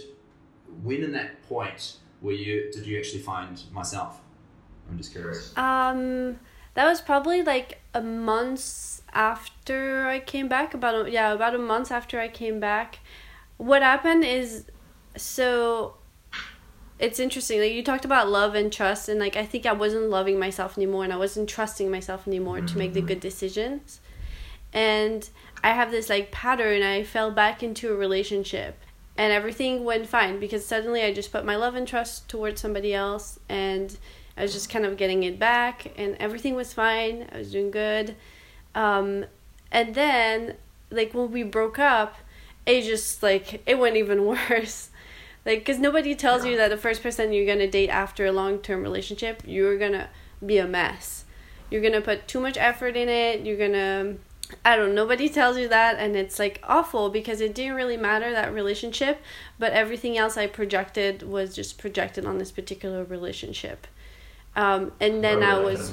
when 0.82 1.02
in 1.02 1.12
that 1.12 1.42
point, 1.48 1.96
were 2.22 2.32
you, 2.32 2.70
did 2.72 2.86
you 2.86 2.98
actually 2.98 3.20
find 3.20 3.62
myself? 3.72 4.20
I'm 4.88 4.96
just 4.96 5.12
curious. 5.12 5.56
Um, 5.58 6.38
that 6.74 6.86
was 6.86 7.00
probably 7.00 7.42
like 7.42 7.80
a 7.92 8.00
month 8.00 9.02
after 9.12 10.06
I 10.08 10.20
came 10.20 10.48
back. 10.48 10.72
About 10.74 11.06
a, 11.06 11.10
yeah, 11.10 11.32
about 11.32 11.54
a 11.54 11.58
month 11.58 11.90
after 11.90 12.18
I 12.20 12.28
came 12.28 12.60
back. 12.60 13.00
What 13.58 13.82
happened 13.82 14.24
is, 14.24 14.66
so 15.16 15.96
it's 16.98 17.20
interesting 17.20 17.60
like 17.60 17.72
you 17.72 17.82
talked 17.82 18.04
about 18.04 18.28
love 18.28 18.54
and 18.54 18.72
trust 18.72 19.08
and 19.08 19.20
like 19.20 19.36
i 19.36 19.44
think 19.44 19.66
i 19.66 19.72
wasn't 19.72 20.08
loving 20.08 20.38
myself 20.38 20.76
anymore 20.78 21.04
and 21.04 21.12
i 21.12 21.16
wasn't 21.16 21.48
trusting 21.48 21.90
myself 21.90 22.26
anymore 22.26 22.56
mm-hmm. 22.56 22.66
to 22.66 22.78
make 22.78 22.92
the 22.92 23.00
mm-hmm. 23.00 23.08
good 23.08 23.20
decisions 23.20 24.00
and 24.72 25.30
i 25.62 25.70
have 25.70 25.90
this 25.90 26.08
like 26.08 26.30
pattern 26.30 26.82
i 26.82 27.02
fell 27.02 27.30
back 27.30 27.62
into 27.62 27.92
a 27.92 27.96
relationship 27.96 28.78
and 29.18 29.32
everything 29.32 29.84
went 29.84 30.06
fine 30.06 30.38
because 30.40 30.64
suddenly 30.64 31.02
i 31.02 31.12
just 31.12 31.32
put 31.32 31.44
my 31.44 31.56
love 31.56 31.74
and 31.74 31.86
trust 31.86 32.28
towards 32.28 32.60
somebody 32.60 32.94
else 32.94 33.38
and 33.48 33.98
i 34.36 34.42
was 34.42 34.52
just 34.52 34.70
kind 34.70 34.84
of 34.84 34.96
getting 34.96 35.22
it 35.22 35.38
back 35.38 35.92
and 35.96 36.16
everything 36.18 36.54
was 36.54 36.72
fine 36.72 37.28
i 37.32 37.38
was 37.38 37.52
doing 37.52 37.70
good 37.70 38.14
um, 38.74 39.24
and 39.72 39.94
then 39.94 40.54
like 40.90 41.14
when 41.14 41.30
we 41.30 41.42
broke 41.42 41.78
up 41.78 42.16
it 42.66 42.82
just 42.82 43.22
like 43.22 43.62
it 43.66 43.78
went 43.78 43.96
even 43.96 44.24
worse 44.50 44.90
like 45.46 45.60
because 45.60 45.78
nobody 45.78 46.14
tells 46.14 46.44
you 46.44 46.56
that 46.56 46.68
the 46.68 46.76
first 46.76 47.02
person 47.02 47.32
you're 47.32 47.46
gonna 47.46 47.70
date 47.70 47.88
after 47.88 48.26
a 48.26 48.32
long-term 48.32 48.82
relationship 48.82 49.42
you're 49.46 49.78
gonna 49.78 50.10
be 50.44 50.58
a 50.58 50.66
mess 50.66 51.24
you're 51.70 51.80
gonna 51.80 52.02
put 52.02 52.28
too 52.28 52.40
much 52.40 52.58
effort 52.58 52.96
in 52.96 53.08
it 53.08 53.46
you're 53.46 53.56
gonna 53.56 54.16
I 54.64 54.76
don't 54.76 54.94
nobody 54.94 55.28
tells 55.28 55.58
you 55.58 55.68
that 55.68 55.96
and 55.98 56.14
it's 56.16 56.38
like 56.38 56.60
awful 56.64 57.10
because 57.10 57.40
it 57.40 57.54
didn't 57.54 57.74
really 57.74 57.96
matter 57.96 58.30
that 58.30 58.52
relationship, 58.52 59.20
but 59.58 59.72
everything 59.72 60.16
else 60.16 60.36
I 60.36 60.46
projected 60.46 61.22
was 61.24 61.54
just 61.54 61.78
projected 61.78 62.24
on 62.24 62.38
this 62.38 62.52
particular 62.52 63.02
relationship. 63.02 63.86
Um, 64.54 64.92
and 65.00 65.22
then 65.22 65.42
oh, 65.42 65.46
I 65.46 65.58
was 65.58 65.92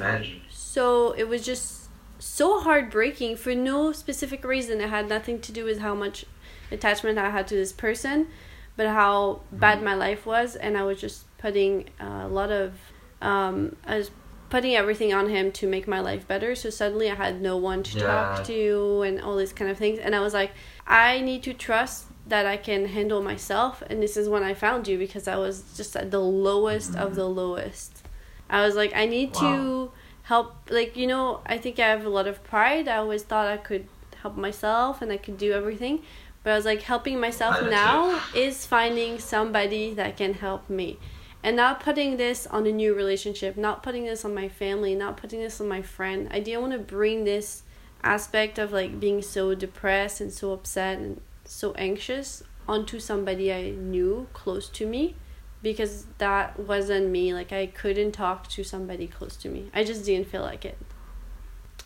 so 0.52 1.14
it 1.14 1.28
was 1.28 1.44
just 1.44 1.90
so 2.20 2.60
heartbreaking 2.60 3.38
for 3.38 3.56
no 3.56 3.92
specific 3.92 4.44
reason. 4.44 4.82
It 4.82 4.90
had 4.90 5.10
nothing 5.10 5.42
to 5.42 5.52
do 5.52 5.66
with 5.66 5.80
how 5.80 5.96
much 5.96 6.26
attachment 6.72 7.18
I 7.18 7.32
had 7.32 7.48
to 7.48 7.56
this 7.56 7.74
person 7.74 8.28
but 8.76 8.88
how 8.88 9.42
bad 9.52 9.78
mm-hmm. 9.78 9.86
my 9.86 9.96
life 9.96 10.26
was, 10.26 10.56
and 10.56 10.78
I 10.78 10.84
was 10.84 11.00
just 11.00 11.26
putting 11.38 11.90
a 12.00 12.28
lot 12.28 12.52
of, 12.52 12.74
um, 13.22 13.76
I 13.86 13.98
was 13.98 14.12
putting 14.50 14.76
everything 14.76 15.14
on 15.14 15.30
him 15.30 15.52
to 15.52 15.68
make 15.68 15.88
my 15.88 16.00
life 16.00 16.28
better. 16.28 16.54
So 16.54 16.70
suddenly 16.70 17.10
I 17.10 17.16
had 17.16 17.42
no 17.42 17.58
one 17.58 17.82
to 17.84 17.98
Yeah. 17.98 18.06
talk 18.06 18.46
to 18.46 19.02
and 19.02 19.20
all 19.20 19.36
these 19.36 19.52
kind 19.52 19.72
of 19.72 19.78
things. 19.78 19.98
And 19.98 20.16
I 20.16 20.20
was 20.20 20.34
like, 20.34 20.52
I 20.86 21.22
need 21.22 21.42
to 21.44 21.54
trust 21.54 22.06
that 22.28 22.46
I 22.46 22.58
can 22.58 22.86
handle 22.86 23.22
myself. 23.22 23.82
And 23.90 24.02
this 24.02 24.16
is 24.16 24.30
when 24.30 24.44
I 24.44 24.54
found 24.54 24.88
you 24.88 24.98
because 24.98 25.28
I 25.28 25.38
was 25.38 25.64
just 25.76 25.96
at 25.96 26.12
the 26.12 26.20
lowest 26.20 26.96
of 26.96 27.16
the 27.16 27.28
lowest. 27.28 28.04
I 28.48 28.64
was 28.66 28.76
like, 28.76 28.96
I 28.96 29.06
need 29.08 29.34
to 29.36 29.92
help. 30.24 30.56
Like, 30.70 30.96
you 30.96 31.08
know, 31.08 31.42
I 31.46 31.58
think 31.58 31.80
I 31.80 31.88
have 31.88 32.06
a 32.06 32.10
lot 32.10 32.28
of 32.28 32.44
pride. 32.44 32.88
I 32.88 32.98
always 32.98 33.24
thought 33.24 33.48
I 33.48 33.58
could 33.58 33.88
help 34.22 34.38
myself 34.38 35.02
and 35.02 35.12
I 35.12 35.18
could 35.18 35.38
do 35.38 35.52
everything. 35.52 36.04
But 36.44 36.52
I 36.52 36.56
was 36.56 36.66
like, 36.66 36.82
helping 36.82 37.20
myself 37.20 37.62
now 37.70 38.22
is 38.36 38.66
finding 38.66 39.18
somebody 39.18 39.94
that 39.94 40.18
can 40.18 40.34
help 40.34 40.70
me 40.70 41.00
and 41.44 41.56
not 41.56 41.82
putting 41.82 42.18
this 42.18 42.48
on 42.48 42.66
a 42.66 42.72
new 42.72 42.94
relationship, 42.94 43.58
not 43.58 43.84
putting 43.84 44.06
this 44.06 44.24
on 44.24 44.34
my 44.34 44.48
family, 44.48 44.96
not 44.96 45.18
putting 45.18 45.42
this 45.42 45.60
on 45.60 45.68
my 45.68 45.82
friend. 45.82 46.30
I 46.32 46.40
didn't 46.40 46.62
want 46.62 46.74
to 46.74 46.80
bring 46.80 47.26
this 47.26 47.64
aspect 48.02 48.58
of 48.58 48.72
like 48.72 49.00
being 49.00 49.22
so 49.22 49.54
depressed 49.56 50.22
and 50.22 50.32
so 50.32 50.54
upset 50.54 51.00
and 51.00 51.22
so 51.46 51.74
anxious 51.74 52.44
onto 52.68 53.00
somebody 53.00 53.52
I 53.52 53.72
knew 53.72 54.28
close 54.34 54.70
to 54.70 54.86
me 54.86 55.16
because 55.62 56.06
that 56.18 56.60
wasn't 56.60 57.10
me. 57.10 57.34
Like 57.34 57.52
I 57.52 57.68
couldn't 57.68 58.14
talk 58.14 58.48
to 58.50 58.64
somebody 58.64 59.08
close 59.08 59.36
to 59.38 59.50
me. 59.50 59.70
I 59.74 59.84
just 59.84 60.06
didn't 60.06 60.28
feel 60.28 60.42
like 60.42 60.64
it. 60.64 60.78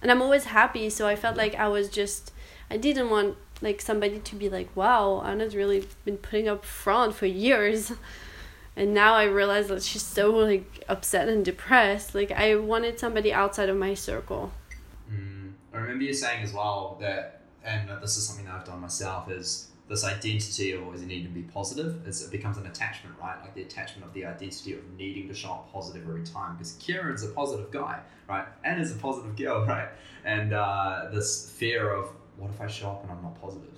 And 0.02 0.12
I'm 0.12 0.22
always 0.22 0.46
happy, 0.46 0.92
so 0.92 1.08
I 1.08 1.16
felt 1.16 1.36
like 1.36 1.56
I 1.56 1.68
was 1.68 1.90
just 1.90 2.32
I 2.70 2.78
didn't 2.78 3.10
want 3.10 3.38
like 3.62 3.82
somebody 3.82 4.20
to 4.20 4.36
be 4.36 4.50
like, 4.50 4.70
"Wow, 4.76 5.22
Anna's 5.22 5.56
really 5.56 5.88
been 6.06 6.18
putting 6.18 6.48
up 6.48 6.66
front 6.66 7.16
for 7.16 7.26
years." 7.26 7.94
And 8.76 8.94
now 8.94 9.16
I 9.16 9.24
realize 9.24 9.70
that 9.70 9.82
she's 9.82 10.04
so 10.04 10.30
like 10.30 10.84
upset 10.88 11.28
and 11.28 11.44
depressed. 11.44 12.14
Like 12.14 12.32
I 12.32 12.56
wanted 12.56 13.00
somebody 13.00 13.34
outside 13.34 13.70
of 13.70 13.78
my 13.78 13.96
circle. 13.96 14.52
Mm. 15.12 15.54
I 15.74 15.78
remember 15.78 16.04
you 16.04 16.14
saying 16.14 16.44
as 16.44 16.54
well 16.54 16.98
that, 17.02 17.42
and 17.64 17.90
this 18.02 18.18
is 18.18 18.28
something 18.28 18.46
that 18.46 18.54
I've 18.54 18.66
done 18.66 18.80
myself, 18.80 19.32
is 19.32 19.70
this 19.90 20.04
identity 20.04 20.76
always 20.76 21.02
needing 21.02 21.24
to 21.24 21.30
be 21.30 21.44
positive. 21.44 22.08
Is 22.08 22.22
it 22.22 22.32
becomes 22.32 22.58
an 22.58 22.66
attachment, 22.66 23.16
right? 23.22 23.40
Like 23.42 23.56
the 23.56 23.62
attachment 23.62 24.06
of 24.06 24.14
the 24.14 24.26
identity 24.26 24.74
of 24.74 24.80
needing 24.98 25.28
to 25.28 25.34
show 25.34 25.52
up 25.52 25.72
positive 25.72 26.08
every 26.08 26.24
time. 26.24 26.58
Because 26.58 26.74
Kieran's 26.74 27.24
a 27.24 27.30
positive 27.30 27.72
guy, 27.72 28.00
right? 28.28 28.46
Anna's 28.64 28.92
a 28.92 28.96
positive 28.96 29.36
girl, 29.36 29.66
right? 29.68 29.90
And 30.26 30.54
uh, 30.54 31.10
this 31.14 31.50
fear 31.52 31.92
of 31.92 32.10
what 32.38 32.50
if 32.50 32.62
I 32.62 32.68
show 32.68 32.92
up 32.92 33.04
and 33.04 33.12
I'm 33.12 33.22
not 33.22 33.40
positive? 33.42 33.74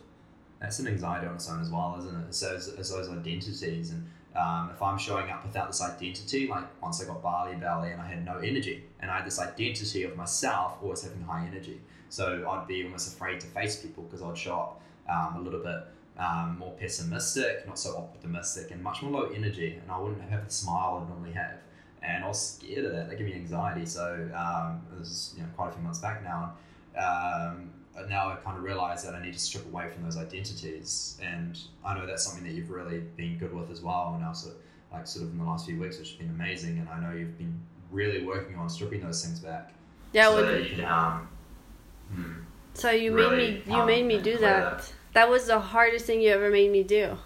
That's 0.59 0.79
an 0.79 0.87
anxiety 0.87 1.27
on 1.27 1.35
its 1.35 1.49
own 1.49 1.61
as 1.61 1.69
well, 1.69 1.95
isn't 1.99 2.15
it? 2.15 2.33
So 2.33 2.55
as, 2.55 2.67
it's 2.67 2.91
those 2.91 3.09
identities 3.09 3.91
and 3.91 4.05
um, 4.35 4.69
if 4.73 4.81
I'm 4.81 4.97
showing 4.97 5.29
up 5.29 5.43
without 5.43 5.67
this 5.67 5.81
identity, 5.81 6.47
like 6.47 6.65
once 6.81 7.01
I 7.01 7.07
got 7.07 7.21
Bali 7.23 7.55
Belly 7.55 7.91
and 7.91 8.01
I 8.01 8.07
had 8.07 8.23
no 8.23 8.37
energy, 8.37 8.83
and 8.99 9.09
I 9.09 9.17
had 9.17 9.25
this 9.25 9.39
identity 9.39 10.03
of 10.03 10.15
myself 10.15 10.77
always 10.81 11.01
having 11.01 11.21
high 11.23 11.47
energy, 11.47 11.81
so 12.09 12.47
I'd 12.49 12.67
be 12.67 12.83
almost 12.83 13.13
afraid 13.13 13.39
to 13.39 13.47
face 13.47 13.77
people 13.77 14.03
because 14.03 14.21
I'd 14.21 14.37
show 14.37 14.55
up 14.55 14.81
um, 15.09 15.37
a 15.37 15.41
little 15.41 15.61
bit 15.61 15.83
um, 16.17 16.57
more 16.59 16.71
pessimistic, 16.73 17.65
not 17.65 17.79
so 17.79 17.97
optimistic, 17.97 18.71
and 18.71 18.83
much 18.83 19.01
more 19.01 19.11
low 19.11 19.29
energy, 19.29 19.79
and 19.81 19.91
I 19.91 19.99
wouldn't 19.99 20.21
have 20.29 20.45
the 20.45 20.51
smile 20.51 21.03
I 21.03 21.09
normally 21.09 21.33
have. 21.33 21.57
And 22.01 22.23
I 22.23 22.27
was 22.27 22.55
scared 22.55 22.85
of 22.85 22.91
that. 22.93 23.09
That 23.09 23.17
gave 23.17 23.27
me 23.27 23.33
anxiety. 23.33 23.85
So 23.85 24.29
um, 24.35 24.81
it 24.93 24.99
was 24.99 25.33
you 25.35 25.43
know 25.43 25.49
quite 25.55 25.69
a 25.69 25.71
few 25.73 25.81
months 25.81 25.99
back 25.99 26.23
now. 26.23 26.53
Um, 26.97 27.71
now 28.07 28.29
I 28.29 28.35
kind 28.35 28.57
of 28.57 28.63
realize 28.63 29.03
that 29.03 29.15
I 29.15 29.21
need 29.21 29.33
to 29.33 29.39
strip 29.39 29.65
away 29.65 29.89
from 29.89 30.03
those 30.03 30.17
identities, 30.17 31.19
and 31.21 31.59
I 31.83 31.93
know 31.97 32.05
that's 32.05 32.23
something 32.23 32.43
that 32.43 32.53
you've 32.53 32.69
really 32.69 32.99
been 33.17 33.37
good 33.37 33.53
with 33.53 33.69
as 33.71 33.81
well. 33.81 34.13
And 34.15 34.23
also, 34.23 34.51
like 34.91 35.07
sort 35.07 35.25
of 35.25 35.31
in 35.31 35.39
the 35.39 35.43
last 35.43 35.65
few 35.65 35.79
weeks, 35.79 35.99
which 35.99 36.09
has 36.09 36.17
been 36.17 36.29
amazing. 36.29 36.77
And 36.79 36.89
I 36.89 36.99
know 36.99 37.17
you've 37.17 37.37
been 37.37 37.59
really 37.91 38.23
working 38.23 38.55
on 38.55 38.69
stripping 38.69 39.01
those 39.01 39.23
things 39.23 39.39
back. 39.39 39.73
Yeah, 40.13 40.29
so 40.29 40.35
with, 40.37 40.45
that 40.47 40.69
you 40.69 40.75
can, 40.75 40.85
um, 40.85 41.29
hmm, 42.13 42.33
so 42.73 42.91
you 42.91 43.13
really, 43.13 43.37
made 43.37 43.67
me 43.67 43.73
you 43.73 43.79
um, 43.79 43.87
made 43.87 44.05
me 44.05 44.21
do 44.21 44.37
that. 44.37 44.79
that. 44.79 44.93
That 45.13 45.29
was 45.29 45.47
the 45.47 45.59
hardest 45.59 46.05
thing 46.05 46.21
you 46.21 46.29
ever 46.29 46.49
made 46.49 46.71
me 46.71 46.83
do. 46.83 47.17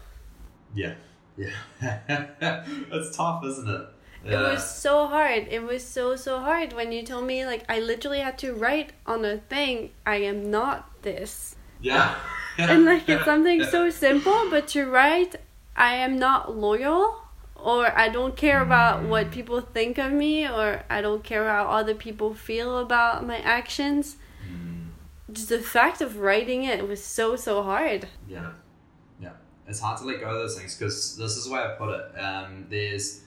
Yeah, 0.76 0.96
yeah, 1.38 1.52
it's 2.92 3.16
tough, 3.16 3.44
isn't 3.46 3.70
it? 3.70 3.88
It 4.26 4.36
was 4.38 4.64
so 4.64 5.08
hard. 5.08 5.48
It 5.50 5.64
was 5.64 5.84
so 5.86 6.16
so 6.16 6.40
hard 6.40 6.74
when 6.74 6.92
you 6.92 7.04
told 7.04 7.26
me 7.26 7.46
like 7.46 7.64
I 7.68 7.80
literally 7.80 8.20
had 8.20 8.38
to 8.40 8.54
write 8.54 8.94
on 9.06 9.26
a 9.26 9.38
thing. 9.38 9.92
I 10.06 10.18
am 10.18 10.50
not 10.50 11.02
this, 11.02 11.56
yeah, 11.82 12.16
and 12.58 12.86
like 12.86 13.10
it's 13.10 13.26
something 13.26 13.64
so 13.66 13.90
simple, 13.90 14.50
but 14.50 14.68
to 14.70 14.86
write 14.86 15.36
I 15.76 15.96
am 15.96 16.18
not 16.18 16.56
loyal, 16.56 17.24
or 17.56 17.98
I 17.98 18.08
don't 18.08 18.38
care 18.38 18.62
about 18.62 19.04
what 19.04 19.32
people 19.32 19.60
think 19.60 19.98
of 19.98 20.12
me, 20.14 20.48
or 20.48 20.84
I 20.90 21.02
don't 21.02 21.24
care 21.24 21.50
how 21.50 21.66
other 21.66 21.96
people 21.96 22.34
feel 22.34 22.78
about 22.78 23.26
my 23.28 23.40
actions. 23.40 24.16
Mm, 24.48 24.92
Just 25.34 25.50
the 25.50 25.60
fact 25.60 26.00
of 26.00 26.20
writing 26.20 26.64
it 26.64 26.88
was 26.88 27.04
so 27.04 27.36
so 27.36 27.62
hard. 27.64 28.08
yeah, 28.30 28.52
yeah. 29.20 29.32
It's 29.68 29.80
hard 29.82 29.98
to 30.00 30.06
let 30.06 30.22
go 30.22 30.28
of 30.28 30.36
those 30.36 30.58
things 30.58 30.78
because 30.78 31.18
this 31.18 31.36
is 31.36 31.46
the 31.46 31.54
way 31.54 31.60
I 31.62 31.76
put 31.78 31.90
it. 31.90 32.18
Um, 32.20 32.68
there's 32.70 33.23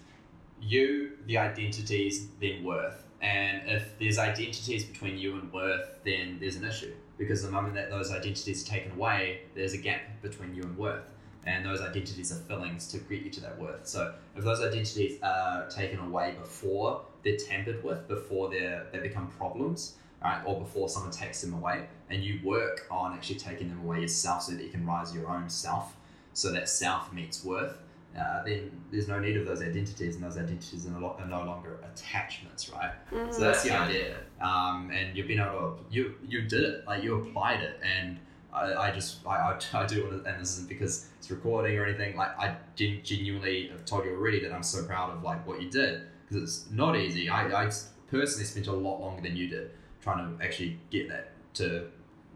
you, 0.67 1.13
the 1.27 1.39
identities, 1.39 2.29
then 2.41 2.65
worth. 2.65 3.05
And 3.23 3.63
if 3.67 3.99
there's 3.99 4.19
identities 4.19 4.85
between 4.85 5.19
you 5.19 5.37
and 5.37 5.53
worth, 5.53 5.99
then 6.05 6.39
there's 6.41 6.57
an 6.57 6.65
issue. 6.65 6.93
Because 7.19 7.43
the 7.43 7.51
moment 7.51 7.75
that 7.75 7.91
those 7.91 8.11
identities 8.11 8.63
are 8.63 8.71
taken 8.71 8.93
away, 8.93 9.41
there's 9.55 9.73
a 9.73 9.79
gap 9.79 10.01
between 10.23 10.55
you 10.55 10.63
and 10.63 10.77
worth. 10.77 11.05
And 11.47 11.65
those 11.65 11.81
identities 11.81 12.33
are 12.33 12.41
fillings 12.43 12.89
to 12.89 12.99
get 12.99 13.23
you 13.23 13.31
to 13.31 13.41
that 13.43 13.59
worth. 13.59 13.87
So 13.87 14.15
if 14.35 14.45
those 14.45 14.61
identities 14.61 15.19
are 15.23 15.69
taken 15.69 16.01
away 16.01 16.35
before 16.39 17.03
they're 17.23 17.37
tampered 17.37 17.83
with, 17.85 18.07
before 18.09 18.51
they 18.51 18.81
they 18.93 18.99
become 18.99 19.29
problems, 19.29 19.97
right, 20.23 20.43
or 20.45 20.59
before 20.59 20.89
someone 20.89 21.13
takes 21.13 21.41
them 21.43 21.55
away, 21.55 21.87
and 22.11 22.23
you 22.23 22.41
work 22.45 22.87
on 22.91 23.13
actually 23.15 23.39
taking 23.39 23.69
them 23.69 23.81
away 23.85 24.01
yourself 24.01 24.43
so 24.43 24.53
that 24.53 24.63
you 24.63 24.71
can 24.71 24.85
rise 24.85 25.15
your 25.15 25.29
own 25.29 25.49
self, 25.49 25.97
so 26.33 26.53
that 26.53 26.69
self 26.69 27.13
meets 27.13 27.45
worth, 27.45 27.79
uh, 28.19 28.43
then 28.45 28.71
there's 28.91 29.09
no 29.09 29.19
need 29.19 29.37
of 29.37 29.47
those 29.47 29.63
identities, 29.63 30.15
and 30.17 30.25
those 30.25 30.37
identities 30.37 30.87
are 30.87 30.91
no, 30.91 31.17
are 31.19 31.27
no 31.27 31.43
longer 31.45 31.79
attachments, 31.93 32.71
right? 32.71 32.93
Mhm. 33.13 33.33
So 33.33 33.41
that's 33.41 33.63
the 33.63 33.71
idea. 33.73 34.17
Um, 34.41 34.91
and 34.91 35.17
you've 35.17 35.27
been 35.29 35.41
able 35.41 35.79
to 35.79 35.85
you 35.91 36.15
you 36.27 36.43
did 36.43 36.63
it, 36.63 36.87
like 36.87 37.03
you 37.03 37.15
applied 37.21 37.61
it, 37.61 37.81
and 37.83 38.19
I, 38.53 38.75
I 38.75 38.91
just 38.93 39.27
I, 39.27 39.37
I, 39.37 39.59
I 39.75 39.87
do 39.87 40.05
want 40.05 40.25
to, 40.25 40.31
and 40.31 40.41
this 40.41 40.53
isn't 40.55 40.69
because 40.69 41.09
it's 41.19 41.31
recording 41.31 41.77
or 41.79 41.85
anything. 41.85 42.17
Like 42.17 42.39
I 42.39 42.57
gen- 42.75 43.01
genuinely 43.05 43.69
have 43.69 43.85
told 43.85 44.05
you 44.05 44.13
already 44.13 44.41
that 44.41 44.53
I'm 44.53 44.63
so 44.63 44.85
proud 44.85 45.11
of 45.15 45.23
like 45.23 45.47
what 45.47 45.61
you 45.61 45.71
did 45.71 46.03
because 46.29 46.43
it's 46.43 46.71
not 46.71 46.97
easy. 46.97 47.29
I, 47.29 47.67
I 47.67 47.71
personally 48.09 48.45
spent 48.47 48.67
a 48.67 48.73
lot 48.73 49.01
longer 49.01 49.23
than 49.23 49.37
you 49.37 49.49
did 49.49 49.71
trying 50.03 50.37
to 50.39 50.45
actually 50.45 50.79
get 50.91 51.09
that 51.09 51.33
to 51.55 51.89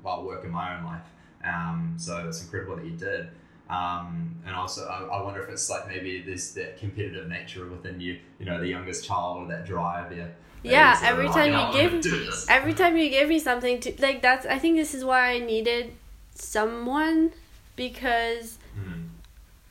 well 0.02 0.24
work 0.24 0.44
in 0.44 0.50
my 0.50 0.76
own 0.76 0.84
life. 0.84 1.02
Um, 1.44 1.94
so 1.96 2.26
it's 2.28 2.42
incredible 2.42 2.76
that 2.76 2.84
you 2.84 2.92
did. 2.92 3.30
Um, 3.70 4.34
and 4.46 4.54
also, 4.56 4.86
I, 4.88 5.02
I 5.16 5.22
wonder 5.22 5.42
if 5.42 5.48
it's 5.50 5.70
like 5.70 5.86
maybe 5.88 6.22
there's 6.22 6.52
that 6.54 6.78
competitive 6.78 7.28
nature 7.28 7.66
within 7.68 8.00
you, 8.00 8.18
you 8.38 8.46
know, 8.46 8.58
the 8.58 8.66
youngest 8.66 9.04
child, 9.06 9.48
that 9.50 9.64
drive, 9.64 10.12
yeah. 10.16 10.26
Yeah, 10.62 10.98
every 11.02 11.28
time 11.28 11.46
you 11.46 11.52
know, 11.52 11.70
you 11.72 11.88
I'm 11.88 12.00
give- 12.00 12.44
every 12.48 12.74
time 12.74 12.96
you 12.96 13.08
give 13.10 13.28
me 13.28 13.38
something 13.38 13.80
to 13.80 13.94
like 14.00 14.20
that's 14.22 14.44
i 14.44 14.58
think 14.58 14.76
this 14.76 14.92
is 14.94 15.04
why 15.04 15.30
i 15.32 15.38
needed 15.38 15.92
someone 16.34 17.32
because 17.76 18.58
Mm. 18.78 19.08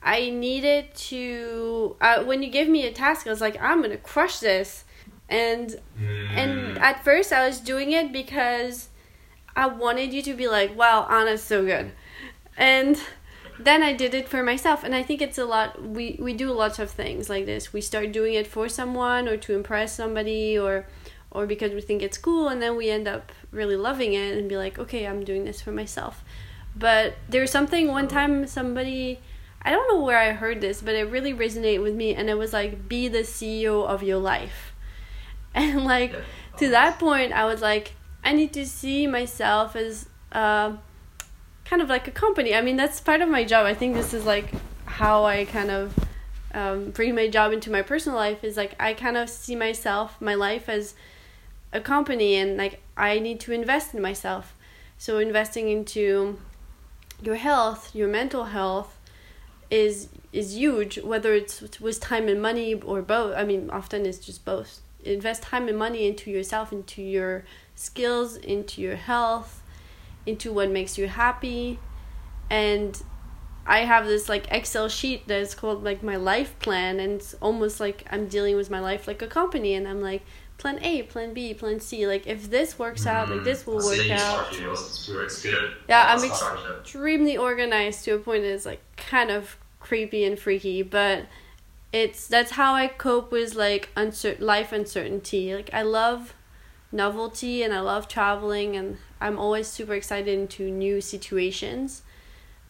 i 0.03 0.29
needed 0.29 0.93
to 0.95 1.95
uh, 2.01 2.23
when 2.23 2.41
you 2.43 2.49
give 2.49 2.67
me 2.67 2.85
a 2.85 2.91
task 2.91 3.27
i 3.27 3.29
was 3.29 3.41
like 3.41 3.61
i'm 3.61 3.81
gonna 3.81 3.97
crush 3.97 4.39
this 4.39 4.83
and 5.29 5.79
and 6.35 6.75
Mm. 6.77 6.81
at 6.81 7.03
first 7.03 7.33
i 7.33 7.45
was 7.47 7.59
doing 7.59 7.91
it 7.91 8.11
because 8.11 8.89
i 9.55 9.65
wanted 9.67 10.13
you 10.13 10.21
to 10.21 10.33
be 10.33 10.47
like 10.47 10.75
wow 10.77 11.07
anna's 11.09 11.43
so 11.43 11.65
good 11.65 11.91
and 12.57 12.99
then 13.59 13.83
i 13.83 13.93
did 13.93 14.13
it 14.13 14.27
for 14.27 14.41
myself. 14.41 14.83
And 14.83 14.95
i 14.95 15.03
think 15.03 15.21
it's 15.21 15.37
a 15.37 15.45
lot 15.45 15.81
we 15.81 16.17
we 16.19 16.33
do 16.33 16.51
lots 16.51 16.79
of 16.79 16.89
things 16.89 17.29
like 17.29 17.45
this. 17.45 17.73
We 17.73 17.81
start 17.81 18.11
doing 18.11 18.33
it 18.33 18.47
for 18.47 18.69
someone 18.69 19.27
or 19.27 19.37
to 19.37 19.53
impress 19.53 19.93
somebody 19.95 20.57
or 20.57 20.87
or 21.31 21.45
because 21.45 21.73
we 21.73 21.81
think 21.81 22.01
it's 22.01 22.17
cool. 22.17 22.47
And 22.47 22.61
then 22.61 22.75
we 22.75 22.89
end 22.89 23.07
up 23.07 23.31
really 23.51 23.75
loving 23.75 24.13
it 24.13 24.37
and 24.37 24.49
be 24.49 24.57
like 24.57 24.79
okay 24.79 25.05
i'm 25.05 25.23
doing 25.23 25.43
this 25.45 25.61
for 25.61 25.71
myself. 25.71 26.23
But 26.75 27.15
there's 27.27 27.51
something 27.51 27.87
one 27.89 28.07
time 28.07 28.47
somebody 28.47 29.19
i 29.61 29.71
don't 29.71 29.89
know 29.89 30.01
where 30.01 30.17
i 30.17 30.31
heard 30.31 30.61
this 30.61 30.81
but 30.81 30.95
it 30.95 31.11
really 31.11 31.33
resonated 31.33 31.83
with 31.83 31.95
me. 31.95 32.15
And 32.15 32.29
it 32.29 32.37
was 32.37 32.53
like 32.53 32.87
be 32.87 33.07
the 33.07 33.19
ceo 33.19 33.85
of 33.85 34.01
your 34.03 34.19
life. 34.19 34.73
And 35.55 35.83
like 35.83 36.13
to 36.57 36.69
that 36.69 36.99
point 36.99 37.33
i 37.33 37.43
was 37.43 37.59
like 37.59 37.95
i 38.23 38.31
need 38.33 38.53
to 38.53 38.65
see 38.65 39.07
myself 39.07 39.75
as 39.75 40.07
uh, 40.31 40.73
kind 41.69 41.81
of 41.81 41.89
like 41.89 42.07
a 42.07 42.11
company. 42.11 42.55
I 42.55 42.61
mean 42.61 42.77
that's 42.77 42.99
part 42.99 43.21
of 43.21 43.29
my 43.29 43.43
job. 43.43 43.65
I 43.65 43.73
think 43.73 43.93
this 43.93 44.13
is 44.13 44.25
like 44.25 44.51
how 44.89 45.23
i 45.23 45.45
kind 45.45 45.69
of 45.69 45.97
um, 46.53 46.89
bring 46.89 47.13
my 47.13 47.27
job 47.27 47.53
into 47.53 47.69
my 47.69 47.83
personal 47.83 48.17
life 48.17 48.43
is 48.43 48.57
like 48.57 48.73
i 48.79 48.91
kind 48.91 49.15
of 49.15 49.29
see 49.29 49.55
myself 49.55 50.19
my 50.19 50.33
life 50.33 50.67
as 50.67 50.95
a 51.71 51.79
company 51.79 52.35
and 52.35 52.57
like 52.57 52.81
i 52.97 53.19
need 53.19 53.39
to 53.39 53.51
invest 53.53 53.93
in 53.93 54.01
myself. 54.01 54.55
So 54.97 55.19
investing 55.19 55.69
into 55.69 56.39
your 57.21 57.35
health 57.35 57.95
your 57.95 58.07
mental 58.07 58.45
health 58.45 58.97
is 59.69 60.09
is 60.33 60.57
huge 60.57 60.97
whether 60.99 61.33
it's 61.33 61.79
with 61.79 61.99
time 61.99 62.27
and 62.27 62.41
money 62.41 62.73
or 62.73 63.01
both. 63.03 63.35
I 63.37 63.43
mean 63.43 63.69
often 63.69 64.05
it's 64.05 64.17
just 64.17 64.43
both. 64.43 64.79
Invest 65.03 65.43
time 65.43 65.67
and 65.67 65.77
money 65.77 66.07
into 66.07 66.31
yourself 66.31 66.73
into 66.73 67.01
your 67.01 67.45
skills 67.75 68.35
into 68.37 68.81
your 68.81 68.95
health 68.95 69.58
into 70.29 70.53
what 70.53 70.69
makes 70.69 70.97
you 70.97 71.07
happy. 71.07 71.79
And 72.49 73.01
i 73.69 73.79
have 73.79 74.07
this 74.07 74.27
like 74.27 74.47
excel 74.51 74.89
sheet 74.89 75.27
that's 75.27 75.53
called 75.53 75.83
like 75.83 76.01
my 76.01 76.15
life 76.15 76.57
plan 76.59 76.99
and 76.99 77.13
it's 77.13 77.35
almost 77.35 77.79
like 77.79 78.03
i'm 78.09 78.27
dealing 78.27 78.55
with 78.55 78.69
my 78.69 78.79
life 78.79 79.07
like 79.07 79.21
a 79.21 79.27
company 79.27 79.75
and 79.75 79.87
i'm 79.87 80.01
like 80.01 80.23
plan 80.57 80.79
a 80.83 81.03
plan 81.03 81.33
b 81.33 81.53
plan 81.53 81.79
c 81.79 82.05
like 82.05 82.27
if 82.27 82.49
this 82.49 82.77
works 82.77 83.05
out 83.05 83.29
like 83.29 83.43
this 83.43 83.65
will 83.65 83.75
work 83.75 83.95
See, 83.95 84.11
out. 84.11 84.47
It's, 84.51 85.07
it's 85.07 85.41
good. 85.41 85.71
Yeah, 85.87 86.13
I'm 86.13 86.21
ex- 86.21 86.43
extremely 86.81 87.37
organized 87.37 88.03
to 88.05 88.15
a 88.15 88.19
point 88.19 88.43
that 88.43 88.49
is 88.49 88.65
like 88.65 88.81
kind 88.97 89.31
of 89.31 89.55
creepy 89.79 90.25
and 90.25 90.37
freaky 90.37 90.81
but 90.81 91.25
it's 91.93 92.27
that's 92.27 92.51
how 92.51 92.73
i 92.73 92.87
cope 92.87 93.31
with 93.31 93.55
like 93.55 93.89
uncertain 93.95 94.45
life 94.45 94.73
uncertainty. 94.73 95.55
Like 95.55 95.69
i 95.73 95.81
love 95.81 96.33
novelty 96.91 97.63
and 97.63 97.73
i 97.73 97.79
love 97.79 98.07
traveling 98.07 98.75
and 98.75 98.97
i'm 99.21 99.37
always 99.37 99.67
super 99.67 99.93
excited 99.93 100.27
into 100.39 100.69
new 100.69 101.01
situations 101.01 102.01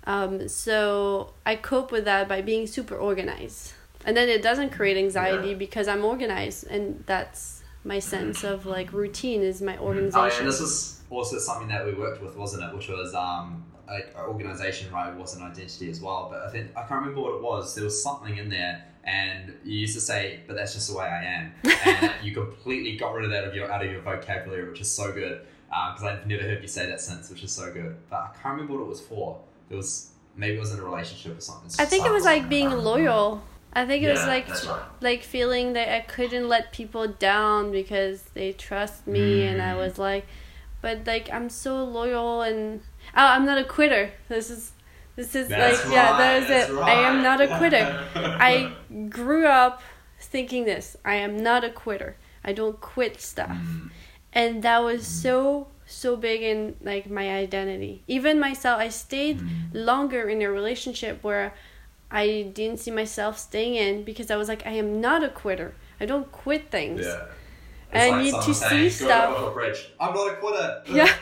um, 0.06 0.48
so 0.48 1.34
i 1.46 1.56
cope 1.56 1.92
with 1.92 2.06
that 2.06 2.28
by 2.28 2.42
being 2.42 2.66
super 2.68 2.96
organized 2.96 3.74
and 4.06 4.16
then 4.16 4.30
it 4.30 4.42
doesn't 4.42 4.72
create 4.72 4.98
anxiety 4.98 5.50
Yeah. 5.50 5.56
because 5.56 5.88
i'm 5.88 6.04
organized 6.06 6.68
and 6.68 7.04
that's 7.06 7.64
my 7.84 8.00
sense 8.00 8.44
of 8.44 8.66
like 8.66 8.92
routine 8.94 9.42
is 9.42 9.62
my 9.62 9.78
Oh, 9.78 9.86
organization 9.88 10.40
and 10.42 10.48
this 10.50 10.60
is 10.62 11.02
also 11.10 11.38
something 11.40 11.70
that 11.70 11.86
we 11.86 11.94
worked 11.94 12.22
with, 12.22 12.36
wasn't 12.36 12.62
it? 12.64 12.76
Which 12.76 12.88
was 12.90 13.16
um, 13.16 13.64
like 13.88 14.14
organization, 14.18 14.92
right? 14.92 15.16
Was 15.16 15.36
an 15.36 15.42
identity 15.44 15.90
as 15.90 16.00
well. 16.02 16.28
But 16.30 16.42
I 16.44 16.50
think 16.52 16.72
I 16.76 16.82
can't 16.82 17.02
remember 17.02 17.22
what 17.22 17.34
it 17.36 17.42
was. 17.42 17.74
There 17.74 17.84
was 17.86 18.04
something 18.04 18.38
in 18.38 18.50
there, 18.50 18.84
and 19.04 19.54
you 19.64 19.80
used 19.80 19.96
to 19.96 20.02
say, 20.02 20.42
"But 20.48 20.56
that's 20.56 20.74
just 20.74 20.90
the 20.90 20.98
way 20.98 21.06
I 21.06 21.24
am," 21.24 21.52
and 21.86 22.12
you 22.24 22.34
completely 22.34 22.98
got 22.98 23.14
rid 23.14 23.26
of 23.26 23.32
that 23.32 23.44
of 23.46 23.56
your 23.56 23.72
out 23.72 23.84
of 23.84 23.92
your 23.92 24.02
vocabulary, 24.02 24.70
which 24.70 24.82
is 24.82 24.92
so 24.92 25.12
good. 25.12 25.42
Because 25.68 26.04
I've 26.04 26.26
never 26.26 26.42
heard 26.44 26.62
you 26.64 26.68
say 26.68 26.88
that 26.88 27.00
since, 27.00 27.30
which 27.30 27.44
is 27.44 27.52
so 27.52 27.72
good. 27.72 27.96
But 28.10 28.18
I 28.18 28.28
can't 28.42 28.54
remember 28.56 28.74
what 28.74 28.82
it 28.82 28.88
was 28.88 29.02
for. 29.02 29.40
It 29.70 29.76
was 29.76 30.12
maybe 30.36 30.58
it 30.58 30.60
was 30.60 30.74
in 30.74 30.80
a 30.80 30.84
relationship 30.84 31.38
or 31.38 31.42
something. 31.42 31.70
I 31.78 31.86
think 31.86 32.06
it 32.06 32.12
was 32.12 32.24
like 32.26 32.50
being 32.50 32.72
loyal. 32.72 33.44
I 33.72 33.86
think 33.86 34.04
it 34.04 34.10
was 34.10 34.26
like 34.26 34.50
right. 34.50 34.82
like 35.00 35.24
feeling 35.24 35.74
that 35.74 35.94
I 35.96 36.00
couldn't 36.02 36.48
let 36.48 36.74
people 36.74 37.08
down 37.08 37.72
because 37.72 38.24
they 38.34 38.52
trust 38.54 39.06
me 39.06 39.44
and 39.44 39.62
I 39.62 39.74
Mm. 39.74 39.78
was 39.78 40.00
like 40.00 40.26
but 40.82 41.06
like 41.06 41.30
I'm 41.32 41.50
so 41.50 41.84
loyal 41.84 42.42
and 42.42 42.82
oh, 43.16 43.26
I'm 43.36 43.46
not 43.46 43.60
a 43.60 43.64
quitter. 43.64 44.12
This 44.28 44.50
is 44.50 44.72
this 45.20 45.36
is 45.36 45.50
That's 45.50 45.84
like 45.84 45.94
yeah, 45.94 46.12
right, 46.12 46.44
is 46.44 46.50
it. 46.50 46.78
I 46.78 46.94
am 47.10 47.22
not 47.22 47.42
a 47.42 47.48
quitter. 47.58 47.86
I 48.16 48.72
grew 49.10 49.46
up 49.48 49.82
thinking 50.18 50.64
this. 50.64 50.96
I 51.04 51.16
am 51.16 51.36
not 51.44 51.66
a 51.66 51.70
quitter. 51.70 52.16
I 52.42 52.54
don't 52.54 52.80
quit 52.80 53.20
stuff. 53.20 53.50
Mm. 53.50 53.90
And 54.32 54.64
that 54.64 54.80
was 54.80 55.06
so 55.06 55.68
so 55.86 56.16
big 56.16 56.42
in 56.42 56.76
like 56.82 57.10
my 57.10 57.28
identity. 57.46 58.02
Even 58.08 58.40
myself, 58.40 58.80
I 58.80 58.88
stayed 58.90 59.40
Mm. 59.42 59.74
longer 59.74 60.30
in 60.30 60.42
a 60.42 60.50
relationship 60.50 61.22
where 61.22 61.54
I 62.10 62.50
didn't 62.54 62.80
see 62.80 62.92
myself 62.92 63.38
staying 63.38 63.76
in 63.76 64.04
because 64.04 64.32
I 64.32 64.38
was 64.38 64.48
like, 64.48 64.66
I 64.66 64.72
am 64.84 65.02
not 65.02 65.22
a 65.22 65.30
quitter. 65.30 65.76
I 66.00 66.06
don't 66.06 66.32
quit 66.32 66.72
things. 66.72 67.06
Yeah. 67.06 67.26
And 67.92 68.16
I 68.16 68.22
need 68.24 68.36
to 68.48 68.54
see 68.54 68.90
stuff. 68.90 69.36
Go 69.36 69.42
to 69.42 69.48
a 69.48 69.54
bridge. 69.54 69.92
I'm 70.00 70.14
not 70.14 70.32
a 70.32 70.36
quitter. 70.36 70.68
Yeah. 70.88 71.14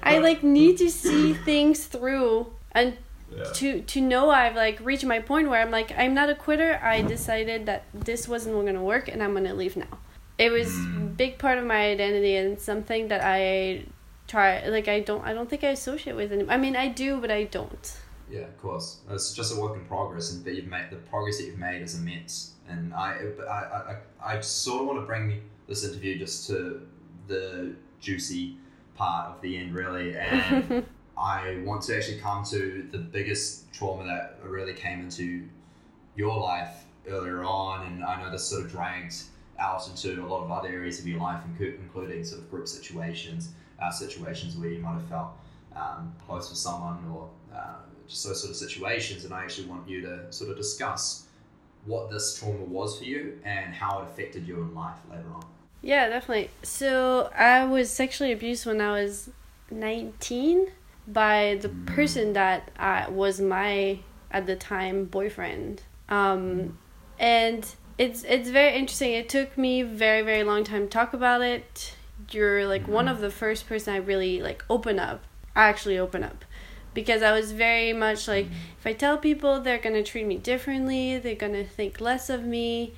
I 0.02 0.16
like 0.18 0.42
need 0.42 0.78
to 0.78 0.88
see 0.90 1.34
things 1.34 1.84
through 1.86 2.54
and 2.72 2.96
Yeah. 3.36 3.44
to 3.44 3.82
to 3.82 4.00
know 4.00 4.30
I've 4.30 4.56
like 4.56 4.78
reached 4.80 5.04
my 5.04 5.20
point 5.20 5.48
where 5.50 5.60
I'm 5.60 5.70
like 5.70 5.92
I'm 5.96 6.14
not 6.14 6.28
a 6.30 6.34
quitter. 6.34 6.78
I 6.82 7.02
decided 7.02 7.66
that 7.66 7.84
this 7.92 8.26
wasn't 8.26 8.54
gonna 8.66 8.82
work 8.82 9.08
and 9.08 9.22
I'm 9.22 9.34
gonna 9.34 9.54
leave 9.54 9.76
now. 9.76 9.98
It 10.38 10.50
was 10.50 10.68
Mm. 10.68 11.16
big 11.16 11.38
part 11.38 11.58
of 11.58 11.64
my 11.64 11.90
identity 11.90 12.36
and 12.36 12.58
something 12.60 13.08
that 13.08 13.20
I 13.24 13.84
try 14.28 14.66
like 14.68 14.88
I 14.88 15.00
don't 15.00 15.24
I 15.24 15.34
don't 15.34 15.48
think 15.50 15.62
I 15.64 15.68
associate 15.68 16.16
with 16.16 16.32
it. 16.32 16.46
I 16.48 16.56
mean 16.56 16.74
I 16.76 16.88
do 16.88 17.18
but 17.20 17.30
I 17.30 17.44
don't. 17.44 17.96
Yeah, 18.30 18.40
of 18.40 18.58
course. 18.60 18.98
It's 19.10 19.32
just 19.32 19.56
a 19.56 19.60
work 19.60 19.74
in 19.74 19.84
progress, 19.86 20.32
and 20.32 20.44
that 20.44 20.54
you've 20.54 20.66
made 20.66 20.90
the 20.90 20.96
progress 20.96 21.38
that 21.38 21.44
you've 21.46 21.58
made 21.58 21.80
is 21.80 21.98
immense. 21.98 22.52
And 22.68 22.92
I, 22.92 23.16
I, 23.48 23.52
I, 23.52 23.96
I 24.22 24.36
I 24.36 24.40
sort 24.40 24.82
of 24.82 24.86
want 24.88 25.00
to 25.00 25.06
bring 25.06 25.40
this 25.66 25.82
interview 25.82 26.18
just 26.18 26.46
to 26.48 26.86
the 27.26 27.74
juicy 28.00 28.58
part 28.96 29.28
of 29.30 29.40
the 29.40 29.56
end, 29.56 29.74
really. 29.74 30.14
And 30.14 30.84
I 31.18 31.58
want 31.64 31.82
to 31.82 31.96
actually 31.96 32.18
come 32.18 32.44
to 32.44 32.86
the 32.90 32.98
biggest 32.98 33.72
trauma 33.72 34.04
that 34.04 34.38
really 34.42 34.74
came 34.74 35.00
into 35.00 35.48
your 36.14 36.38
life 36.38 36.84
earlier 37.08 37.42
on, 37.44 37.86
and 37.86 38.04
I 38.04 38.22
know 38.22 38.30
this 38.30 38.44
sort 38.44 38.64
of 38.64 38.70
dragged 38.70 39.16
out 39.58 39.88
into 39.88 40.24
a 40.24 40.26
lot 40.26 40.44
of 40.44 40.50
other 40.50 40.68
areas 40.68 41.00
of 41.00 41.08
your 41.08 41.20
life, 41.20 41.42
inclu- 41.48 41.78
including 41.78 42.24
sort 42.24 42.42
of 42.42 42.50
group 42.50 42.68
situations, 42.68 43.50
uh, 43.82 43.90
situations 43.90 44.56
where 44.56 44.70
you 44.70 44.80
might 44.80 44.94
have 44.94 45.08
felt 45.08 45.30
um, 45.74 46.14
close 46.26 46.48
with 46.48 46.58
someone 46.58 46.98
or 47.12 47.28
uh, 47.54 47.76
just 48.06 48.26
those 48.26 48.40
sort 48.40 48.50
of 48.50 48.56
situations. 48.56 49.24
And 49.24 49.34
I 49.34 49.42
actually 49.42 49.66
want 49.66 49.88
you 49.88 50.00
to 50.02 50.32
sort 50.32 50.50
of 50.50 50.56
discuss 50.56 51.26
what 51.84 52.10
this 52.10 52.38
trauma 52.38 52.64
was 52.64 52.98
for 52.98 53.04
you 53.04 53.38
and 53.44 53.74
how 53.74 54.00
it 54.00 54.04
affected 54.04 54.46
you 54.46 54.56
in 54.56 54.74
life 54.74 54.96
later 55.10 55.28
on. 55.34 55.44
Yeah, 55.82 56.08
definitely. 56.08 56.50
So 56.62 57.30
I 57.36 57.64
was 57.64 57.90
sexually 57.90 58.32
abused 58.32 58.66
when 58.66 58.80
I 58.80 58.92
was 59.00 59.30
19 59.70 60.68
by 61.08 61.58
the 61.60 61.68
person 61.68 62.34
that 62.34 62.70
uh, 62.78 63.06
was 63.10 63.40
my 63.40 63.98
at 64.30 64.46
the 64.46 64.56
time 64.56 65.06
boyfriend. 65.06 65.82
Um, 66.08 66.78
and 67.18 67.66
it's 67.96 68.24
it's 68.24 68.50
very 68.50 68.76
interesting. 68.76 69.12
It 69.12 69.28
took 69.28 69.56
me 69.58 69.82
very 69.82 70.22
very 70.22 70.44
long 70.44 70.64
time 70.64 70.82
to 70.84 70.88
talk 70.88 71.12
about 71.12 71.42
it. 71.42 71.94
You're 72.30 72.66
like 72.66 72.86
one 72.86 73.08
of 73.08 73.20
the 73.20 73.30
first 73.30 73.66
person 73.66 73.94
I 73.94 73.98
really 73.98 74.42
like 74.42 74.64
open 74.68 74.98
up. 74.98 75.24
I 75.56 75.68
actually 75.68 75.98
open 75.98 76.22
up 76.22 76.44
because 76.94 77.22
I 77.22 77.32
was 77.32 77.52
very 77.52 77.92
much 77.92 78.28
like 78.28 78.46
if 78.78 78.86
I 78.86 78.92
tell 78.92 79.18
people 79.18 79.60
they're 79.60 79.78
gonna 79.78 80.02
treat 80.02 80.26
me 80.26 80.36
differently, 80.36 81.18
they're 81.18 81.34
gonna 81.34 81.64
think 81.64 82.00
less 82.00 82.30
of 82.30 82.44
me. 82.44 82.94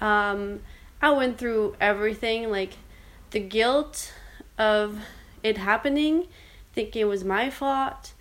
Um, 0.00 0.60
I 1.02 1.10
went 1.10 1.38
through 1.38 1.76
everything 1.80 2.50
like 2.50 2.74
the 3.30 3.40
guilt 3.40 4.12
of 4.58 4.98
it 5.42 5.58
happening, 5.58 6.26
thinking 6.72 7.02
it 7.02 7.06
was 7.06 7.24
my 7.24 7.50
fault, 7.50 8.12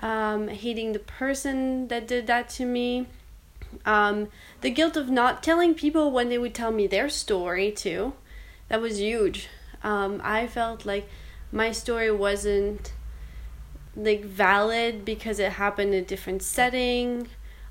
um, 0.00 0.48
hating 0.48 0.92
the 0.92 0.98
person 0.98 1.88
that 1.88 2.06
did 2.06 2.26
that 2.26 2.48
to 2.50 2.64
me, 2.64 3.06
um, 3.84 4.28
the 4.60 4.70
guilt 4.70 4.96
of 4.96 5.08
not 5.10 5.42
telling 5.42 5.74
people 5.74 6.10
when 6.10 6.28
they 6.28 6.38
would 6.38 6.54
tell 6.54 6.70
me 6.70 6.86
their 6.86 7.08
story 7.08 7.70
too. 7.70 8.14
That 8.68 8.80
was 8.80 9.00
huge. 9.00 9.48
Um, 9.82 10.20
I 10.24 10.46
felt 10.46 10.84
like 10.84 11.08
my 11.52 11.72
story 11.72 12.10
wasn't 12.10 12.92
like 13.96 14.24
valid 14.24 15.04
because 15.04 15.38
it 15.38 15.52
happened 15.52 15.92
in 15.94 16.02
a 16.02 16.06
different 16.06 16.42
setting 16.42 17.28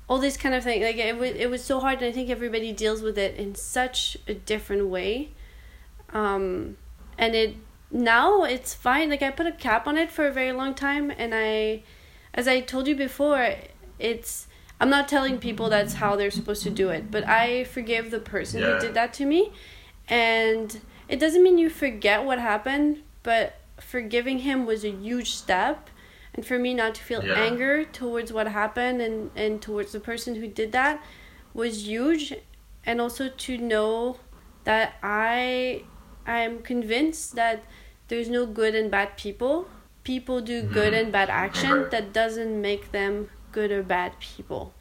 all 0.08 0.18
this 0.18 0.36
kind 0.36 0.54
of 0.54 0.64
thing 0.64 0.82
like 0.82 0.96
it 0.96 1.16
was 1.16 1.30
it 1.30 1.50
was 1.50 1.62
so 1.62 1.80
hard 1.80 1.98
and 1.98 2.06
i 2.06 2.12
think 2.12 2.30
everybody 2.30 2.72
deals 2.72 3.02
with 3.02 3.18
it 3.18 3.36
in 3.36 3.54
such 3.54 4.16
a 4.26 4.34
different 4.34 4.86
way 4.86 5.30
um 6.12 6.76
and 7.16 7.34
it 7.34 7.54
now 7.90 8.42
it's 8.44 8.74
fine 8.74 9.08
like 9.08 9.22
i 9.22 9.30
put 9.30 9.46
a 9.46 9.52
cap 9.52 9.86
on 9.86 9.96
it 9.96 10.10
for 10.10 10.26
a 10.26 10.32
very 10.32 10.52
long 10.52 10.74
time 10.74 11.10
and 11.10 11.34
i 11.34 11.82
as 12.34 12.46
i 12.46 12.60
told 12.60 12.86
you 12.86 12.94
before 12.94 13.54
it's 13.98 14.46
i'm 14.80 14.90
not 14.90 15.08
telling 15.08 15.38
people 15.38 15.68
that's 15.70 15.94
how 15.94 16.14
they're 16.14 16.30
supposed 16.30 16.62
to 16.62 16.70
do 16.70 16.90
it 16.90 17.10
but 17.10 17.26
i 17.26 17.64
forgive 17.64 18.10
the 18.10 18.18
person 18.20 18.60
Yeah. 18.60 18.74
who 18.74 18.80
did 18.80 18.94
that 18.94 19.12
to 19.14 19.24
me 19.24 19.52
and 20.08 20.80
it 21.08 21.18
doesn't 21.18 21.42
mean 21.42 21.58
you 21.58 21.70
forget 21.70 22.24
what 22.24 22.38
happened 22.38 23.02
but 23.22 23.58
forgiving 23.80 24.40
him 24.40 24.66
was 24.66 24.84
a 24.84 24.90
huge 24.90 25.30
step 25.32 25.88
and 26.34 26.44
for 26.46 26.58
me 26.58 26.74
not 26.74 26.94
to 26.96 27.02
feel 27.02 27.24
Yeah. 27.24 27.34
anger 27.34 27.84
towards 27.84 28.32
what 28.32 28.48
happened 28.48 29.00
and 29.00 29.30
and 29.34 29.62
towards 29.62 29.92
the 29.92 30.00
person 30.00 30.34
who 30.36 30.46
did 30.46 30.72
that 30.72 31.02
was 31.54 31.86
huge 31.88 32.34
and 32.84 33.00
also 33.00 33.28
to 33.28 33.56
know 33.58 34.18
that 34.64 34.94
i 35.02 35.82
i'm 36.34 36.54
convinced 36.72 37.34
that 37.40 37.58
there's 38.08 38.28
no 38.28 38.42
good 38.60 38.74
and 38.80 38.90
bad 38.90 39.16
people 39.16 39.66
people 40.04 40.40
do 40.40 40.62
good 40.62 40.92
and 40.94 41.10
bad 41.12 41.28
action 41.30 41.86
that 41.90 42.12
doesn't 42.12 42.60
make 42.60 42.84
them 42.92 43.28
good 43.52 43.70
or 43.76 43.82
bad 43.82 44.12
people 44.20 44.72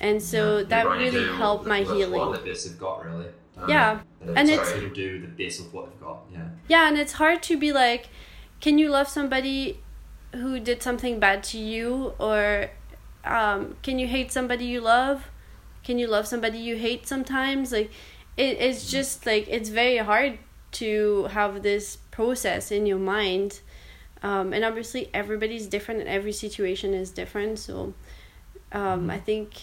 and 0.00 0.22
so 0.22 0.62
that 0.72 0.84
really 1.02 1.24
helped 1.42 1.66
my 1.66 1.80
healing 1.92 2.32
the 2.32 2.38
best 2.50 2.62
they've 2.68 2.78
got, 2.78 3.04
really. 3.04 3.26
Um, 3.56 3.68
Yeah, 3.68 4.00
It's 4.20 4.28
and 4.38 4.48
like 4.48 4.58
it's- 4.60 4.72
people 4.72 4.94
do 4.94 5.20
the 5.26 5.26
best 5.26 5.60
with 5.60 5.72
what 5.74 5.84
they've 5.90 6.00
got. 6.08 6.18
Yeah. 6.32 6.48
Yeah, 6.68 6.88
and 6.88 6.96
it's 6.96 7.14
hard 7.14 7.42
to 7.50 7.58
be 7.58 7.72
like, 7.72 8.04
can 8.60 8.78
you 8.78 8.88
love 8.90 9.08
somebody 9.08 9.80
who 10.40 10.60
did 10.60 10.84
something 10.88 11.18
bad 11.18 11.42
to 11.50 11.58
you, 11.58 12.12
or 12.20 12.70
um, 13.24 13.60
can 13.82 13.98
you 13.98 14.06
hate 14.06 14.30
somebody 14.30 14.66
you 14.66 14.80
love? 14.80 15.18
Can 15.82 15.98
you 15.98 16.06
love 16.06 16.26
somebody 16.28 16.58
you 16.58 16.76
hate 16.76 17.08
sometimes? 17.08 17.72
Like, 17.72 17.90
it, 18.36 18.52
it's 18.66 18.88
just 18.88 19.26
like 19.26 19.48
it's 19.48 19.68
very 19.82 19.98
hard 19.98 20.38
to 20.72 21.24
have 21.32 21.62
this 21.62 21.96
process 22.10 22.70
in 22.70 22.86
your 22.86 22.98
mind, 22.98 23.60
um, 24.22 24.52
and 24.52 24.64
obviously 24.64 25.08
everybody's 25.14 25.66
different, 25.66 26.00
and 26.00 26.08
every 26.08 26.32
situation 26.32 26.94
is 26.94 27.10
different. 27.10 27.58
So, 27.58 27.94
um, 28.72 29.10
I 29.10 29.18
think 29.18 29.54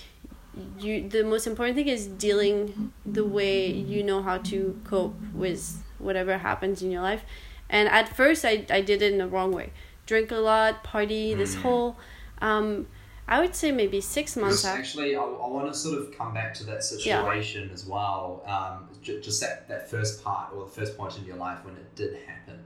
you 0.79 1.07
the 1.09 1.23
most 1.23 1.47
important 1.47 1.75
thing 1.75 1.87
is 1.87 2.07
dealing 2.07 2.91
the 3.05 3.25
way 3.25 3.69
you 3.71 4.03
know 4.03 4.21
how 4.23 4.37
to 4.37 4.79
cope 4.85 5.15
with 5.33 5.83
whatever 5.99 6.37
happens 6.37 6.81
in 6.81 6.91
your 6.91 7.01
life. 7.01 7.23
And 7.69 7.89
at 7.89 8.15
first, 8.15 8.45
I 8.45 8.65
I 8.69 8.81
did 8.81 9.01
it 9.01 9.11
in 9.11 9.17
the 9.19 9.27
wrong 9.27 9.51
way. 9.51 9.71
Drink 10.05 10.31
a 10.31 10.35
lot, 10.37 10.83
party. 10.83 11.33
This 11.33 11.55
Mm. 11.55 11.61
whole, 11.61 11.97
um, 12.41 12.87
I 13.27 13.39
would 13.41 13.55
say 13.55 13.71
maybe 13.71 14.01
six 14.01 14.35
months 14.35 14.61
Just 14.61 14.77
actually, 14.77 15.15
I, 15.15 15.21
I 15.21 15.47
want 15.47 15.71
to 15.71 15.77
sort 15.77 15.99
of 15.99 16.15
come 16.15 16.33
back 16.33 16.53
to 16.55 16.63
that 16.65 16.83
situation 16.83 17.69
as 17.73 17.85
well. 17.85 18.43
Um, 18.45 18.87
j- 19.01 19.19
just 19.19 19.41
that, 19.41 19.67
that 19.67 19.89
first 19.89 20.23
part 20.23 20.53
or 20.53 20.65
the 20.65 20.71
first 20.71 20.97
point 20.97 21.17
in 21.17 21.25
your 21.25 21.37
life 21.37 21.63
when 21.65 21.75
it 21.75 21.95
did 21.95 22.17
happen. 22.27 22.59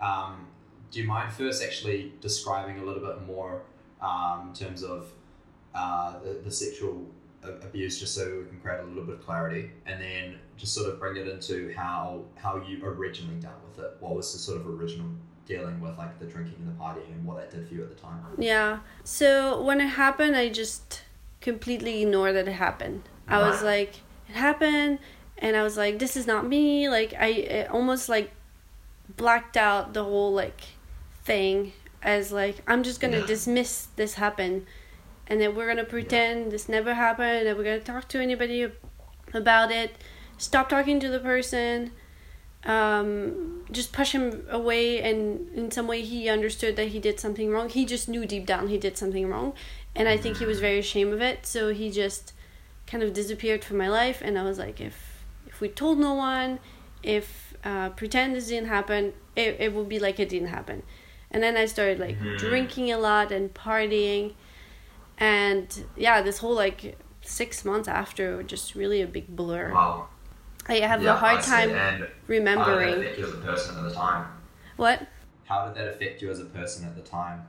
Um, 0.00 0.46
do 0.90 1.00
you 1.00 1.06
mind 1.06 1.32
first 1.32 1.62
actually 1.62 2.12
describing 2.20 2.78
a 2.78 2.84
little 2.84 3.02
bit 3.02 3.26
more 3.26 3.62
um, 4.00 4.48
in 4.48 4.54
terms 4.54 4.82
of 4.82 5.08
uh, 5.74 6.18
the, 6.20 6.40
the 6.44 6.50
sexual 6.50 7.06
abuse, 7.62 7.98
just 8.00 8.14
so 8.14 8.38
we 8.40 8.46
can 8.46 8.58
create 8.60 8.80
a 8.80 8.84
little 8.84 9.04
bit 9.04 9.16
of 9.16 9.24
clarity, 9.24 9.70
and 9.84 10.00
then 10.00 10.38
just 10.56 10.74
sort 10.74 10.88
of 10.90 10.98
bring 10.98 11.16
it 11.16 11.28
into 11.28 11.72
how 11.74 12.24
how 12.36 12.56
you 12.66 12.84
originally 12.84 13.38
dealt 13.40 13.54
with 13.68 13.84
it. 13.84 13.96
What 14.00 14.14
was 14.16 14.32
the 14.32 14.38
sort 14.38 14.60
of 14.60 14.66
original 14.66 15.08
dealing 15.46 15.80
with 15.80 15.96
like 15.98 16.18
the 16.18 16.26
drinking 16.26 16.56
and 16.60 16.68
the 16.68 16.82
partying 16.82 17.12
and 17.12 17.24
what 17.24 17.36
that 17.38 17.50
did 17.50 17.68
for 17.68 17.74
you 17.74 17.82
at 17.82 17.88
the 17.90 17.94
time? 18.02 18.18
Yeah. 18.38 18.80
So 19.04 19.62
when 19.62 19.80
it 19.80 19.86
happened, 19.88 20.36
I 20.36 20.48
just 20.48 21.02
completely 21.40 22.02
ignored 22.02 22.34
that 22.36 22.48
it 22.48 22.52
happened. 22.52 23.02
I 23.28 23.40
was 23.40 23.62
like, 23.62 23.96
it 24.28 24.34
happened, 24.36 24.98
and 25.38 25.56
I 25.56 25.62
was 25.62 25.76
like, 25.76 25.98
this 25.98 26.16
is 26.16 26.26
not 26.26 26.46
me. 26.46 26.88
Like 26.88 27.14
I 27.18 27.26
it 27.28 27.70
almost 27.70 28.08
like 28.08 28.30
blacked 29.16 29.56
out 29.56 29.94
the 29.94 30.04
whole 30.04 30.32
like 30.32 30.60
thing 31.24 31.72
as 32.02 32.32
like 32.32 32.56
I'm 32.66 32.82
just 32.82 33.00
gonna 33.00 33.18
Yeah. 33.18 33.26
dismiss 33.26 33.88
this 33.96 34.14
happen, 34.14 34.66
and 35.26 35.40
then 35.40 35.54
we're 35.54 35.66
gonna 35.68 35.84
pretend 35.84 36.52
this 36.52 36.68
never 36.68 36.94
happened, 36.94 37.46
and 37.48 37.56
we're 37.58 37.64
gonna 37.64 37.80
talk 37.80 38.08
to 38.08 38.20
anybody 38.20 38.70
about 39.34 39.70
it. 39.70 39.96
Stop 40.38 40.68
talking 40.68 41.00
to 41.00 41.08
the 41.08 41.20
person 41.20 41.92
um, 42.66 43.64
just 43.70 43.92
push 43.92 44.12
him 44.12 44.44
away 44.50 45.00
and 45.00 45.48
in 45.54 45.70
some 45.70 45.86
way 45.86 46.02
he 46.02 46.28
understood 46.28 46.76
that 46.76 46.88
he 46.88 46.98
did 46.98 47.18
something 47.20 47.50
wrong. 47.50 47.68
He 47.68 47.84
just 47.84 48.08
knew 48.08 48.26
deep 48.26 48.44
down 48.46 48.68
he 48.68 48.78
did 48.78 48.96
something 48.98 49.28
wrong 49.28 49.54
and 49.94 50.08
i 50.08 50.16
think 50.16 50.36
he 50.36 50.44
was 50.46 50.60
very 50.60 50.78
ashamed 50.78 51.12
of 51.14 51.22
it. 51.22 51.46
So 51.46 51.72
he 51.72 51.90
just 51.90 52.32
kind 52.86 53.02
of 53.02 53.12
disappeared 53.12 53.64
from 53.64 53.78
my 53.78 53.88
life 53.88 54.20
and 54.22 54.38
i 54.38 54.42
was 54.44 54.58
like 54.58 54.80
if 54.80 55.24
if 55.46 55.60
we 55.60 55.68
told 55.68 55.98
no 55.98 56.14
one 56.14 56.58
if 57.02 57.54
uh, 57.64 57.88
pretend 57.90 58.34
this 58.36 58.46
didn't 58.48 58.68
happen 58.68 59.12
it, 59.34 59.56
it 59.58 59.72
would 59.74 59.88
be 59.88 59.98
like 59.98 60.18
it 60.20 60.28
didn't 60.28 60.48
happen. 60.48 60.82
And 61.30 61.42
then 61.42 61.56
i 61.56 61.66
started 61.66 61.98
like 61.98 62.18
Mhm. 62.18 62.38
drinking 62.38 62.92
a 62.92 62.98
lot 62.98 63.30
and 63.32 63.52
partying. 63.54 64.34
And 65.18 65.66
yeah 65.96 66.20
this 66.22 66.38
whole 66.38 66.54
like 66.54 66.98
six 67.22 67.64
months 67.64 67.88
after 67.88 68.42
just 68.42 68.74
really 68.74 69.00
a 69.02 69.06
big 69.06 69.26
blur. 69.34 69.72
Wow. 69.72 70.08
I 70.68 70.74
have 70.74 71.02
Yeah, 71.02 71.12
a 71.12 71.16
hard 71.16 71.42
time 71.42 71.70
And 71.70 71.78
how 71.78 71.92
did 72.00 72.00
that 72.00 72.08
remembering 72.28 73.02
affect 73.02 73.18
you 73.18 73.24
as 73.24 73.32
a 73.34 73.36
person 73.38 73.76
at 73.78 73.88
the 73.88 73.94
time? 73.94 74.26
what 74.76 75.06
How 75.44 75.66
did 75.66 75.74
that 75.76 75.88
affect 75.88 76.20
you 76.22 76.30
as 76.30 76.40
a 76.40 76.44
person 76.44 76.84
at 76.86 76.94
the 76.96 77.02
time? 77.02 77.46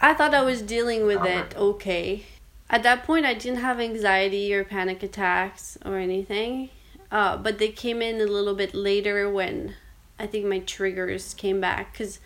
I 0.00 0.14
thought 0.14 0.34
I 0.34 0.42
was 0.42 0.62
dealing 0.62 1.06
with 1.06 1.24
Okay. 1.24 1.38
it 1.40 1.54
okay. 1.56 2.26
At 2.70 2.82
that 2.82 3.04
point, 3.04 3.24
I 3.26 3.34
didn't 3.34 3.60
have 3.60 3.80
anxiety 3.80 4.52
or 4.54 4.64
panic 4.64 5.02
attacks 5.02 5.78
or 5.84 5.98
anything, 5.98 6.70
uh, 7.10 7.36
but 7.36 7.58
they 7.58 7.68
came 7.70 8.02
in 8.02 8.20
a 8.20 8.24
little 8.26 8.54
bit 8.54 8.74
later 8.74 9.30
when 9.30 9.74
I 10.18 10.26
think 10.26 10.46
my 10.46 10.58
triggers 10.60 11.34
came 11.34 11.60
back 11.60 11.92
because 11.92 12.20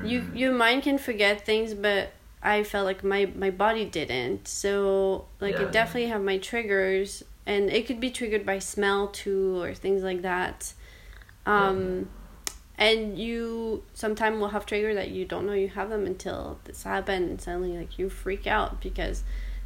you 0.00 0.26
your 0.32 0.52
mind 0.52 0.82
can 0.82 0.98
forget 0.98 1.44
things, 1.46 1.74
but 1.74 2.12
I 2.42 2.64
felt 2.64 2.86
like 2.86 3.04
my 3.04 3.26
my 3.34 3.50
body 3.50 3.84
didn't. 3.84 4.48
So 4.48 5.26
like 5.40 5.56
Yeah, 5.56 5.62
I 5.62 5.64
yeah. 5.64 5.70
definitely 5.70 6.08
have 6.10 6.22
my 6.22 6.38
triggers, 6.38 7.22
and 7.46 7.70
it 7.70 7.86
could 7.86 8.00
be 8.00 8.10
triggered 8.10 8.46
by 8.46 8.58
smell 8.58 9.08
too 9.08 9.60
or 9.60 9.74
things 9.74 10.02
like 10.02 10.22
that. 10.22 10.72
Um, 11.46 12.08
and 12.78 13.18
you 13.18 13.84
sometimes 13.94 14.40
will 14.40 14.48
have 14.48 14.66
trigger 14.66 14.94
that 14.94 15.10
you 15.10 15.24
don't 15.24 15.46
know 15.46 15.52
you 15.52 15.68
have 15.68 15.90
them 15.90 16.06
until 16.06 16.58
this 16.64 16.82
happened 16.84 17.30
and 17.30 17.40
suddenly 17.40 17.76
like 17.76 17.98
you 17.98 18.08
freak 18.08 18.46
out 18.46 18.80
because 18.80 19.22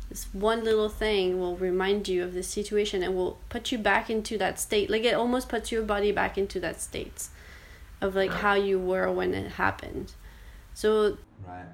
this 0.09 0.27
one 0.33 0.65
little 0.65 0.89
thing 0.89 1.39
will 1.39 1.57
remind 1.57 2.09
you 2.09 2.23
of 2.23 2.35
this 2.35 2.49
situation 2.49 3.03
and 3.03 3.15
will 3.15 3.39
put 3.49 3.73
you 3.73 3.79
back 3.79 4.11
into 4.11 4.37
that 4.39 4.59
state 4.59 4.91
like 4.91 5.05
it 5.05 5.15
almost 5.15 5.49
puts 5.49 5.71
your 5.73 5.83
body 5.83 6.12
back 6.12 6.37
into 6.37 6.61
that 6.61 6.81
state 6.81 7.29
of 8.01 8.15
like 8.15 8.31
how 8.31 8.55
you 8.55 8.79
were 8.79 9.11
when 9.11 9.35
it 9.35 9.53
happened 9.53 10.12
so 10.75 11.17
Right. 11.47 11.67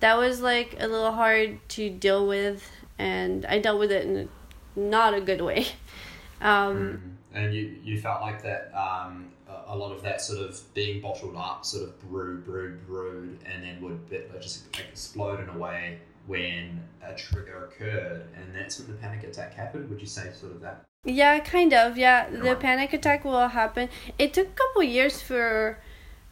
that 0.00 0.16
was 0.18 0.40
like 0.40 0.76
a 0.78 0.86
little 0.88 1.12
hard 1.12 1.58
to 1.70 1.88
deal 1.88 2.26
with 2.26 2.70
and 2.98 3.46
i 3.46 3.58
dealt 3.58 3.78
with 3.78 3.92
it 3.92 4.04
in 4.06 4.16
a, 4.16 4.28
not 4.76 5.14
a 5.14 5.20
good 5.20 5.40
way 5.40 5.66
um 6.40 6.76
Mm. 6.76 7.00
And 7.32 7.54
you, 7.54 7.76
you 7.84 8.00
felt 8.00 8.22
like 8.22 8.42
that 8.42 8.72
um, 8.74 9.30
a, 9.68 9.76
lot 9.76 9.92
of 9.92 10.02
that 10.02 10.20
sort 10.20 10.40
of 10.40 10.60
being 10.74 11.00
bottled 11.00 11.36
up, 11.36 11.64
sort 11.64 11.84
of 11.84 12.00
brewed, 12.00 12.44
brewed, 12.44 12.84
brewed, 12.86 13.38
and 13.46 13.62
then 13.62 13.80
would 13.82 14.08
bit, 14.10 14.32
like, 14.32 14.40
just 14.42 14.66
explode 14.78 15.40
in 15.40 15.48
a 15.48 15.56
way 15.56 16.00
when 16.26 16.82
a 17.02 17.14
trigger 17.14 17.66
occurred, 17.70 18.24
and 18.34 18.54
that's 18.54 18.78
when 18.78 18.88
the 18.88 18.94
panic 18.94 19.22
attack 19.22 19.54
happened. 19.54 19.88
Would 19.90 20.00
you 20.00 20.06
say 20.06 20.32
sort 20.32 20.52
of 20.52 20.60
that? 20.62 20.84
Yeah, 21.04 21.38
kind 21.38 21.72
of. 21.72 21.96
Yeah, 21.96 22.28
the 22.28 22.56
panic 22.56 22.92
attack 22.92 23.24
will 23.24 23.48
happen. 23.48 23.88
It 24.18 24.34
took 24.34 24.48
a 24.48 24.52
couple 24.52 24.82
years 24.82 25.22
for 25.22 25.78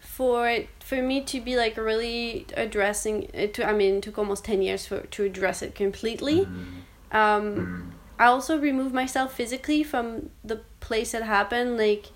for 0.01 0.49
it 0.49 0.69
for 0.81 1.01
me 1.03 1.23
to 1.23 1.41
be 1.41 1.57
like 1.57 1.77
really 1.77 2.47
addressing 2.57 3.31
it. 3.33 3.55
To, 3.55 3.69
I 3.69 3.73
mean, 3.73 3.97
it 3.97 4.03
took 4.03 4.19
almost 4.19 4.45
ten 4.45 4.63
years 4.63 4.87
for 4.87 5.01
to 5.01 5.25
address 5.25 5.63
it 5.63 5.75
completely. 5.75 6.47
Mm. 6.47 7.17
Um, 7.17 7.57
Mm. 7.57 7.98
I 8.19 8.27
also 8.27 8.59
removed 8.59 8.95
myself 8.95 9.33
physically 9.35 9.83
from 9.83 10.31
the 10.45 10.61
place 10.81 11.13
that 11.13 11.23
happened. 11.23 11.77
Like, 11.79 12.07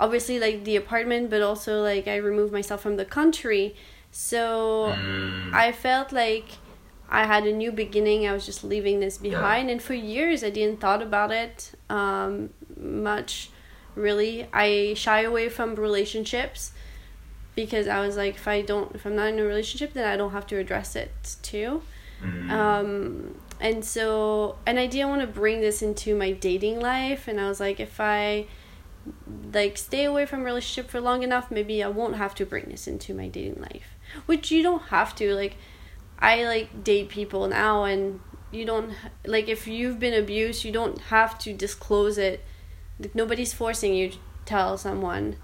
obviously, 0.00 0.38
like 0.40 0.64
the 0.64 0.76
apartment, 0.76 1.30
but 1.30 1.42
also 1.42 1.82
like 1.82 2.06
I 2.08 2.16
removed 2.16 2.52
myself 2.52 2.80
from 2.82 2.96
the 2.96 3.04
country. 3.04 3.74
So 4.10 4.94
Mm. 4.96 5.52
I 5.54 5.72
felt 5.72 6.10
like 6.12 6.44
I 7.08 7.24
had 7.26 7.46
a 7.46 7.52
new 7.52 7.70
beginning. 7.70 8.26
I 8.26 8.32
was 8.32 8.44
just 8.46 8.64
leaving 8.64 9.00
this 9.00 9.18
Yeah. 9.22 9.30
behind, 9.30 9.70
and 9.70 9.80
for 9.82 9.94
years 9.94 10.42
I 10.42 10.50
didn't 10.50 10.80
thought 10.80 11.02
about 11.02 11.30
it 11.30 11.72
um, 11.88 12.50
much. 12.78 13.50
Really, 13.94 14.46
I 14.52 14.92
shy 14.94 15.22
away 15.22 15.48
from 15.48 15.74
relationships 15.76 16.72
because 17.54 17.86
I 17.88 18.00
was 18.06 18.16
like, 18.18 18.34
if 18.34 18.46
I 18.46 18.60
don't, 18.60 18.94
if 18.94 19.06
I'm 19.06 19.16
not 19.16 19.28
in 19.28 19.38
a 19.38 19.44
relationship, 19.44 19.94
then 19.94 20.06
I 20.06 20.16
don't 20.18 20.32
have 20.32 20.46
to 20.48 20.56
address 20.58 20.94
it 20.96 21.12
too. 21.42 21.80
Mm. 22.22 22.50
Um, 22.50 23.34
and 23.60 23.84
so, 23.84 24.58
and 24.66 24.78
I 24.78 24.86
didn't 24.86 25.08
want 25.08 25.22
to 25.22 25.26
bring 25.26 25.60
this 25.60 25.82
into 25.82 26.14
my 26.14 26.32
dating 26.32 26.80
life. 26.80 27.26
And 27.28 27.40
I 27.40 27.48
was 27.48 27.60
like, 27.60 27.80
if 27.80 28.00
I 28.00 28.46
like 29.52 29.78
stay 29.78 30.04
away 30.04 30.26
from 30.26 30.42
relationship 30.42 30.90
for 30.90 31.00
long 31.00 31.22
enough, 31.22 31.50
maybe 31.50 31.82
I 31.82 31.88
won't 31.88 32.16
have 32.16 32.34
to 32.36 32.46
bring 32.46 32.66
this 32.66 32.86
into 32.86 33.14
my 33.14 33.28
dating 33.28 33.60
life. 33.60 33.96
Which 34.26 34.50
you 34.50 34.62
don't 34.62 34.82
have 34.84 35.14
to. 35.16 35.34
Like, 35.34 35.56
I 36.18 36.44
like 36.44 36.84
date 36.84 37.08
people 37.08 37.48
now, 37.48 37.84
and 37.84 38.20
you 38.50 38.64
don't 38.64 38.92
like 39.26 39.48
if 39.48 39.66
you've 39.66 39.98
been 39.98 40.14
abused, 40.14 40.64
you 40.64 40.72
don't 40.72 41.00
have 41.02 41.38
to 41.40 41.52
disclose 41.52 42.18
it. 42.18 42.44
Like, 42.98 43.14
nobody's 43.14 43.52
forcing 43.52 43.94
you 43.94 44.10
to 44.10 44.18
tell 44.44 44.78
someone. 44.78 45.36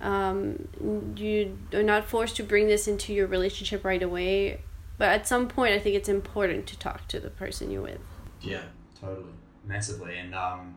Um, 0.00 1.14
you 1.16 1.56
are 1.72 1.82
not 1.82 2.06
forced 2.06 2.36
to 2.36 2.42
bring 2.42 2.66
this 2.66 2.88
into 2.88 3.12
your 3.14 3.28
relationship 3.28 3.84
right 3.84 4.02
away. 4.02 4.62
But 5.02 5.08
at 5.08 5.26
some 5.26 5.48
point, 5.48 5.74
I 5.74 5.80
think 5.80 5.96
it's 5.96 6.08
important 6.08 6.68
to 6.68 6.78
talk 6.78 7.08
to 7.08 7.18
the 7.18 7.28
person 7.28 7.72
you're 7.72 7.82
with. 7.82 7.98
yeah. 8.40 8.62
Totally, 9.00 9.32
massively, 9.66 10.16
and 10.16 10.32
um, 10.32 10.76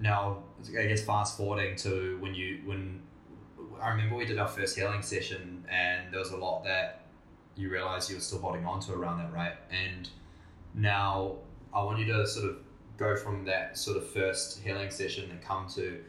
now 0.00 0.44
I 0.70 0.86
guess 0.86 1.04
fast 1.04 1.36
forwarding 1.36 1.76
to 1.76 2.16
when 2.20 2.34
you 2.34 2.62
when 2.64 3.02
I 3.82 3.90
remember 3.90 4.16
we 4.16 4.24
did 4.24 4.38
our 4.38 4.48
first 4.48 4.78
healing 4.78 5.02
session, 5.02 5.62
and 5.68 6.10
there 6.10 6.20
was 6.20 6.30
a 6.30 6.38
lot 6.38 6.64
that 6.64 7.02
you 7.54 7.68
realized 7.68 8.08
you 8.08 8.16
were 8.16 8.22
still 8.22 8.38
holding 8.38 8.64
on 8.64 8.80
to 8.80 8.94
around 8.94 9.18
that, 9.18 9.30
right? 9.34 9.56
And 9.70 10.08
now 10.72 11.34
I 11.74 11.84
want 11.84 11.98
you 11.98 12.06
to 12.14 12.26
sort 12.26 12.48
of 12.48 12.56
go 12.96 13.14
from 13.14 13.44
that 13.44 13.76
sort 13.76 13.98
of 13.98 14.08
first 14.08 14.60
healing 14.60 14.90
session 14.90 15.30
and 15.30 15.42
come 15.42 15.68
to, 15.74 16.02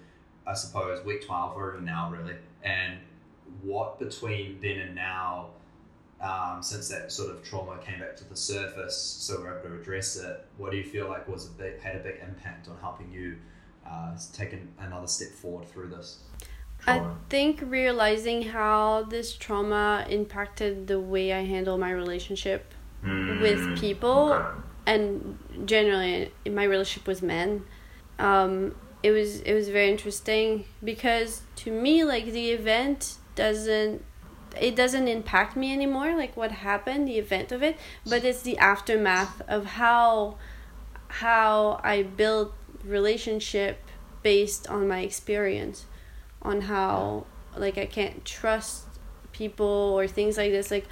I 0.47 0.53
suppose, 0.53 1.03
week 1.03 1.25
twelve 1.25 1.57
or 1.57 1.73
even 1.73 1.83
now, 1.83 2.09
really, 2.09 2.35
and 2.63 2.99
what 3.61 3.99
between 3.99 4.61
then 4.61 4.77
and 4.77 4.95
now 4.95 5.49
um, 6.23 6.63
since 6.63 6.87
that 6.89 7.11
sort 7.11 7.29
of 7.31 7.43
trauma 7.43 7.77
came 7.83 7.99
back 7.99 8.15
to 8.17 8.23
the 8.23 8.35
surface, 8.35 8.95
so 8.97 9.41
we're 9.41 9.59
able 9.59 9.69
to 9.69 9.81
address 9.81 10.15
it. 10.15 10.45
What 10.57 10.71
do 10.71 10.77
you 10.77 10.83
feel 10.83 11.07
like 11.07 11.27
was 11.27 11.47
a 11.47 11.51
big 11.51 11.79
had 11.81 11.95
a 11.97 11.99
big 11.99 12.15
impact 12.27 12.67
on 12.69 12.77
helping 12.79 13.11
you 13.11 13.37
uh, 13.87 14.17
take 14.31 14.53
an, 14.53 14.73
another 14.79 15.07
step 15.07 15.29
forward 15.29 15.67
through 15.67 15.89
this? 15.89 16.19
I 16.87 17.01
think 17.29 17.61
realizing 17.65 18.41
how 18.41 19.03
this 19.03 19.35
trauma 19.35 20.05
impacted 20.09 20.87
the 20.87 20.99
way 20.99 21.31
I 21.33 21.43
handle 21.43 21.77
my 21.77 21.91
relationship 21.91 22.73
Mm. 23.03 23.41
with 23.41 23.79
people 23.81 24.31
Okay. 24.31 24.59
and 24.85 25.37
generally 25.65 26.31
in 26.45 26.55
my 26.55 26.63
relationship 26.63 27.05
with 27.05 27.21
men 27.21 27.65
um 28.17 28.73
it 29.01 29.11
was 29.11 29.41
it 29.41 29.53
was 29.53 29.67
very 29.67 29.89
interesting 29.89 30.63
because 30.81 31.41
to 31.57 31.69
me 31.69 32.05
like 32.05 32.25
the 32.31 32.51
event 32.51 33.15
doesn't 33.35 34.01
it 34.59 34.75
doesn't 34.75 35.07
impact 35.07 35.55
me 35.55 35.73
anymore 35.73 36.15
like 36.15 36.35
what 36.37 36.51
happened 36.51 37.07
the 37.07 37.17
event 37.17 37.51
of 37.51 37.63
it 37.63 37.77
but 38.05 38.23
it's 38.23 38.41
the 38.41 38.57
aftermath 38.57 39.41
of 39.47 39.65
how 39.65 40.35
how 41.07 41.79
I 41.83 42.01
build 42.01 42.53
relationship 42.83 43.77
based 44.23 44.67
on 44.67 44.87
my 44.87 45.01
experience, 45.01 45.85
on 46.41 46.61
how 46.61 47.25
like 47.55 47.77
I 47.77 47.85
can't 47.85 48.25
trust 48.25 48.85
people 49.31 49.65
or 49.67 50.07
things 50.07 50.37
like 50.37 50.51
this. 50.51 50.71
Like, 50.71 50.87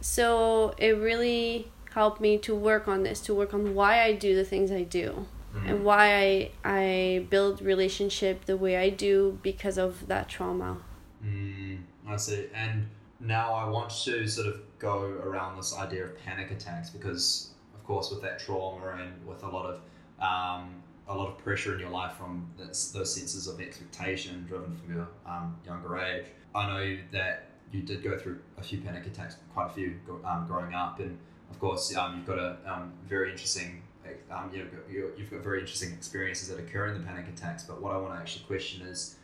so 0.00 0.74
it 0.78 0.96
really 0.96 1.70
helped 1.92 2.20
me 2.20 2.38
to 2.38 2.54
work 2.54 2.88
on 2.88 3.02
this, 3.02 3.20
to 3.22 3.34
work 3.34 3.52
on 3.52 3.74
why 3.74 4.02
I 4.02 4.12
do 4.12 4.34
the 4.34 4.44
things 4.44 4.72
I 4.72 4.84
do. 4.84 5.26
Mm. 5.54 5.68
And 5.68 5.84
why 5.84 6.06
I 6.14 6.50
I 6.64 7.26
build 7.28 7.60
relationship 7.60 8.46
the 8.46 8.56
way 8.56 8.76
I 8.76 8.88
do 8.88 9.38
because 9.42 9.76
of 9.76 10.06
that 10.08 10.28
trauma. 10.28 10.78
Mm, 11.24 11.80
I 12.06 12.16
see. 12.16 12.46
And 12.54 12.88
now 13.20 13.52
I 13.52 13.68
want 13.68 13.90
to 14.04 14.26
sort 14.26 14.46
of 14.46 14.60
go 14.78 15.02
around 15.02 15.56
this 15.56 15.76
idea 15.76 16.04
of 16.04 16.18
panic 16.24 16.50
attacks 16.50 16.90
because, 16.90 17.50
of 17.74 17.84
course, 17.84 18.10
with 18.10 18.22
that 18.22 18.38
trauma 18.38 18.96
and 19.00 19.26
with 19.26 19.42
a 19.42 19.48
lot 19.48 19.66
of 19.66 19.80
um, 20.20 20.82
a 21.08 21.14
lot 21.16 21.28
of 21.28 21.38
pressure 21.38 21.72
in 21.74 21.80
your 21.80 21.88
life 21.90 22.12
from 22.16 22.46
this, 22.58 22.90
those 22.90 23.14
senses 23.14 23.46
of 23.48 23.60
expectation 23.60 24.44
driven 24.46 24.76
from 24.76 24.94
your 24.94 25.08
um, 25.26 25.56
younger 25.64 25.96
age, 25.98 26.26
I 26.54 26.66
know 26.66 26.98
that 27.12 27.46
you 27.72 27.80
did 27.82 28.02
go 28.02 28.18
through 28.18 28.40
a 28.58 28.62
few 28.62 28.80
panic 28.80 29.06
attacks, 29.06 29.36
quite 29.54 29.70
a 29.70 29.72
few 29.72 29.94
um, 30.24 30.46
growing 30.46 30.74
up, 30.74 31.00
and 31.00 31.16
of 31.50 31.58
course, 31.58 31.94
um, 31.96 32.16
you've 32.16 32.26
got 32.26 32.38
a 32.38 32.58
um, 32.66 32.92
very 33.06 33.30
interesting. 33.30 33.82
Um, 34.30 34.50
you- 34.54 35.12
you've 35.18 35.30
got 35.30 35.40
very 35.40 35.60
interesting 35.60 35.92
experiences 35.92 36.48
that 36.48 36.58
occur 36.58 36.86
in 36.88 36.98
the 37.00 37.06
panic 37.06 37.28
attacks. 37.28 37.62
But 37.64 37.82
what 37.82 37.92
I 37.92 37.98
want 37.98 38.14
to 38.14 38.20
actually 38.20 38.44
question 38.46 38.86
is, 38.86 39.16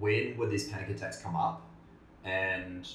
when 0.00 0.36
would 0.36 0.50
these 0.50 0.68
panic 0.68 0.90
attacks 0.90 1.22
come 1.22 1.36
up, 1.36 1.62
and 2.24 2.88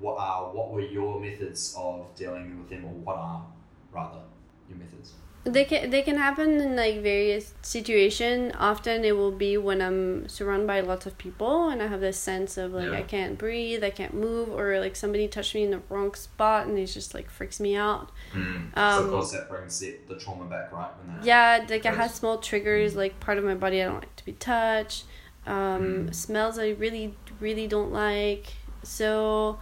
what 0.00 0.16
are 0.18 0.52
what 0.52 0.70
were 0.70 0.80
your 0.80 1.20
methods 1.20 1.74
of 1.78 2.06
dealing 2.16 2.58
with 2.58 2.68
them, 2.68 2.84
or 2.84 2.92
what 2.92 3.16
are 3.16 3.44
rather 3.92 4.20
your 4.68 4.78
methods? 4.78 5.12
They 5.46 5.66
can 5.66 5.90
they 5.90 6.00
can 6.00 6.16
happen 6.16 6.58
in 6.58 6.74
like 6.74 7.02
various 7.02 7.52
situation. 7.60 8.50
Often 8.52 9.04
it 9.04 9.14
will 9.14 9.30
be 9.30 9.58
when 9.58 9.82
I'm 9.82 10.26
surrounded 10.26 10.66
by 10.66 10.80
lots 10.80 11.04
of 11.04 11.18
people 11.18 11.68
and 11.68 11.82
I 11.82 11.86
have 11.86 12.00
this 12.00 12.18
sense 12.18 12.56
of 12.56 12.72
like 12.72 12.90
Yeah. 12.92 12.98
I 12.98 13.02
can't 13.02 13.36
breathe, 13.36 13.84
I 13.84 13.90
can't 13.90 14.14
move, 14.14 14.48
or 14.48 14.80
like 14.80 14.96
somebody 14.96 15.28
touched 15.28 15.54
me 15.54 15.64
in 15.64 15.70
the 15.70 15.82
wrong 15.90 16.14
spot 16.14 16.66
and 16.66 16.78
it 16.78 16.86
just 16.86 17.12
like 17.12 17.28
freaks 17.28 17.60
me 17.60 17.76
out. 17.76 18.10
Mm. 18.32 18.70
so 18.74 18.80
of 18.80 19.04
Um, 19.04 19.10
course 19.10 19.32
that 19.32 19.50
brings 19.50 19.78
the, 19.78 19.96
the 20.08 20.16
trauma 20.16 20.46
back, 20.46 20.72
right? 20.72 20.88
When 20.98 21.16
that, 21.16 21.26
yeah, 21.26 21.64
like 21.68 21.84
I 21.84 21.92
had 21.92 22.10
small 22.10 22.38
triggers, 22.38 22.96
like 22.96 23.20
part 23.20 23.36
of 23.36 23.44
my 23.44 23.54
body 23.54 23.82
I 23.82 23.84
don't 23.84 24.00
like 24.00 24.16
to 24.16 24.24
be 24.24 24.32
touched. 24.32 25.04
Um, 25.46 26.06
Mm. 26.08 26.14
Smells 26.14 26.58
I 26.58 26.70
really 26.70 27.16
really 27.38 27.66
don't 27.66 27.92
like. 27.92 28.46
So 28.82 29.58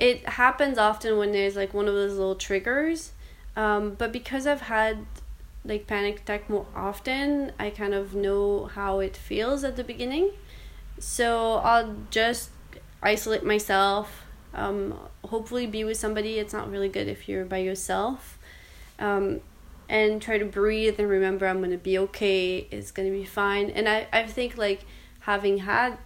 it 0.00 0.26
happens 0.30 0.78
often 0.78 1.18
when 1.18 1.30
there's 1.30 1.54
like 1.54 1.74
one 1.74 1.86
of 1.86 1.94
those 1.94 2.14
little 2.14 2.34
triggers. 2.34 3.12
Um, 3.54 3.94
but 3.94 4.10
because 4.10 4.46
I've 4.46 4.62
had 4.62 5.06
like 5.64 5.86
panic 5.86 6.20
attack 6.20 6.48
more 6.48 6.66
often, 6.74 7.52
I 7.58 7.68
kind 7.68 7.92
of 7.92 8.14
know 8.14 8.64
how 8.74 9.00
it 9.00 9.14
feels 9.14 9.62
at 9.62 9.76
the 9.76 9.84
beginning. 9.84 10.30
So 10.98 11.56
I'll 11.56 11.94
just 12.10 12.50
isolate 13.02 13.44
myself. 13.44 14.24
Um, 14.54 14.98
hopefully, 15.22 15.66
be 15.66 15.84
with 15.84 15.98
somebody. 15.98 16.38
It's 16.38 16.54
not 16.54 16.70
really 16.70 16.88
good 16.88 17.06
if 17.06 17.28
you're 17.28 17.44
by 17.44 17.58
yourself. 17.58 18.38
Um, 18.98 19.40
and 19.88 20.22
try 20.22 20.38
to 20.38 20.44
breathe 20.44 20.98
and 20.98 21.08
remember 21.08 21.46
I'm 21.46 21.60
gonna 21.60 21.76
be 21.76 21.98
okay. 21.98 22.66
It's 22.70 22.90
gonna 22.90 23.10
be 23.10 23.24
fine. 23.24 23.68
And 23.70 23.86
I, 23.88 24.06
I 24.12 24.24
think 24.24 24.56
like 24.56 24.86
having 25.20 25.58
had 25.58 25.98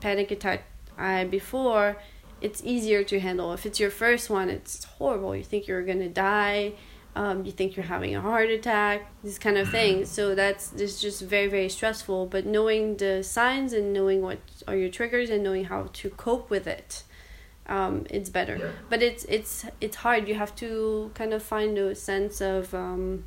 panic 0.00 0.30
attack 0.32 0.64
uh, 0.98 1.24
before, 1.24 1.98
it's 2.40 2.62
easier 2.64 3.02
to 3.04 3.20
handle. 3.20 3.52
If 3.52 3.66
it's 3.66 3.80
your 3.80 3.90
first 3.90 4.30
one, 4.30 4.48
it's 4.48 4.84
horrible. 4.84 5.34
You 5.34 5.44
think 5.44 5.66
you're 5.66 5.82
gonna 5.84 6.08
die. 6.08 6.72
Um, 7.16 7.44
you 7.44 7.50
think 7.52 7.74
you're 7.74 7.86
having 7.86 8.14
a 8.14 8.20
heart 8.20 8.48
attack. 8.50 9.10
These 9.24 9.38
kind 9.38 9.58
of 9.58 9.68
things. 9.70 10.08
So 10.08 10.34
that's 10.34 10.72
it's 10.74 11.00
just 11.00 11.22
very 11.22 11.48
very 11.48 11.68
stressful. 11.68 12.26
But 12.26 12.46
knowing 12.46 12.96
the 12.96 13.22
signs 13.24 13.72
and 13.72 13.92
knowing 13.92 14.22
what 14.22 14.38
are 14.68 14.76
your 14.76 14.90
triggers 14.90 15.28
and 15.30 15.42
knowing 15.42 15.64
how 15.64 15.88
to 15.92 16.10
cope 16.10 16.48
with 16.50 16.66
it, 16.68 17.02
um, 17.66 18.06
it's 18.08 18.30
better 18.30 18.56
Yeah. 18.56 18.70
but 18.88 19.02
it's 19.02 19.24
it's 19.24 19.66
it's 19.80 19.96
hard 19.96 20.28
you 20.28 20.34
have 20.34 20.54
to 20.56 21.10
kind 21.14 21.32
of 21.34 21.42
find 21.42 21.76
a 21.76 21.94
sense 21.94 22.40
of 22.40 22.72
um 22.72 23.24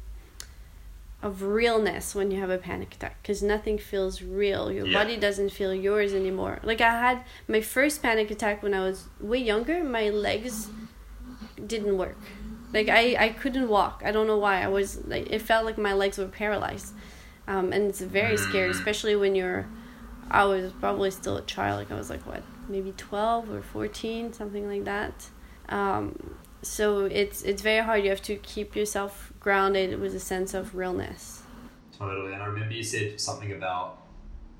of 1.23 1.43
realness 1.43 2.15
when 2.15 2.31
you 2.31 2.39
have 2.39 2.49
a 2.49 2.57
panic 2.57 2.95
attack 2.95 3.15
because 3.21 3.43
nothing 3.43 3.77
feels 3.77 4.21
real. 4.23 4.71
Your 4.71 4.87
Yeah. 4.87 4.97
body 4.99 5.17
doesn't 5.17 5.51
feel 5.51 5.73
yours 5.73 6.13
anymore. 6.13 6.59
Like 6.63 6.81
i 6.81 6.89
had 7.07 7.23
my 7.47 7.61
first 7.61 8.01
panic 8.01 8.31
attack 8.31 8.63
when 8.63 8.73
i 8.73 8.79
was 8.79 8.97
way 9.19 9.37
younger 9.37 9.83
my 9.83 10.09
legs 10.09 10.69
didn't 11.67 11.97
work. 11.97 12.17
Like 12.73 12.89
i 12.89 13.15
i 13.19 13.29
couldn't 13.29 13.67
walk. 13.67 14.01
I 14.05 14.11
don't 14.11 14.27
know 14.27 14.37
why. 14.37 14.63
I 14.63 14.67
was 14.67 14.89
like 15.05 15.27
it 15.29 15.41
felt 15.41 15.65
like 15.65 15.77
my 15.77 15.93
legs 15.93 16.17
were 16.17 16.25
paralyzed. 16.27 16.93
Um 17.47 17.71
and 17.73 17.83
it's 17.89 18.01
very 18.01 18.37
scary 18.37 18.69
Mm. 18.69 18.75
especially 18.79 19.15
when 19.15 19.35
you're 19.35 19.67
i 20.29 20.43
was 20.45 20.71
probably 20.79 21.11
still 21.11 21.37
a 21.37 21.41
child. 21.43 21.75
Like 21.79 21.91
i 21.91 21.95
was 21.95 22.09
like 22.09 22.25
what 22.25 22.41
maybe 22.69 22.93
12 22.97 23.51
or 23.51 23.61
14 23.61 24.33
something 24.33 24.67
like 24.67 24.85
that. 24.85 25.13
Um, 25.69 26.35
so 26.61 27.05
it's 27.05 27.41
it's 27.43 27.61
very 27.61 27.83
hard 27.83 28.03
you 28.03 28.09
have 28.09 28.21
to 28.21 28.35
keep 28.37 28.75
yourself 28.75 29.31
grounded 29.39 29.99
with 29.99 30.13
a 30.15 30.19
sense 30.19 30.53
of 30.53 30.75
realness 30.75 31.43
Totally, 31.97 32.33
and 32.33 32.41
I 32.41 32.47
remember 32.47 32.73
you 32.73 32.83
said 32.83 33.19
something 33.21 33.51
about 33.51 33.99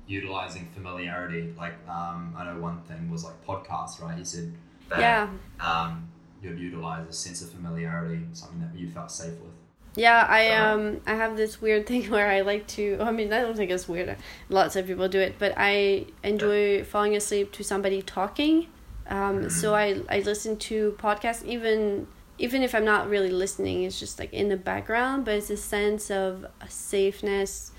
utilizing 0.06 0.68
familiarity. 0.74 1.52
Like, 1.58 1.74
um, 1.88 2.34
I 2.36 2.44
know 2.44 2.60
one 2.60 2.80
thing 2.82 3.10
was 3.10 3.24
like 3.24 3.44
podcasts, 3.44 4.00
right? 4.00 4.16
You 4.16 4.24
said 4.24 4.52
That, 4.88 5.00
yeah 5.00 5.28
um, 5.58 6.08
you'd 6.40 6.58
utilize 6.58 7.08
a 7.08 7.12
sense 7.12 7.42
of 7.42 7.50
familiarity, 7.50 8.20
something 8.32 8.60
that 8.60 8.78
you 8.78 8.88
felt 8.90 9.10
safe 9.10 9.32
with. 9.40 9.54
yeah 9.96 10.24
i 10.28 10.48
Uh-huh. 10.48 10.74
um 10.74 11.00
i 11.06 11.14
have 11.14 11.36
this 11.36 11.60
weird 11.60 11.86
thing 11.90 12.10
where 12.10 12.28
i 12.30 12.40
like 12.40 12.66
to 12.66 12.96
i 13.00 13.10
mean 13.10 13.32
i 13.32 13.40
don't 13.42 13.56
think 13.56 13.70
it's 13.70 13.88
weird 13.88 14.16
lots 14.48 14.74
of 14.76 14.86
people 14.86 15.08
do 15.08 15.20
it 15.20 15.34
but 15.38 15.52
i 15.56 16.06
enjoy 16.22 16.82
falling 16.84 17.14
asleep 17.16 17.52
to 17.52 17.62
somebody 17.62 18.00
talking 18.02 18.66
um 19.08 19.50
so 19.50 19.74
i 19.74 20.00
i 20.08 20.20
listen 20.20 20.56
to 20.56 20.96
podcasts 20.98 21.44
even 21.44 22.06
even 22.38 22.62
if 22.62 22.74
i'm 22.74 22.84
not 22.84 23.08
really 23.08 23.30
listening 23.30 23.82
it's 23.84 23.98
just 23.98 24.18
like 24.18 24.32
in 24.32 24.48
the 24.48 24.56
background 24.56 25.24
but 25.24 25.34
it's 25.34 25.50
a 25.50 25.56
sense 25.56 26.10
of 26.10 26.46
safeness 26.68 27.72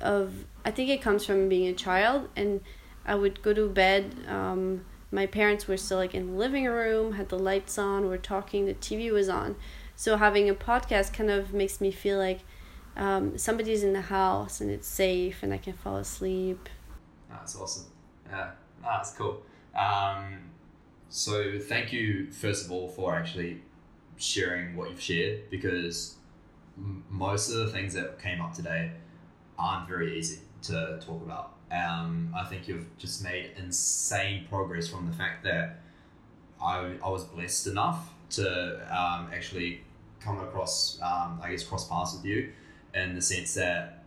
of 0.00 0.46
I 0.64 0.70
think 0.70 0.90
it 0.90 1.02
comes 1.02 1.24
from 1.24 1.48
being 1.48 1.68
a 1.68 1.72
child 1.72 2.28
and 2.36 2.60
I 3.04 3.14
would 3.14 3.42
go 3.42 3.52
to 3.52 3.68
bed 3.68 4.14
um 4.28 4.84
my 5.12 5.26
parents 5.26 5.68
were 5.68 5.76
still 5.76 5.98
like 5.98 6.14
in 6.14 6.32
the 6.32 6.32
living 6.32 6.64
room 6.64 7.12
had 7.12 7.28
the 7.28 7.38
lights 7.38 7.78
on 7.78 8.06
we're 8.06 8.16
talking 8.16 8.66
the 8.66 8.74
TV 8.74 9.12
was 9.12 9.28
on 9.28 9.56
so 9.94 10.16
having 10.16 10.48
a 10.50 10.54
podcast 10.54 11.12
kind 11.12 11.30
of 11.30 11.52
makes 11.54 11.80
me 11.80 11.90
feel 11.90 12.18
like 12.18 12.40
um, 12.96 13.36
somebody's 13.36 13.82
in 13.82 13.92
the 13.92 14.00
house 14.00 14.60
and 14.60 14.70
it's 14.70 14.88
safe 14.88 15.42
and 15.42 15.52
I 15.52 15.58
can 15.58 15.74
fall 15.74 15.96
asleep 15.96 16.68
That's 17.28 17.56
awesome. 17.56 17.84
Yeah, 18.28 18.50
ah, 18.82 18.96
that's 18.96 19.12
cool. 19.12 19.42
Um, 19.76 20.50
so 21.08 21.58
thank 21.58 21.92
you 21.92 22.30
first 22.32 22.64
of 22.64 22.72
all 22.72 22.88
for 22.88 23.14
actually 23.14 23.62
sharing 24.16 24.74
what 24.76 24.90
you've 24.90 25.00
shared 25.00 25.50
because 25.50 26.16
m- 26.78 27.04
most 27.10 27.50
of 27.50 27.58
the 27.58 27.68
things 27.68 27.94
that 27.94 28.20
came 28.20 28.40
up 28.40 28.54
today 28.54 28.92
aren't 29.58 29.88
very 29.88 30.18
easy 30.18 30.40
to 30.62 30.98
talk 31.04 31.22
about. 31.22 31.52
Um, 31.70 32.34
I 32.36 32.44
think 32.44 32.68
you've 32.68 32.96
just 32.98 33.22
made 33.22 33.50
insane 33.56 34.46
progress 34.48 34.88
from 34.88 35.06
the 35.06 35.12
fact 35.12 35.44
that 35.44 35.80
I, 36.62 36.94
I 37.04 37.08
was 37.08 37.24
blessed 37.24 37.66
enough 37.66 38.12
to 38.30 38.74
um, 38.90 39.28
actually 39.32 39.82
come 40.20 40.40
across, 40.40 40.98
um, 41.02 41.40
I 41.42 41.50
guess, 41.50 41.62
cross 41.62 41.88
paths 41.88 42.14
with 42.14 42.24
you 42.24 42.52
in 42.94 43.14
the 43.14 43.22
sense 43.22 43.54
that 43.54 44.04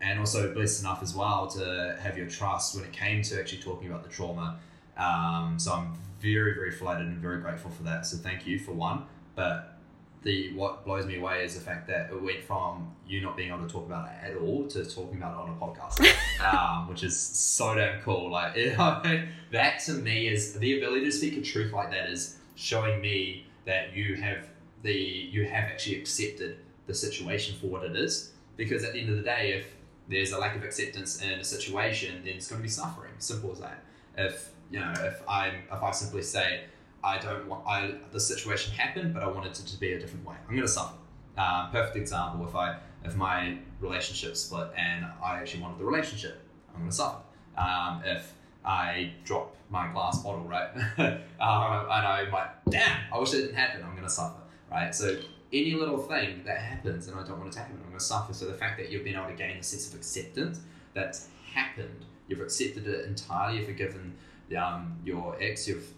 and 0.00 0.18
also 0.20 0.52
blessed 0.52 0.80
enough 0.80 1.02
as 1.02 1.14
well 1.14 1.46
to 1.46 1.96
have 2.00 2.18
your 2.18 2.26
trust 2.26 2.76
when 2.76 2.84
it 2.84 2.92
came 2.92 3.22
to 3.22 3.40
actually 3.40 3.62
talking 3.62 3.88
about 3.88 4.02
the 4.02 4.10
trauma. 4.10 4.58
Um, 4.96 5.58
so 5.58 5.72
I'm 5.72 5.92
very, 6.20 6.54
very 6.54 6.70
flattered 6.70 7.06
and 7.06 7.18
very 7.18 7.40
grateful 7.40 7.70
for 7.70 7.82
that. 7.84 8.06
So 8.06 8.16
thank 8.16 8.46
you 8.46 8.58
for 8.58 8.72
one. 8.72 9.04
But 9.34 9.76
the 10.22 10.52
what 10.54 10.84
blows 10.84 11.06
me 11.06 11.18
away 11.18 11.44
is 11.44 11.54
the 11.54 11.60
fact 11.60 11.86
that 11.86 12.10
it 12.10 12.22
went 12.22 12.42
from 12.42 12.90
you 13.06 13.20
not 13.20 13.36
being 13.36 13.50
able 13.50 13.64
to 13.66 13.72
talk 13.72 13.86
about 13.86 14.08
it 14.08 14.30
at 14.32 14.36
all 14.36 14.66
to 14.66 14.84
talking 14.84 15.18
about 15.18 15.32
it 15.32 15.38
on 15.38 15.50
a 15.50 15.54
podcast, 15.54 16.04
um, 16.52 16.88
which 16.88 17.04
is 17.04 17.16
so 17.16 17.74
damn 17.74 18.00
cool. 18.02 18.30
Like 18.30 18.52
it, 18.56 19.28
that 19.52 19.80
to 19.80 19.92
me 19.92 20.28
is 20.28 20.54
the 20.54 20.78
ability 20.78 21.04
to 21.04 21.12
speak 21.12 21.36
a 21.36 21.42
truth 21.42 21.72
like 21.72 21.90
that 21.90 22.10
is 22.10 22.36
showing 22.56 23.00
me 23.00 23.46
that 23.66 23.94
you 23.94 24.16
have 24.16 24.48
the 24.82 24.92
you 24.94 25.44
have 25.44 25.64
actually 25.64 25.96
accepted 25.96 26.58
the 26.86 26.94
situation 26.94 27.56
for 27.60 27.66
what 27.66 27.84
it 27.84 27.96
is. 27.96 28.32
Because 28.56 28.84
at 28.84 28.94
the 28.94 29.00
end 29.00 29.10
of 29.10 29.16
the 29.16 29.22
day, 29.22 29.52
if 29.52 29.66
there's 30.08 30.32
a 30.32 30.38
lack 30.38 30.56
of 30.56 30.64
acceptance 30.64 31.20
in 31.20 31.38
a 31.38 31.44
situation, 31.44 32.22
then 32.24 32.34
it's 32.34 32.48
going 32.48 32.60
to 32.60 32.62
be 32.62 32.70
suffering. 32.70 33.12
Simple 33.18 33.52
as 33.52 33.60
that. 33.60 33.84
If 34.16 34.50
you 34.70 34.80
know, 34.80 34.92
if 34.98 35.22
I 35.28 35.48
if 35.48 35.82
I 35.82 35.90
simply 35.90 36.22
say 36.22 36.64
I 37.02 37.18
don't 37.18 37.46
want 37.48 37.66
I 37.66 37.94
the 38.12 38.20
situation 38.20 38.72
happened, 38.74 39.14
but 39.14 39.22
I 39.22 39.28
wanted 39.28 39.52
it 39.52 39.66
to 39.66 39.78
be 39.78 39.92
a 39.92 39.98
different 39.98 40.26
way, 40.26 40.36
I'm 40.48 40.54
going 40.54 40.66
to 40.66 40.68
suffer. 40.68 40.94
Um, 41.38 41.70
perfect 41.70 41.96
example. 41.96 42.46
If 42.46 42.54
I 42.54 42.78
if 43.04 43.16
my 43.16 43.58
relationship 43.80 44.36
split 44.36 44.68
and 44.76 45.06
I 45.22 45.36
actually 45.36 45.62
wanted 45.62 45.78
the 45.78 45.84
relationship, 45.84 46.40
I'm 46.72 46.80
going 46.80 46.90
to 46.90 46.96
suffer. 46.96 47.20
Um, 47.56 48.02
if 48.04 48.32
I 48.64 49.12
drop 49.24 49.54
my 49.70 49.90
glass 49.92 50.22
bottle, 50.22 50.44
right, 50.44 50.68
um, 50.74 50.82
and 50.98 51.20
I 51.40 52.28
might, 52.30 52.48
damn, 52.68 53.00
I 53.12 53.18
wish 53.18 53.32
it 53.34 53.42
didn't 53.42 53.54
happen. 53.54 53.82
I'm 53.82 53.92
going 53.92 54.04
to 54.04 54.10
suffer, 54.10 54.40
right? 54.70 54.94
So 54.94 55.18
any 55.52 55.74
little 55.74 55.98
thing 55.98 56.42
that 56.44 56.58
happens, 56.58 57.08
and 57.08 57.18
I 57.18 57.22
don't 57.26 57.38
want 57.38 57.48
it 57.48 57.52
to 57.52 57.60
happen, 57.60 57.76
I'm 57.76 57.88
going 57.88 57.98
to 57.98 58.04
suffer. 58.04 58.32
So 58.32 58.46
the 58.46 58.54
fact 58.54 58.78
that 58.78 58.90
you've 58.90 59.04
been 59.04 59.14
able 59.14 59.28
to 59.28 59.34
gain 59.34 59.56
a 59.56 59.62
sense 59.62 59.88
of 59.88 59.94
acceptance 59.94 60.60
that's 60.94 61.28
happened, 61.54 62.04
you've 62.28 62.40
accepted 62.40 62.86
it 62.86 63.06
entirely, 63.06 63.58
you've 63.58 63.66
forgiven 63.66 64.14
um, 64.54 64.98
your 65.04 65.36
ex, 65.40 65.66
you've 65.66 65.88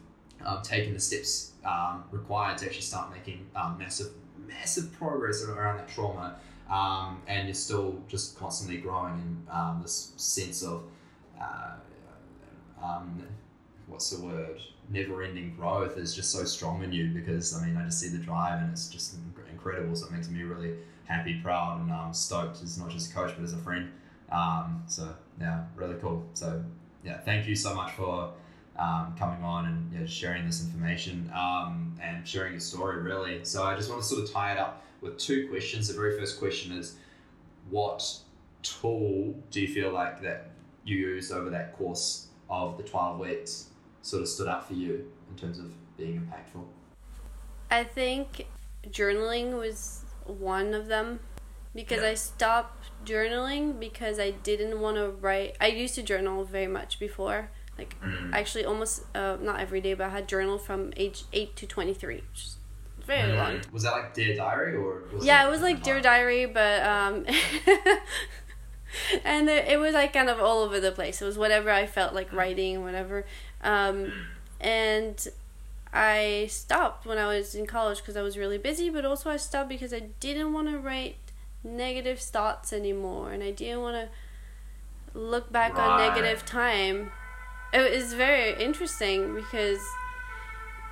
um, 0.45 0.63
taken 0.63 0.95
the 0.95 1.01
steps 1.01 1.53
um, 1.65 2.05
required 2.11 2.59
to 2.59 2.67
actually 2.67 2.83
start 2.83 3.11
making 3.13 3.47
um, 3.57 3.77
massive, 3.79 4.13
massive 4.47 4.93
progress 4.93 5.45
around 5.45 5.79
that 5.79 5.89
trauma, 5.89 6.37
um, 6.71 7.21
and 7.27 7.49
you're 7.49 7.55
still 7.55 7.99
just 8.09 8.39
constantly 8.39 8.79
growing 8.79 9.15
in 9.15 9.47
um, 9.51 9.81
this 9.83 10.13
sense 10.17 10.63
of 10.63 10.85
uh, 11.41 11.73
um, 12.83 13.23
what's 13.87 14.11
the 14.11 14.25
word? 14.25 14.61
Never-ending 14.91 15.55
growth 15.57 15.99
is 15.99 16.15
just 16.15 16.31
so 16.31 16.45
strong 16.45 16.83
in 16.83 16.93
you 16.93 17.09
because 17.09 17.55
I 17.55 17.67
mean 17.67 17.77
I 17.77 17.85
just 17.85 18.01
see 18.01 18.09
the 18.09 18.19
drive 18.19 18.63
and 18.63 18.73
it's 18.73 18.89
just 18.89 19.17
incredible. 19.51 19.95
So 19.97 20.07
it 20.07 20.13
makes 20.13 20.29
me 20.29 20.43
really 20.43 20.75
happy, 21.05 21.41
proud, 21.43 21.81
and 21.81 21.91
um, 21.91 22.15
stoked 22.15 22.63
as 22.63 22.79
not 22.79 22.91
just 22.91 23.11
a 23.11 23.15
coach 23.15 23.33
but 23.37 23.45
as 23.45 23.53
a 23.53 23.59
friend. 23.59 23.91
Um, 24.31 24.83
so 24.87 25.15
yeah, 25.41 25.65
really 25.75 25.97
cool. 25.97 26.25
So 26.35 26.65
yeah, 27.05 27.19
thank 27.19 27.47
you 27.47 27.55
so 27.55 27.75
much 27.75 27.93
for 27.93 28.33
um, 28.79 29.15
coming 29.19 29.43
on 29.43 29.67
and 29.67 29.93
yeah, 29.93 30.07
sharing 30.07 30.47
this 30.47 30.65
information 30.65 31.31
um, 31.35 31.95
and 32.03 32.27
sharing 32.27 32.53
your 32.53 32.61
story. 32.61 33.01
Really. 33.03 33.45
So 33.45 33.65
I 33.65 33.77
just 33.77 33.91
want 33.91 34.03
to 34.03 34.09
sort 34.09 34.23
of 34.23 34.31
tie 34.31 34.53
it 34.53 34.59
up 34.59 34.85
with 35.01 35.19
two 35.19 35.49
questions. 35.49 35.89
The 35.89 35.95
very 35.95 36.19
first 36.19 36.39
question 36.39 36.77
is, 36.77 36.97
what 37.71 38.05
tool 38.63 39.35
do 39.51 39.61
you 39.61 39.69
feel 39.69 39.93
like 39.93 40.23
that 40.23 40.51
you 40.85 40.97
used 40.97 41.33
over 41.33 41.51
that 41.51 41.77
course 41.77 42.29
of 42.51 42.77
the 42.77 42.83
12 42.83 43.19
weeks 43.19 43.67
sort 44.03 44.23
of 44.23 44.29
stood 44.29 44.49
out 44.49 44.67
for 44.67 44.75
you 44.75 45.11
in 45.31 45.37
terms 45.37 45.59
of 45.59 45.73
being 45.97 46.21
impactful? 46.21 46.65
I 47.71 47.85
think 47.85 48.47
journaling 48.89 49.59
was 49.59 50.05
one 50.25 50.73
of 50.75 50.87
them 50.87 51.21
because 51.75 52.03
Yeah. 52.03 52.11
I 52.11 52.15
stopped 52.15 52.91
journaling 53.05 53.79
because 53.79 54.19
I 54.19 54.31
didn't 54.31 54.81
want 54.81 54.97
to 54.97 55.11
write. 55.11 55.57
I 55.61 55.67
used 55.67 55.95
to 55.97 56.03
journal 56.03 56.45
very 56.45 56.67
much 56.67 56.99
before, 56.99 57.51
like 57.79 57.95
Mm. 58.03 58.35
actually 58.35 58.65
almost 58.65 59.05
uh, 59.15 59.37
not 59.41 59.61
every 59.61 59.81
day, 59.81 59.95
but 59.95 60.07
I 60.07 60.11
had 60.11 60.29
journal 60.29 60.59
from 60.59 60.93
age 60.97 61.25
eight 61.33 61.55
to 61.57 61.67
twenty 61.67 61.95
three, 61.95 62.23
which 62.33 62.45
is 62.45 62.57
very 63.07 63.33
long. 63.33 63.61
Was 63.73 63.85
that 63.85 63.93
like 63.93 64.13
Dear 64.15 64.35
Diary 64.37 64.77
or? 64.77 65.03
Was 65.13 65.25
Yeah, 65.25 65.47
it 65.47 65.51
was 65.51 65.63
like 65.63 65.83
Dear 65.83 66.01
Diary, 66.01 66.45
but 66.47 66.83
um, 66.83 67.25
and 69.25 69.49
it, 69.49 69.67
it 69.69 69.79
was 69.79 69.95
like 69.95 70.13
kind 70.13 70.29
of 70.29 70.41
all 70.41 70.63
over 70.63 70.81
the 70.81 70.93
place. 70.93 71.21
It 71.23 71.25
was 71.25 71.39
whatever 71.39 71.71
I 71.71 71.87
felt 71.87 72.15
like 72.15 72.33
writing, 72.33 72.83
whatever. 72.83 73.25
Um, 73.63 74.13
and 74.61 75.27
I 75.93 76.47
stopped 76.51 77.07
when 77.07 77.19
I 77.19 77.27
was 77.27 77.55
in 77.55 77.67
college 77.67 77.99
because 77.99 78.17
I 78.17 78.23
was 78.23 78.37
really 78.37 78.59
busy, 78.59 78.91
but 78.91 79.05
also 79.05 79.31
I 79.31 79.37
stopped 79.37 79.69
because 79.69 79.93
I 79.95 80.01
didn't 80.21 80.53
want 80.53 80.69
to 80.69 80.79
write 80.79 81.17
negative 81.65 82.19
thoughts 82.19 82.73
anymore, 82.73 83.33
and 83.33 83.43
I 83.43 83.51
didn't 83.53 83.81
want 83.83 83.97
to 83.97 85.19
look 85.19 85.51
back 85.53 85.77
on 85.79 85.99
negative 85.99 86.45
time. 86.45 87.11
It 87.73 87.95
was 87.95 88.15
very 88.15 88.61
interesting 88.63 89.35
because 89.35 89.81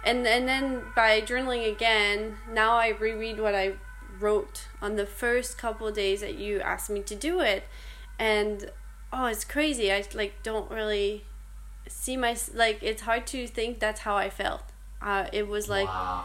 and 0.04 0.26
and 0.26 0.46
then 0.46 0.82
by 0.94 1.20
journaling 1.20 1.68
again 1.68 2.36
now 2.50 2.76
i 2.76 2.88
reread 2.88 3.40
what 3.40 3.54
i 3.54 3.72
wrote 4.20 4.68
on 4.80 4.96
the 4.96 5.04
first 5.04 5.58
couple 5.58 5.88
of 5.88 5.94
days 5.94 6.20
that 6.20 6.36
you 6.36 6.60
asked 6.60 6.88
me 6.88 7.00
to 7.00 7.14
do 7.14 7.40
it 7.40 7.64
and 8.18 8.70
oh 9.12 9.26
it's 9.26 9.44
crazy 9.44 9.92
i 9.92 10.02
like 10.14 10.34
don't 10.42 10.70
really 10.70 11.24
see 11.88 12.16
my 12.16 12.36
like 12.54 12.78
it's 12.82 13.02
hard 13.02 13.26
to 13.26 13.46
think 13.46 13.78
that's 13.78 14.00
how 14.00 14.16
i 14.16 14.30
felt 14.30 14.62
uh, 15.02 15.26
it 15.32 15.46
was 15.46 15.68
like 15.68 15.88
wow. 15.88 16.24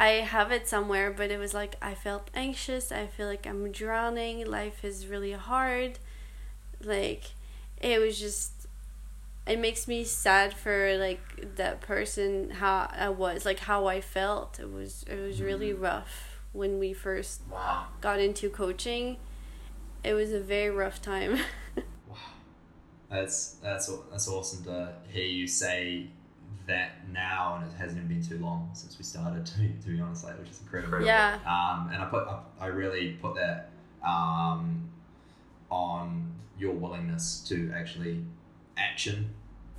I 0.00 0.22
have 0.22 0.50
it 0.50 0.66
somewhere, 0.66 1.10
but 1.10 1.30
it 1.30 1.38
was 1.38 1.52
like 1.52 1.76
I 1.82 1.92
felt 1.92 2.30
anxious. 2.34 2.90
I 2.90 3.06
feel 3.06 3.26
like 3.26 3.46
I'm 3.46 3.70
drowning. 3.70 4.46
Life 4.46 4.82
is 4.82 5.06
really 5.06 5.32
hard. 5.32 5.98
Like 6.82 7.32
it 7.82 8.00
was 8.00 8.18
just 8.18 8.59
it 9.46 9.58
makes 9.58 9.88
me 9.88 10.04
sad 10.04 10.54
for 10.54 10.96
like 10.98 11.56
that 11.56 11.80
person 11.80 12.50
how 12.50 12.88
I 12.92 13.08
was, 13.08 13.44
like 13.44 13.60
how 13.60 13.86
I 13.86 14.00
felt. 14.00 14.60
It 14.60 14.70
was 14.72 15.04
it 15.08 15.18
was 15.20 15.40
really 15.40 15.72
rough 15.72 16.40
when 16.52 16.78
we 16.78 16.92
first 16.92 17.42
Wow. 17.50 17.86
got 18.00 18.20
into 18.20 18.50
coaching. 18.50 19.16
It 20.04 20.14
was 20.14 20.32
a 20.32 20.40
very 20.40 20.70
rough 20.70 21.00
time. 21.02 21.38
Wow, 22.08 22.16
that's 23.08 23.54
that's 23.62 23.90
that's 24.10 24.28
awesome 24.28 24.64
to 24.64 24.92
hear 25.08 25.24
you 25.24 25.46
say 25.46 26.06
that 26.66 27.08
now, 27.12 27.56
and 27.62 27.70
it 27.72 27.76
hasn't 27.76 27.98
even 27.98 28.08
been 28.08 28.22
too 28.26 28.38
long 28.38 28.70
since 28.72 28.98
we 28.98 29.04
started. 29.04 29.44
To 29.50 29.58
be, 29.58 29.68
to 29.82 29.88
be 29.88 30.00
honest, 30.00 30.24
like, 30.24 30.38
which 30.38 30.50
is 30.50 30.60
incredible. 30.60 31.04
yeah. 31.04 31.34
Um, 31.46 31.90
and 31.92 32.02
I 32.02 32.06
put 32.06 32.26
I, 32.28 32.40
I 32.60 32.66
really 32.66 33.12
put 33.20 33.34
that 33.36 33.70
um, 34.06 34.88
on 35.70 36.32
your 36.58 36.72
willingness 36.72 37.44
to 37.48 37.72
actually 37.74 38.24
action 38.80 39.30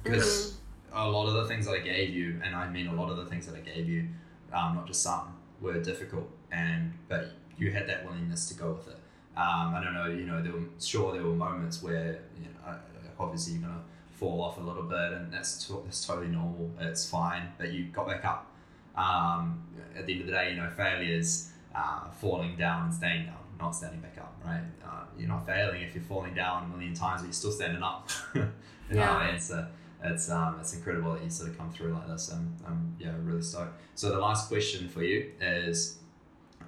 because 0.03 0.57
a 0.93 1.09
lot 1.09 1.27
of 1.27 1.33
the 1.33 1.45
things 1.47 1.65
that 1.65 1.73
I 1.73 1.79
gave 1.79 2.13
you, 2.13 2.39
and 2.43 2.55
I 2.55 2.69
mean 2.69 2.87
a 2.87 2.93
lot 2.93 3.09
of 3.09 3.17
the 3.17 3.25
things 3.25 3.47
that 3.47 3.55
I 3.55 3.59
gave 3.59 3.87
you, 3.87 4.07
um, 4.53 4.75
not 4.75 4.87
just 4.87 5.01
some, 5.01 5.37
were 5.61 5.79
difficult, 5.81 6.29
and 6.51 6.93
but 7.07 7.31
you 7.57 7.71
had 7.71 7.87
that 7.87 8.05
willingness 8.05 8.47
to 8.49 8.55
go 8.55 8.71
with 8.73 8.87
it. 8.87 8.99
Um, 9.37 9.75
I 9.75 9.81
don't 9.83 9.93
know, 9.93 10.07
you 10.07 10.25
know, 10.25 10.41
there 10.41 10.51
were 10.51 10.65
sure 10.79 11.13
there 11.13 11.23
were 11.23 11.33
moments 11.33 11.81
where 11.81 12.19
you 12.37 12.45
know, 12.45 12.75
obviously 13.19 13.53
you're 13.53 13.61
gonna 13.61 13.83
fall 14.11 14.41
off 14.41 14.57
a 14.57 14.61
little 14.61 14.83
bit, 14.83 15.13
and 15.13 15.31
that's 15.31 15.65
to, 15.67 15.81
that's 15.85 16.05
totally 16.05 16.27
normal. 16.27 16.71
It's 16.79 17.09
fine, 17.09 17.51
but 17.57 17.71
you 17.71 17.85
got 17.85 18.07
back 18.07 18.25
up. 18.25 18.47
Um, 18.95 19.63
at 19.97 20.05
the 20.05 20.13
end 20.13 20.21
of 20.21 20.27
the 20.27 20.33
day, 20.33 20.51
you 20.51 20.57
know, 20.57 20.69
failure 20.75 21.17
is 21.17 21.50
uh, 21.75 22.09
falling 22.19 22.55
down 22.57 22.85
and 22.85 22.93
staying 22.93 23.25
down, 23.27 23.37
not 23.59 23.71
standing 23.75 23.99
back 24.01 24.17
up, 24.17 24.35
right? 24.45 24.61
Uh, 24.83 25.03
you're 25.17 25.27
not 25.29 25.45
failing 25.45 25.81
if 25.81 25.93
you're 25.95 26.03
falling 26.03 26.33
down 26.33 26.65
a 26.65 26.67
million 26.67 26.93
times, 26.93 27.21
but 27.21 27.27
you're 27.27 27.33
still 27.33 27.51
standing 27.51 27.81
up. 27.83 28.09
you 28.35 28.41
know 28.41 28.49
Yeah. 28.91 29.13
what 29.13 29.21
I 29.23 29.31
mean? 29.31 29.39
So 29.39 29.67
it's 30.03 30.29
um, 30.29 30.57
it's 30.59 30.73
incredible 30.73 31.13
that 31.13 31.23
you 31.23 31.29
sort 31.29 31.49
of 31.49 31.57
come 31.57 31.71
through 31.71 31.93
like 31.93 32.07
this. 32.07 32.31
I'm, 32.31 32.55
I'm 32.67 32.95
yeah, 32.99 33.13
really 33.21 33.41
stoked. 33.41 33.79
So 33.95 34.09
the 34.09 34.19
last 34.19 34.47
question 34.49 34.89
for 34.89 35.03
you 35.03 35.31
is, 35.39 35.97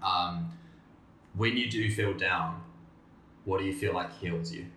um, 0.03 0.51
when 1.35 1.57
you 1.57 1.69
do 1.69 1.89
feel 1.91 2.13
down, 2.13 2.61
what 3.45 3.59
do 3.59 3.65
you 3.65 3.73
feel 3.73 3.93
like 3.93 4.15
heals 4.19 4.53
you? 4.53 4.67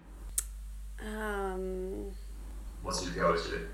Um 1.01 2.07
What's 2.83 3.05
your 3.05 3.15
go-to? 3.15 3.69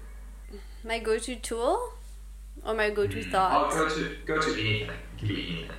my 0.84 0.98
go-to 0.98 1.36
tool 1.36 1.92
or 2.64 2.74
my 2.74 2.90
go-to 2.90 3.18
Mm. 3.18 3.26
Oh, 3.28 3.30
thoughts. 3.30 3.76
go 3.76 3.88
to 3.88 4.16
go 4.26 4.40
to 4.40 4.50
anything. 4.60 4.88
It 4.90 5.18
can 5.18 5.28
be 5.28 5.34
anything. 5.48 5.76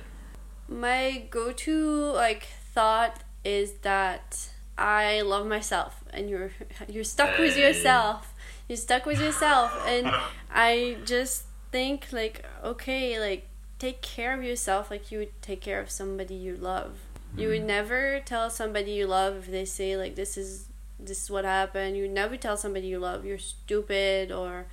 My 0.68 1.26
go-to 1.30 2.12
like 2.12 2.48
thought 2.72 3.20
is 3.44 3.72
that 3.82 4.48
I 4.76 5.20
love 5.20 5.46
myself 5.46 6.02
and 6.12 6.28
you're 6.28 6.52
you're 6.88 7.04
stuck 7.04 7.38
with 7.38 7.56
yourself. 7.56 8.34
You're 8.68 8.76
stuck 8.76 9.06
with 9.06 9.20
yourself 9.20 9.72
and 9.86 10.10
I 10.52 10.96
just 11.04 11.44
think 11.70 12.08
like 12.12 12.44
okay, 12.62 13.20
like 13.20 13.46
take 13.78 14.00
care 14.00 14.36
of 14.36 14.42
yourself 14.42 14.90
like 14.90 15.12
you 15.12 15.18
would 15.18 15.42
take 15.42 15.60
care 15.60 15.80
of 15.80 15.90
somebody 15.90 16.34
you 16.34 16.56
love. 16.56 16.98
You 17.36 17.48
would 17.48 17.58
mm-hmm. 17.58 17.66
never 17.66 18.20
tell 18.24 18.48
somebody 18.48 18.92
you 18.92 19.06
love 19.06 19.36
if 19.36 19.50
they 19.50 19.64
say 19.64 19.96
like 19.96 20.14
this 20.14 20.36
is 20.36 20.68
this 20.98 21.24
is 21.24 21.30
what 21.30 21.44
happened. 21.44 21.96
You 21.96 22.02
would 22.02 22.12
never 22.12 22.36
tell 22.36 22.56
somebody 22.56 22.86
you 22.86 22.98
love 22.98 23.24
you're 23.24 23.38
stupid 23.38 24.32
or 24.32 24.66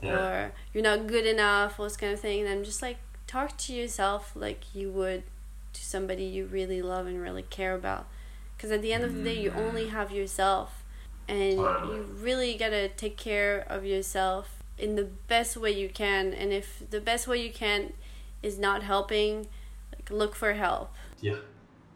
Yeah. 0.00 0.16
or 0.16 0.52
you're 0.72 0.84
not 0.84 1.06
good 1.06 1.26
enough, 1.26 1.78
all 1.78 1.86
this 1.86 1.96
kind 1.96 2.12
of 2.12 2.20
thing. 2.20 2.40
And 2.42 2.48
I'm 2.48 2.64
just 2.64 2.82
like, 2.82 2.98
talk 3.28 3.56
to 3.58 3.72
yourself 3.72 4.32
like 4.34 4.74
you 4.74 4.90
would 4.90 5.22
to 5.74 5.84
somebody 5.84 6.24
you 6.24 6.46
really 6.46 6.82
love 6.82 7.06
and 7.06 7.20
really 7.22 7.42
care 7.42 7.76
about. 7.76 8.08
Because 8.56 8.72
at 8.72 8.82
the 8.82 8.92
end 8.92 9.04
of 9.04 9.14
the 9.14 9.22
day, 9.22 9.40
you 9.40 9.52
only 9.52 9.86
have 9.88 10.10
yourself. 10.10 10.82
And 11.28 11.58
you 11.58 12.08
really 12.18 12.56
gotta 12.56 12.88
take 12.88 13.16
care 13.16 13.64
of 13.68 13.84
yourself 13.84 14.62
in 14.78 14.96
the 14.96 15.04
best 15.04 15.56
way 15.56 15.70
you 15.70 15.88
can. 15.88 16.32
And 16.32 16.52
if 16.52 16.82
the 16.90 17.00
best 17.00 17.28
way 17.28 17.40
you 17.40 17.52
can 17.52 17.92
is 18.42 18.58
not 18.58 18.82
helping, 18.82 19.46
like 19.94 20.10
look 20.10 20.34
for 20.34 20.54
help. 20.54 20.92
Yeah. 21.20 21.36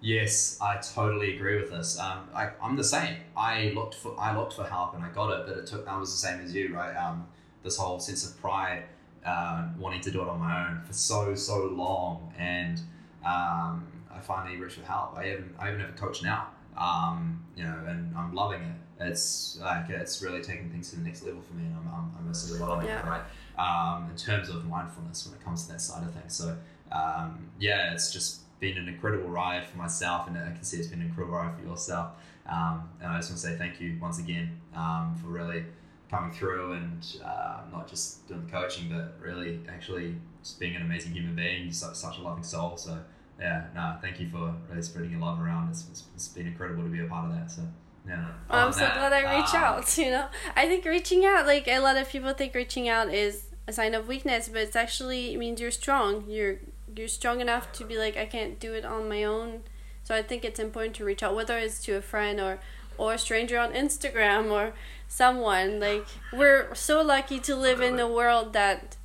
Yes, 0.02 0.58
I 0.60 0.78
totally 0.78 1.36
agree 1.36 1.60
with 1.60 1.70
this. 1.70 1.98
Um, 1.98 2.28
I, 2.34 2.50
I'm 2.60 2.76
the 2.76 2.84
same. 2.84 3.16
I 3.36 3.72
looked 3.74 3.94
for 3.94 4.18
I 4.18 4.36
looked 4.36 4.52
for 4.52 4.64
help 4.64 4.94
and 4.94 5.04
I 5.04 5.08
got 5.10 5.30
it, 5.30 5.46
but 5.46 5.56
it 5.56 5.66
took. 5.66 5.86
I 5.86 5.96
was 5.96 6.10
the 6.10 6.18
same 6.18 6.40
as 6.40 6.52
you, 6.52 6.74
right? 6.74 6.94
Um, 6.96 7.26
this 7.62 7.76
whole 7.76 8.00
sense 8.00 8.28
of 8.28 8.38
pride, 8.40 8.82
uh, 9.24 9.68
wanting 9.78 10.00
to 10.02 10.10
do 10.10 10.22
it 10.22 10.28
on 10.28 10.38
my 10.40 10.68
own 10.68 10.82
for 10.86 10.92
so 10.92 11.34
so 11.34 11.64
long, 11.66 12.32
and 12.38 12.78
um, 13.24 13.86
I 14.12 14.20
finally 14.20 14.56
reached 14.56 14.76
for 14.78 14.86
help. 14.86 15.16
I 15.16 15.30
even 15.32 15.54
I 15.58 15.68
even 15.68 15.80
have 15.80 15.90
a 15.90 15.92
coach 15.92 16.22
now. 16.22 16.48
Um, 16.76 17.44
you 17.56 17.64
know, 17.64 17.78
and 17.86 18.16
I'm 18.16 18.34
loving 18.34 18.62
it. 18.62 18.76
It's 19.00 19.58
like 19.60 19.90
it's 19.90 20.22
really 20.22 20.40
taking 20.40 20.70
things 20.70 20.90
to 20.90 20.96
the 20.96 21.02
next 21.02 21.22
level 21.24 21.42
for 21.42 21.54
me, 21.54 21.64
and 21.64 21.76
I'm 21.76 21.88
I'm, 21.88 22.12
I'm 22.18 22.28
absolutely 22.28 22.66
loving 22.66 22.86
Yeah. 22.86 23.00
it. 23.00 23.06
Right. 23.08 23.22
Um, 23.58 24.08
in 24.10 24.16
terms 24.16 24.48
of 24.48 24.64
mindfulness 24.64 25.26
when 25.26 25.34
it 25.38 25.44
comes 25.44 25.66
to 25.66 25.72
that 25.72 25.80
side 25.80 26.02
of 26.02 26.12
things. 26.14 26.34
So 26.34 26.56
um, 26.90 27.50
yeah, 27.58 27.92
it's 27.92 28.12
just 28.12 28.40
been 28.60 28.78
an 28.78 28.88
incredible 28.88 29.28
ride 29.28 29.66
for 29.66 29.76
myself, 29.76 30.26
and 30.28 30.36
I 30.38 30.52
can 30.52 30.62
see 30.62 30.78
it's 30.78 30.88
been 30.88 31.00
an 31.00 31.06
incredible 31.08 31.36
ride 31.36 31.54
for 31.58 31.66
yourself. 31.66 32.12
Um, 32.46 32.88
and 33.00 33.12
I 33.12 33.18
just 33.18 33.30
want 33.30 33.40
to 33.40 33.46
say 33.48 33.56
thank 33.56 33.80
you 33.80 33.98
once 34.00 34.18
again 34.18 34.58
um, 34.74 35.14
for 35.20 35.28
really 35.28 35.64
coming 36.12 36.30
through 36.30 36.74
and 36.74 37.16
uh, 37.24 37.62
not 37.72 37.88
just 37.88 38.28
doing 38.28 38.44
the 38.44 38.52
coaching, 38.52 38.88
but 38.88 39.14
really 39.18 39.60
actually 39.68 40.14
just 40.42 40.60
being 40.60 40.76
an 40.76 40.82
amazing 40.82 41.12
human 41.12 41.34
being. 41.34 41.64
You're 41.64 41.72
such, 41.72 41.96
such 41.96 42.18
a 42.18 42.22
loving 42.22 42.44
soul. 42.44 42.76
So 42.76 42.98
yeah, 43.40 43.64
no, 43.74 43.96
thank 44.00 44.20
you 44.20 44.28
for 44.28 44.54
really 44.68 44.82
spreading 44.82 45.10
your 45.10 45.20
love 45.20 45.40
around. 45.40 45.70
It's, 45.70 45.88
it's, 45.90 46.04
it's 46.14 46.28
been 46.28 46.46
incredible 46.46 46.84
to 46.84 46.90
be 46.90 47.00
a 47.00 47.06
part 47.06 47.30
of 47.30 47.36
that. 47.36 47.50
So, 47.50 47.62
yeah. 48.06 48.26
I'm 48.50 48.72
so 48.72 48.80
that, 48.80 48.94
glad 48.94 49.12
I 49.12 49.38
reach 49.38 49.54
uh, 49.54 49.58
out. 49.58 49.98
You 49.98 50.10
know, 50.10 50.26
I 50.54 50.68
think 50.68 50.84
reaching 50.84 51.24
out, 51.24 51.46
like 51.46 51.66
a 51.66 51.80
lot 51.80 51.96
of 51.96 52.08
people 52.08 52.32
think 52.34 52.54
reaching 52.54 52.88
out 52.88 53.12
is 53.12 53.44
a 53.66 53.72
sign 53.72 53.94
of 53.94 54.06
weakness, 54.06 54.48
but 54.48 54.60
it's 54.60 54.76
actually 54.76 55.32
it 55.32 55.38
means 55.38 55.60
you're 55.60 55.70
strong. 55.70 56.24
You're 56.28 56.58
you're 56.94 57.08
strong 57.08 57.40
enough 57.40 57.72
to 57.72 57.84
be 57.84 57.96
like, 57.96 58.18
I 58.18 58.26
can't 58.26 58.60
do 58.60 58.74
it 58.74 58.84
on 58.84 59.08
my 59.08 59.24
own. 59.24 59.62
So 60.04 60.14
I 60.14 60.22
think 60.22 60.44
it's 60.44 60.60
important 60.60 60.94
to 60.96 61.04
reach 61.04 61.22
out, 61.22 61.34
whether 61.34 61.56
it's 61.56 61.82
to 61.84 61.94
a 61.94 62.02
friend 62.02 62.38
or 62.38 62.58
or 62.98 63.14
a 63.14 63.18
stranger 63.18 63.58
on 63.58 63.72
Instagram 63.72 64.50
or 64.50 64.74
someone. 65.12 65.78
Like 65.78 66.06
we're 66.32 66.74
so 66.74 67.02
lucky 67.02 67.38
to 67.40 67.54
live 67.54 67.80
in 67.80 68.00
a 68.00 68.08
world 68.08 68.52
that 68.54 68.96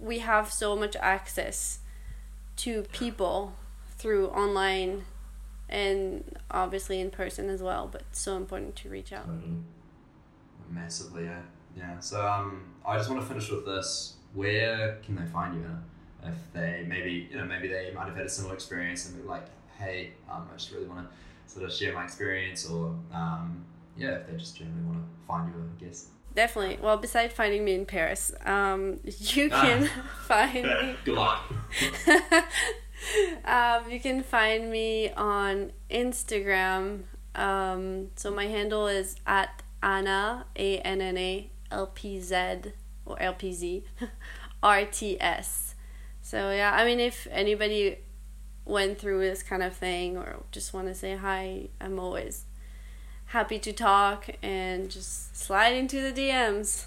we 0.00 0.20
have 0.20 0.50
so 0.50 0.74
much 0.74 0.96
access 0.96 1.80
to 2.56 2.82
people 2.92 3.54
through 3.98 4.28
online 4.28 5.04
and 5.68 6.38
obviously 6.50 7.00
in 7.00 7.10
person 7.10 7.48
as 7.48 7.62
well 7.62 7.88
but 7.90 8.02
so 8.12 8.36
important 8.36 8.76
to 8.76 8.88
reach 8.88 9.12
out 9.12 9.26
Totally. 9.26 9.56
Massively, 10.70 11.24
yeah. 11.24 11.40
Yeah. 11.76 11.98
So 11.98 12.26
um, 12.26 12.62
I 12.86 12.96
just 12.96 13.10
want 13.10 13.20
to 13.20 13.26
finish 13.26 13.50
with 13.50 13.64
this. 13.66 14.14
Where 14.32 14.98
can 15.04 15.16
they 15.16 15.26
find 15.26 15.54
you, 15.54 15.64
Anna? 15.64 15.82
If 16.24 16.52
they 16.52 16.86
maybe 16.88 17.28
you 17.30 17.36
know 17.36 17.44
maybe 17.44 17.68
they 17.68 17.92
might 17.94 18.06
have 18.06 18.16
had 18.16 18.26
a 18.26 18.28
similar 18.28 18.54
experience 18.54 19.06
and 19.06 19.20
be 19.20 19.28
like, 19.28 19.46
hey, 19.78 20.12
um, 20.30 20.48
I 20.50 20.56
just 20.56 20.72
really 20.72 20.86
want 20.86 21.06
to 21.06 21.52
sort 21.52 21.66
of 21.66 21.72
share 21.72 21.92
my 21.92 22.04
experience, 22.04 22.66
or 22.66 22.94
um, 23.12 23.64
yeah, 23.96 24.10
if 24.16 24.26
they 24.26 24.36
just 24.36 24.56
generally 24.58 24.82
want 24.82 24.98
to 24.98 25.26
find 25.26 25.48
you, 25.54 25.60
I 25.60 25.84
guess. 25.84 26.06
definitely 26.34 26.78
well 26.82 26.96
besides 26.96 27.32
finding 27.32 27.64
me 27.64 27.74
in 27.74 27.86
paris 27.86 28.32
um, 28.44 28.98
you 29.04 29.48
Ah. 29.52 29.62
can 29.62 29.88
find 30.26 30.64
me 30.66 30.96
Good 31.04 31.14
luck. 31.14 31.44
um, 33.44 33.90
you 33.90 34.00
can 34.00 34.22
find 34.22 34.70
me 34.70 35.10
on 35.12 35.72
instagram 35.90 37.02
um, 37.34 38.08
so 38.16 38.30
my 38.30 38.46
handle 38.46 38.86
is 38.86 39.16
at 39.26 39.62
anna 39.82 40.46
a-n-n-a 40.56 41.50
l-p-z 41.70 42.34
or 43.06 43.20
l-p-z 43.20 43.84
r-t-s 44.62 45.74
so 46.22 46.50
yeah 46.50 46.72
i 46.74 46.84
mean 46.84 47.00
if 47.00 47.26
anybody 47.30 47.98
went 48.64 48.98
through 48.98 49.20
this 49.20 49.42
kind 49.42 49.62
of 49.62 49.74
thing 49.76 50.16
or 50.16 50.42
just 50.52 50.72
want 50.72 50.86
to 50.86 50.94
say 50.94 51.16
hi 51.16 51.68
i'm 51.80 51.98
always 51.98 52.44
happy 53.34 53.58
to 53.58 53.72
talk 53.72 54.28
and 54.42 54.90
just 54.90 55.36
slide 55.36 55.74
into 55.74 56.00
the 56.00 56.12
dms 56.18 56.86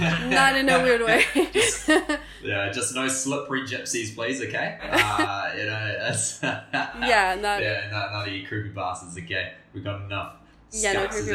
not 0.00 0.56
in 0.56 0.68
a 0.68 0.82
weird 0.82 1.02
way 1.02 1.22
Yeah, 2.42 2.70
just 2.72 2.94
no 2.94 3.06
slippery 3.08 3.62
gypsies, 3.62 4.14
please. 4.14 4.40
Okay. 4.40 4.78
Uh, 4.82 5.52
you 5.56 5.66
know, 5.66 5.96
it's 6.08 6.40
yeah 6.42 7.36
not 7.40 7.60
yeah, 7.62 7.88
none, 7.90 8.12
none 8.12 8.28
of 8.28 8.32
you 8.32 8.46
creepy 8.46 8.70
bastards. 8.70 9.16
Okay, 9.18 9.52
we've 9.72 9.84
got 9.84 10.02
enough. 10.02 10.34
Yeah, 10.72 10.92
no 10.94 11.08
creepy. 11.08 11.32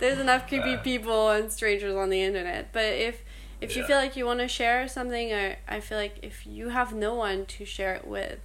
There's 0.00 0.18
enough 0.18 0.46
creepy 0.48 0.70
Yeah. 0.70 0.76
people 0.90 1.30
and 1.30 1.52
strangers 1.52 1.94
on 1.94 2.10
the 2.10 2.22
internet. 2.22 2.72
But 2.72 2.84
if 3.08 3.22
if 3.60 3.76
you 3.76 3.82
feel 3.84 3.96
like 3.96 4.16
you 4.16 4.24
want 4.24 4.40
to 4.40 4.48
share 4.48 4.86
something, 4.88 5.32
or 5.32 5.56
I 5.68 5.80
feel 5.80 5.98
like 5.98 6.18
if 6.22 6.46
you 6.46 6.68
have 6.70 6.94
no 6.94 7.14
one 7.14 7.46
to 7.46 7.64
share 7.64 7.94
it 7.94 8.06
with, 8.06 8.38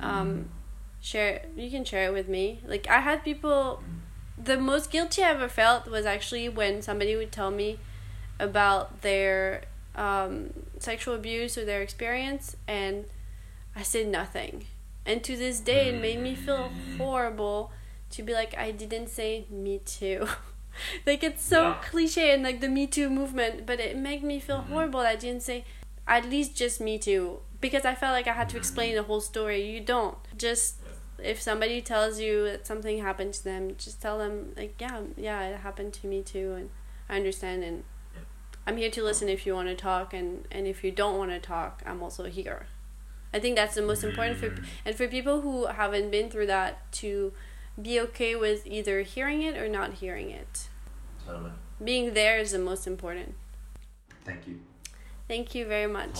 um, 0.00 0.48
share 1.00 1.42
you 1.56 1.70
can 1.70 1.84
share 1.84 2.06
it 2.06 2.12
with 2.12 2.28
me. 2.28 2.60
Like 2.66 2.88
I 2.88 3.00
had 3.00 3.24
people. 3.24 3.82
The 4.40 4.56
most 4.56 4.92
guilty 4.92 5.22
I 5.24 5.30
ever 5.30 5.48
felt 5.48 5.88
was 5.88 6.06
actually 6.06 6.48
when 6.48 6.80
somebody 6.80 7.16
would 7.16 7.32
tell 7.32 7.50
me 7.50 7.80
about 8.38 9.02
their 9.02 9.64
um, 9.96 10.50
sexual 10.78 11.14
abuse 11.16 11.58
or 11.58 11.64
their 11.64 11.82
experience, 11.82 12.56
and 12.68 13.06
I 13.74 13.82
said 13.82 14.06
nothing. 14.08 14.66
And 15.04 15.24
to 15.24 15.36
this 15.36 15.60
day, 15.60 15.88
it 15.88 16.00
made 16.00 16.20
me 16.20 16.34
feel 16.34 16.74
horrible 16.96 17.72
to 18.10 18.22
be 18.22 18.32
like, 18.32 18.56
I 18.56 18.70
didn't 18.70 19.08
say 19.08 19.46
me 19.50 19.80
too. 19.84 20.28
like, 21.06 21.22
it's 21.24 21.42
so 21.44 21.70
Yeah. 21.70 21.74
cliche 21.82 22.32
and 22.32 22.42
like 22.42 22.60
the 22.60 22.68
Me 22.68 22.86
Too 22.86 23.10
movement, 23.10 23.66
but 23.66 23.80
it 23.80 23.96
made 23.96 24.22
me 24.22 24.38
feel 24.40 24.62
horrible 24.62 25.00
that 25.00 25.08
I 25.08 25.16
didn't 25.16 25.42
say 25.42 25.64
at 26.06 26.28
least 26.28 26.56
just 26.56 26.80
Me 26.80 26.98
Too 26.98 27.40
because 27.60 27.84
I 27.84 27.94
felt 27.94 28.12
like 28.12 28.26
I 28.28 28.34
had 28.34 28.48
to 28.50 28.56
explain 28.56 28.94
the 28.94 29.02
whole 29.02 29.20
story. 29.20 29.62
You 29.70 29.80
don't. 29.80 30.16
Just 30.36 30.76
if 31.22 31.40
somebody 31.40 31.80
tells 31.80 32.20
you 32.20 32.44
that 32.44 32.66
something 32.66 32.98
happened 32.98 33.34
to 33.34 33.44
them, 33.44 33.74
just 33.76 34.00
tell 34.00 34.18
them, 34.18 34.52
like, 34.56 34.74
yeah, 34.78 35.00
yeah, 35.16 35.48
it 35.48 35.60
happened 35.60 35.92
to 35.94 36.06
me 36.06 36.22
too, 36.22 36.54
and 36.56 36.70
I 37.08 37.16
understand, 37.16 37.64
and 37.64 37.84
I'm 38.66 38.76
here 38.76 38.90
to 38.90 39.02
listen 39.02 39.28
if 39.28 39.46
you 39.46 39.54
want 39.54 39.68
to 39.68 39.74
talk, 39.74 40.14
and, 40.14 40.46
and 40.50 40.66
if 40.66 40.84
you 40.84 40.90
don't 40.90 41.18
want 41.18 41.30
to 41.30 41.40
talk, 41.40 41.82
I'm 41.86 42.02
also 42.02 42.24
here. 42.24 42.66
I 43.32 43.38
think 43.38 43.56
that's 43.56 43.74
the 43.74 43.82
most 43.82 44.04
important 44.04 44.38
for 44.38 44.50
mm. 44.50 44.64
and 44.84 44.94
for 44.96 45.06
people 45.06 45.42
who 45.42 45.66
haven't 45.66 46.10
been 46.10 46.30
through 46.30 46.46
that 46.46 46.90
to 46.92 47.32
be 47.80 48.00
okay 48.00 48.34
with 48.34 48.66
either 48.66 49.02
hearing 49.02 49.42
it 49.42 49.56
or 49.56 49.68
not 49.68 49.94
hearing 49.94 50.30
it. 50.30 50.68
Totally. 51.26 51.52
Being 51.82 52.14
there 52.14 52.38
is 52.38 52.52
the 52.52 52.58
most 52.58 52.86
important. 52.86 53.34
Thank 54.24 54.48
you. 54.48 54.60
Thank 55.28 55.54
you 55.54 55.66
very 55.66 55.86
much. 55.86 56.18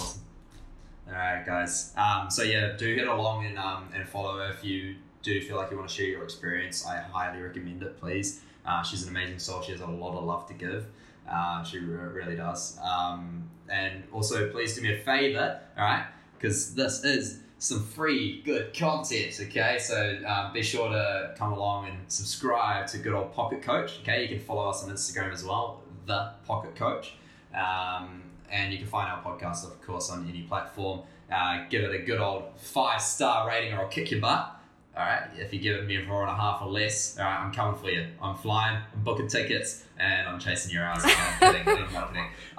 All 1.09 1.14
right, 1.14 1.44
guys. 1.44 1.94
Um, 1.96 2.30
so 2.30 2.42
yeah, 2.42 2.72
do 2.76 2.94
head 2.96 3.06
along 3.06 3.46
and 3.46 3.59
um, 3.59 3.88
and 3.94 4.06
follow 4.06 4.38
her 4.38 4.50
if 4.50 4.62
you 4.62 4.96
do 5.22 5.40
feel 5.40 5.56
like 5.56 5.70
you 5.70 5.76
want 5.78 5.88
to 5.88 5.94
share 5.94 6.06
your 6.06 6.22
experience. 6.22 6.86
I 6.86 6.98
highly 6.98 7.40
recommend 7.40 7.82
it. 7.82 7.98
Please. 7.98 8.42
Uh, 8.66 8.82
she's 8.82 9.04
an 9.04 9.09
amazing 9.09 9.38
soul. 9.38 9.62
She 9.62 9.72
has 9.72 9.80
a 9.80 9.86
lot 9.86 10.16
of 10.18 10.24
love 10.24 10.46
to 10.48 10.54
give. 10.54 10.86
Uh, 11.30 11.62
she 11.64 11.78
re- 11.78 12.09
really 12.09 12.36
does. 12.36 12.78
Um, 12.78 13.48
and 13.70 14.02
also, 14.12 14.50
please 14.50 14.74
do 14.74 14.82
me 14.82 14.94
a 14.94 14.98
favor. 14.98 15.61
All 15.78 15.84
right, 15.84 16.06
because 16.36 16.74
this 16.74 17.04
is 17.04 17.40
some 17.59 17.84
free 17.84 18.42
good 18.42 18.76
content. 18.76 19.40
Okay, 19.40 19.78
so 19.80 20.18
um, 20.26 20.52
be 20.52 20.62
sure 20.62 20.90
to 20.90 21.34
come 21.38 21.52
along 21.52 21.88
and 21.88 21.96
subscribe 22.09 22.86
to 22.88 22.98
good 22.98 23.14
old 23.14 23.32
Pocket 23.32 23.62
Coach. 23.62 24.00
Okay, 24.02 24.22
you 24.22 24.28
can 24.28 24.40
follow 24.40 24.68
us 24.68 24.84
on 24.84 24.90
Instagram 24.90 25.32
as 25.32 25.42
well, 25.42 25.82
the 26.06 26.32
Pocket 26.46 26.76
Coach. 26.76 27.14
Um, 27.54 28.22
and 28.51 28.72
you 28.72 28.78
can 28.78 28.86
find 28.86 29.11
our 29.11 29.22
podcast, 29.22 29.64
of 29.64 29.80
course, 29.82 30.11
on 30.11 30.28
any 30.28 30.42
platform. 30.42 31.01
Uh, 31.32 31.64
give 31.68 31.84
it 31.84 31.94
a 31.94 31.99
good 31.99 32.20
old 32.20 32.44
five 32.57 33.03
star 33.03 33.46
rating, 33.46 33.72
or 33.72 33.82
I'll 33.82 33.88
kick 33.88 34.11
your 34.11 34.20
butt. 34.20 34.55
All 34.96 35.05
right, 35.05 35.28
if 35.38 35.53
you 35.53 35.61
give 35.61 35.76
it 35.76 35.86
me 35.86 35.96
a 35.96 36.05
four 36.07 36.22
and 36.22 36.30
a 36.30 36.34
half 36.34 36.61
or 36.61 36.68
less, 36.68 37.16
all 37.18 37.24
right, 37.24 37.38
I'm 37.38 37.53
coming 37.53 37.78
for 37.80 37.88
you. 37.88 38.09
I'm 38.20 38.36
flying, 38.36 38.78
I'm 38.92 39.05
booking 39.05 39.28
tickets, 39.28 39.84
and 39.96 40.26
I'm 40.26 40.40
chasing 40.40 40.72
your 40.72 40.82
ass. 40.82 41.05
I'm 41.40 41.55
kidding. 41.55 41.68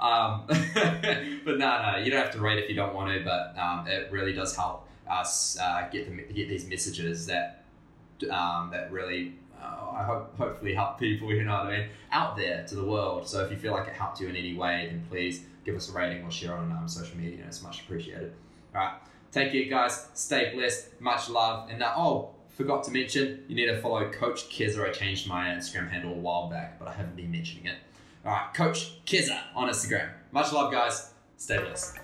Um, 0.00 0.44
but 1.44 1.58
no, 1.58 1.82
no, 1.82 1.98
you 2.02 2.10
don't 2.10 2.20
have 2.20 2.30
to 2.32 2.40
rate 2.40 2.62
if 2.62 2.70
you 2.70 2.76
don't 2.76 2.94
want 2.94 3.12
to. 3.12 3.22
But 3.22 3.58
um, 3.58 3.86
it 3.86 4.10
really 4.10 4.32
does 4.32 4.56
help 4.56 4.88
us 5.10 5.58
uh, 5.60 5.88
get 5.92 6.08
the, 6.08 6.32
get 6.32 6.48
these 6.48 6.66
messages 6.66 7.26
that 7.26 7.64
um, 8.30 8.70
that 8.72 8.90
really 8.90 9.34
uh, 9.62 9.90
I 9.92 10.04
hope 10.04 10.36
hopefully 10.36 10.74
help 10.74 10.98
people. 10.98 11.28
You 11.40 11.44
know 11.44 11.52
what 11.52 11.66
I 11.66 11.78
mean? 11.78 11.88
Out 12.12 12.36
there 12.36 12.64
to 12.68 12.74
the 12.74 12.84
world. 12.84 13.28
So 13.28 13.44
if 13.44 13.50
you 13.50 13.56
feel 13.56 13.72
like 13.72 13.88
it 13.88 13.94
helped 13.94 14.20
you 14.20 14.28
in 14.28 14.36
any 14.36 14.54
way, 14.54 14.88
then 14.90 15.04
please 15.08 15.44
give 15.64 15.76
us 15.76 15.90
a 15.90 15.92
rating 15.92 16.24
or 16.24 16.30
share 16.30 16.54
on 16.54 16.72
um, 16.72 16.88
social 16.88 17.16
media. 17.16 17.44
It's 17.46 17.62
much 17.62 17.80
appreciated. 17.82 18.32
All 18.74 18.80
right, 18.80 18.94
take 19.32 19.52
care, 19.52 19.64
guys. 19.64 20.08
Stay 20.14 20.52
blessed. 20.54 21.00
Much 21.00 21.28
love. 21.28 21.70
And 21.70 21.82
uh, 21.82 21.92
oh, 21.96 22.30
forgot 22.48 22.84
to 22.84 22.90
mention, 22.90 23.44
you 23.48 23.56
need 23.56 23.66
to 23.66 23.80
follow 23.80 24.08
Coach 24.10 24.48
Keza. 24.48 24.88
I 24.88 24.92
changed 24.92 25.28
my 25.28 25.48
Instagram 25.48 25.90
handle 25.90 26.12
a 26.12 26.16
while 26.16 26.48
back, 26.48 26.78
but 26.78 26.88
I 26.88 26.92
haven't 26.92 27.16
been 27.16 27.30
mentioning 27.30 27.66
it. 27.66 27.76
All 28.24 28.32
right, 28.32 28.52
Coach 28.54 29.04
Keza 29.04 29.38
on 29.54 29.68
Instagram. 29.68 30.10
Much 30.32 30.52
love, 30.52 30.70
guys. 30.70 31.12
Stay 31.36 31.58
blessed. 31.58 31.96